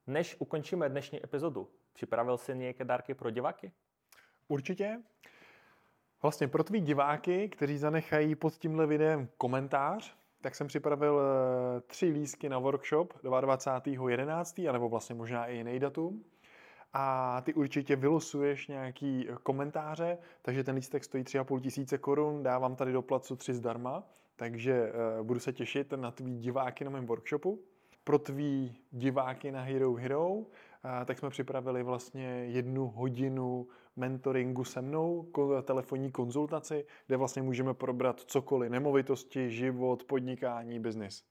Než 0.06 0.36
ukončíme 0.38 0.88
dnešní 0.88 1.24
epizodu, 1.24 1.70
připravil 1.92 2.38
jsi 2.38 2.54
nějaké 2.54 2.84
dárky 2.84 3.14
pro 3.14 3.30
diváky? 3.30 3.72
Určitě. 4.48 5.02
Vlastně 6.22 6.48
pro 6.48 6.64
tvý 6.64 6.80
diváky, 6.80 7.48
kteří 7.48 7.78
zanechají 7.78 8.34
pod 8.34 8.54
tímhle 8.54 8.86
videem 8.86 9.28
komentář, 9.36 10.17
tak 10.40 10.54
jsem 10.54 10.66
připravil 10.66 11.20
eh, 11.20 11.80
tři 11.80 12.06
lístky 12.06 12.48
na 12.48 12.58
workshop 12.58 13.14
22.11. 13.22 14.68
anebo 14.68 14.88
vlastně 14.88 15.14
možná 15.14 15.46
i 15.46 15.56
jiný 15.56 15.78
datum. 15.78 16.24
A 16.92 17.40
ty 17.40 17.54
určitě 17.54 17.96
vylosuješ 17.96 18.68
nějaký 18.68 19.28
komentáře, 19.42 20.18
takže 20.42 20.64
ten 20.64 20.74
lístek 20.74 21.04
stojí 21.04 21.24
3,5 21.24 21.60
tisíce 21.60 21.98
korun, 21.98 22.42
dávám 22.42 22.76
tady 22.76 22.92
do 22.92 23.02
placu 23.02 23.36
3 23.36 23.54
zdarma, 23.54 24.02
takže 24.36 24.92
uh, 24.92 25.26
budu 25.26 25.40
se 25.40 25.52
těšit 25.52 25.92
na 25.92 26.10
tvý 26.10 26.38
diváky 26.38 26.84
na 26.84 26.90
mém 26.90 27.06
workshopu 27.06 27.60
pro 28.08 28.18
tvý 28.18 28.76
diváky 28.90 29.52
na 29.52 29.62
Hero 29.62 29.94
Hero, 29.94 30.42
tak 31.04 31.18
jsme 31.18 31.30
připravili 31.30 31.82
vlastně 31.82 32.26
jednu 32.44 32.88
hodinu 32.88 33.68
mentoringu 33.96 34.64
se 34.64 34.82
mnou, 34.82 35.32
telefonní 35.62 36.12
konzultaci, 36.12 36.86
kde 37.06 37.16
vlastně 37.16 37.42
můžeme 37.42 37.74
probrat 37.74 38.20
cokoliv, 38.20 38.70
nemovitosti, 38.70 39.50
život, 39.50 40.04
podnikání, 40.04 40.80
biznis. 40.80 41.24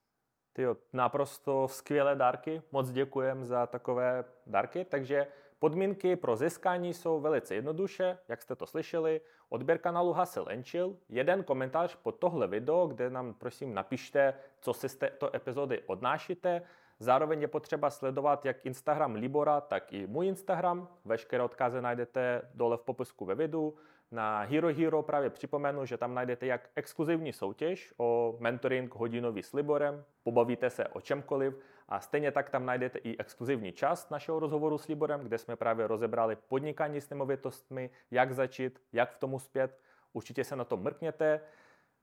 Ty 0.54 0.62
jo, 0.62 0.78
naprosto 0.94 1.68
skvělé 1.68 2.16
dárky, 2.16 2.62
moc 2.72 2.92
děkujem 2.92 3.46
za 3.46 3.66
takové 3.68 4.26
dárky, 4.48 4.86
takže 4.86 5.28
Podmínky 5.60 6.16
pro 6.16 6.36
získání 6.36 6.94
jsou 6.94 7.20
velice 7.20 7.56
jednoduše, 7.56 8.18
jak 8.28 8.42
jste 8.42 8.56
to 8.56 8.66
slyšeli. 8.66 9.22
Odběr 9.50 9.78
kanálu 9.78 10.14
Hustle 10.14 10.54
and 10.54 10.68
Chill, 10.68 10.98
jeden 11.10 11.44
komentář 11.44 11.96
pod 11.96 12.12
tohle 12.12 12.48
video, 12.48 12.88
kde 12.88 13.10
nám 13.10 13.34
prosím 13.34 13.74
napište, 13.74 14.34
co 14.62 14.74
si 14.74 14.90
z 14.90 14.96
této 14.96 15.36
epizody 15.36 15.82
odnášíte. 15.86 16.62
Zároveň 17.00 17.42
je 17.42 17.48
potřeba 17.48 17.90
sledovat 17.90 18.46
jak 18.46 18.66
Instagram 18.66 19.16
Libora, 19.16 19.62
tak 19.62 19.94
i 19.94 20.08
můj 20.08 20.28
Instagram. 20.28 20.88
Veškeré 21.06 21.44
odkazy 21.44 21.82
najdete 21.82 22.42
dole 22.54 22.78
v 22.78 22.82
popisku 22.82 23.26
ve 23.26 23.36
videu. 23.36 23.78
Na 24.12 24.42
Hero 24.42 24.68
Hero 24.68 25.04
právě 25.04 25.30
připomenu, 25.30 25.86
že 25.86 25.98
tam 25.98 26.14
najdete 26.14 26.46
jak 26.46 26.70
exkluzivní 26.76 27.34
soutěž 27.34 27.94
o 27.98 28.38
mentoring 28.40 28.96
hodinový 28.96 29.44
s 29.44 29.54
Liborem, 29.54 30.04
pobavíte 30.24 30.70
se 30.70 30.88
o 30.88 31.02
čemkoliv 31.02 31.60
a 31.90 32.00
stejně 32.00 32.32
tak 32.32 32.50
tam 32.50 32.66
najdete 32.66 33.00
i 33.00 33.18
exkluzivní 33.18 33.72
část 33.72 34.12
našeho 34.12 34.40
rozhovoru 34.40 34.78
s 34.78 34.88
Liborem, 34.88 35.22
kde 35.22 35.38
jsme 35.38 35.56
právě 35.56 35.88
rozebrali 35.88 36.36
podnikání 36.36 37.02
s 37.02 37.10
nemovitostmi, 37.10 37.90
jak 38.12 38.34
začít, 38.34 38.82
jak 38.94 39.12
v 39.12 39.20
tom 39.20 39.34
uspět. 39.34 39.80
Určitě 40.14 40.44
se 40.44 40.56
na 40.56 40.64
to 40.64 40.78
mrkněte. 40.78 41.42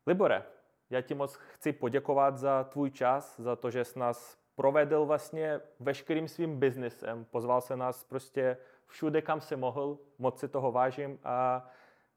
Libore, 0.06 0.42
já 0.90 1.00
ti 1.00 1.14
moc 1.14 1.34
chci 1.34 1.72
poděkovat 1.72 2.38
za 2.38 2.64
tvůj 2.64 2.90
čas, 2.90 3.40
za 3.40 3.56
to, 3.56 3.70
že 3.70 3.84
jsi 3.84 3.98
nás 3.98 4.43
provedl 4.56 5.04
vlastně 5.04 5.60
veškerým 5.80 6.28
svým 6.28 6.58
biznesem. 6.58 7.24
Pozval 7.24 7.60
se 7.60 7.76
nás 7.76 8.04
prostě 8.04 8.56
všude, 8.86 9.22
kam 9.22 9.40
se 9.40 9.56
mohl, 9.56 9.98
moc 10.18 10.40
si 10.40 10.48
toho 10.48 10.72
vážím 10.72 11.18
a 11.24 11.68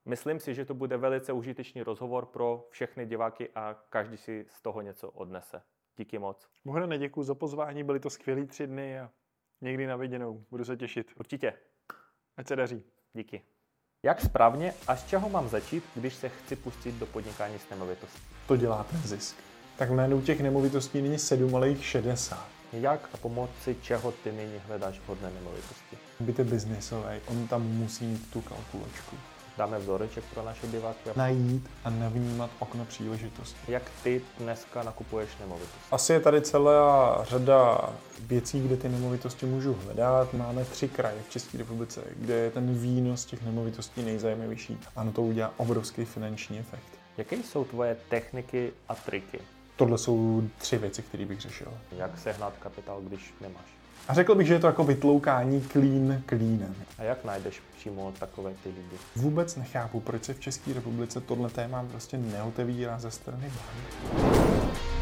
myslím 0.05 0.39
si, 0.39 0.55
že 0.55 0.65
to 0.65 0.73
bude 0.73 0.97
velice 0.97 1.33
užitečný 1.33 1.83
rozhovor 1.83 2.25
pro 2.25 2.67
všechny 2.69 3.05
diváky 3.05 3.49
a 3.55 3.75
každý 3.89 4.17
si 4.17 4.45
z 4.49 4.61
toho 4.61 4.81
něco 4.81 5.11
odnese. 5.11 5.61
Díky 5.97 6.19
moc. 6.19 6.49
Bohdane, 6.65 6.97
děkuji 6.97 7.23
za 7.23 7.35
pozvání, 7.35 7.83
byly 7.83 7.99
to 7.99 8.09
skvělý 8.09 8.47
tři 8.47 8.67
dny 8.67 8.99
a 8.99 9.09
někdy 9.61 9.87
na 9.87 9.95
viděnou. 9.95 10.45
Budu 10.51 10.65
se 10.65 10.77
těšit. 10.77 11.11
Určitě. 11.19 11.53
Ať 12.37 12.47
se 12.47 12.55
daří. 12.55 12.83
Díky. 13.13 13.41
Jak 14.03 14.21
správně 14.21 14.73
a 14.87 14.95
z 14.95 15.07
čeho 15.07 15.29
mám 15.29 15.47
začít, 15.47 15.83
když 15.95 16.15
se 16.15 16.29
chci 16.29 16.55
pustit 16.55 16.95
do 16.95 17.05
podnikání 17.05 17.59
s 17.59 17.69
nemovitostí? 17.69 18.21
To 18.47 18.57
dělá 18.57 18.83
ten 18.83 18.99
zisk. 18.99 19.46
Tak 19.77 19.89
najednou 19.91 20.21
těch 20.21 20.41
nemovitostí 20.41 21.01
není 21.01 21.19
sedm, 21.19 21.55
ale 21.55 21.69
jich 21.69 21.85
60. 21.85 22.47
Jak 22.73 23.09
a 23.13 23.17
pomoci 23.17 23.75
čeho 23.81 24.11
ty 24.11 24.31
nyní 24.31 24.61
hledáš 24.67 24.99
vhodné 25.05 25.31
nemovitosti? 25.31 25.97
Byt 26.19 26.39
je 26.39 26.45
biznisový, 26.45 27.19
on 27.25 27.47
tam 27.47 27.63
musí 27.63 28.05
mít 28.05 28.31
tu 28.31 28.41
kalkulačku 28.41 29.15
dáme 29.57 29.79
vzoreček 29.79 30.23
pro 30.33 30.43
naše 30.43 30.67
diváky. 30.67 31.09
Najít 31.15 31.69
a 31.83 31.89
navnímat 31.89 32.49
okno 32.59 32.85
příležitosti. 32.85 33.57
Jak 33.67 33.83
ty 34.03 34.21
dneska 34.39 34.83
nakupuješ 34.83 35.29
nemovitosti? 35.39 35.79
Asi 35.91 36.13
je 36.13 36.19
tady 36.19 36.41
celá 36.41 37.23
řada 37.29 37.89
věcí, 38.19 38.61
kde 38.61 38.77
ty 38.77 38.89
nemovitosti 38.89 39.45
můžu 39.45 39.73
hledat. 39.73 40.33
Máme 40.33 40.65
tři 40.65 40.87
kraje 40.87 41.17
v 41.27 41.31
České 41.31 41.57
republice, 41.57 42.01
kde 42.15 42.33
je 42.33 42.51
ten 42.51 42.73
výnos 42.73 43.25
těch 43.25 43.43
nemovitostí 43.43 44.01
nejzajímavější. 44.01 44.77
Ano, 44.95 45.11
to 45.11 45.21
udělá 45.21 45.53
obrovský 45.57 46.05
finanční 46.05 46.59
efekt. 46.59 46.99
Jaké 47.17 47.35
jsou 47.35 47.63
tvoje 47.63 47.97
techniky 48.09 48.73
a 48.89 48.95
triky? 48.95 49.39
Tohle 49.77 49.97
jsou 49.97 50.43
tři 50.57 50.77
věci, 50.77 51.01
které 51.01 51.25
bych 51.25 51.41
řešil. 51.41 51.73
Jak 51.97 52.19
sehnat 52.19 52.53
kapitál, 52.59 53.01
když 53.01 53.33
nemáš? 53.41 53.65
A 54.07 54.13
řekl 54.13 54.35
bych, 54.35 54.47
že 54.47 54.53
je 54.53 54.59
to 54.59 54.67
jako 54.67 54.83
vytloukání 54.83 55.61
klín 55.61 56.23
klínem. 56.25 56.75
A 56.97 57.03
jak 57.03 57.25
najdeš 57.25 57.61
přímo 57.77 58.13
takové 58.19 58.53
ty 58.63 58.69
lidi? 58.69 58.97
Vůbec 59.15 59.55
nechápu, 59.55 59.99
proč 59.99 60.23
se 60.23 60.33
v 60.33 60.39
České 60.39 60.73
republice 60.73 61.21
tohle 61.21 61.49
téma 61.49 61.85
prostě 61.91 62.17
neotevírá 62.17 62.99
ze 62.99 63.11
strany 63.11 63.51
vlády. 63.51 64.96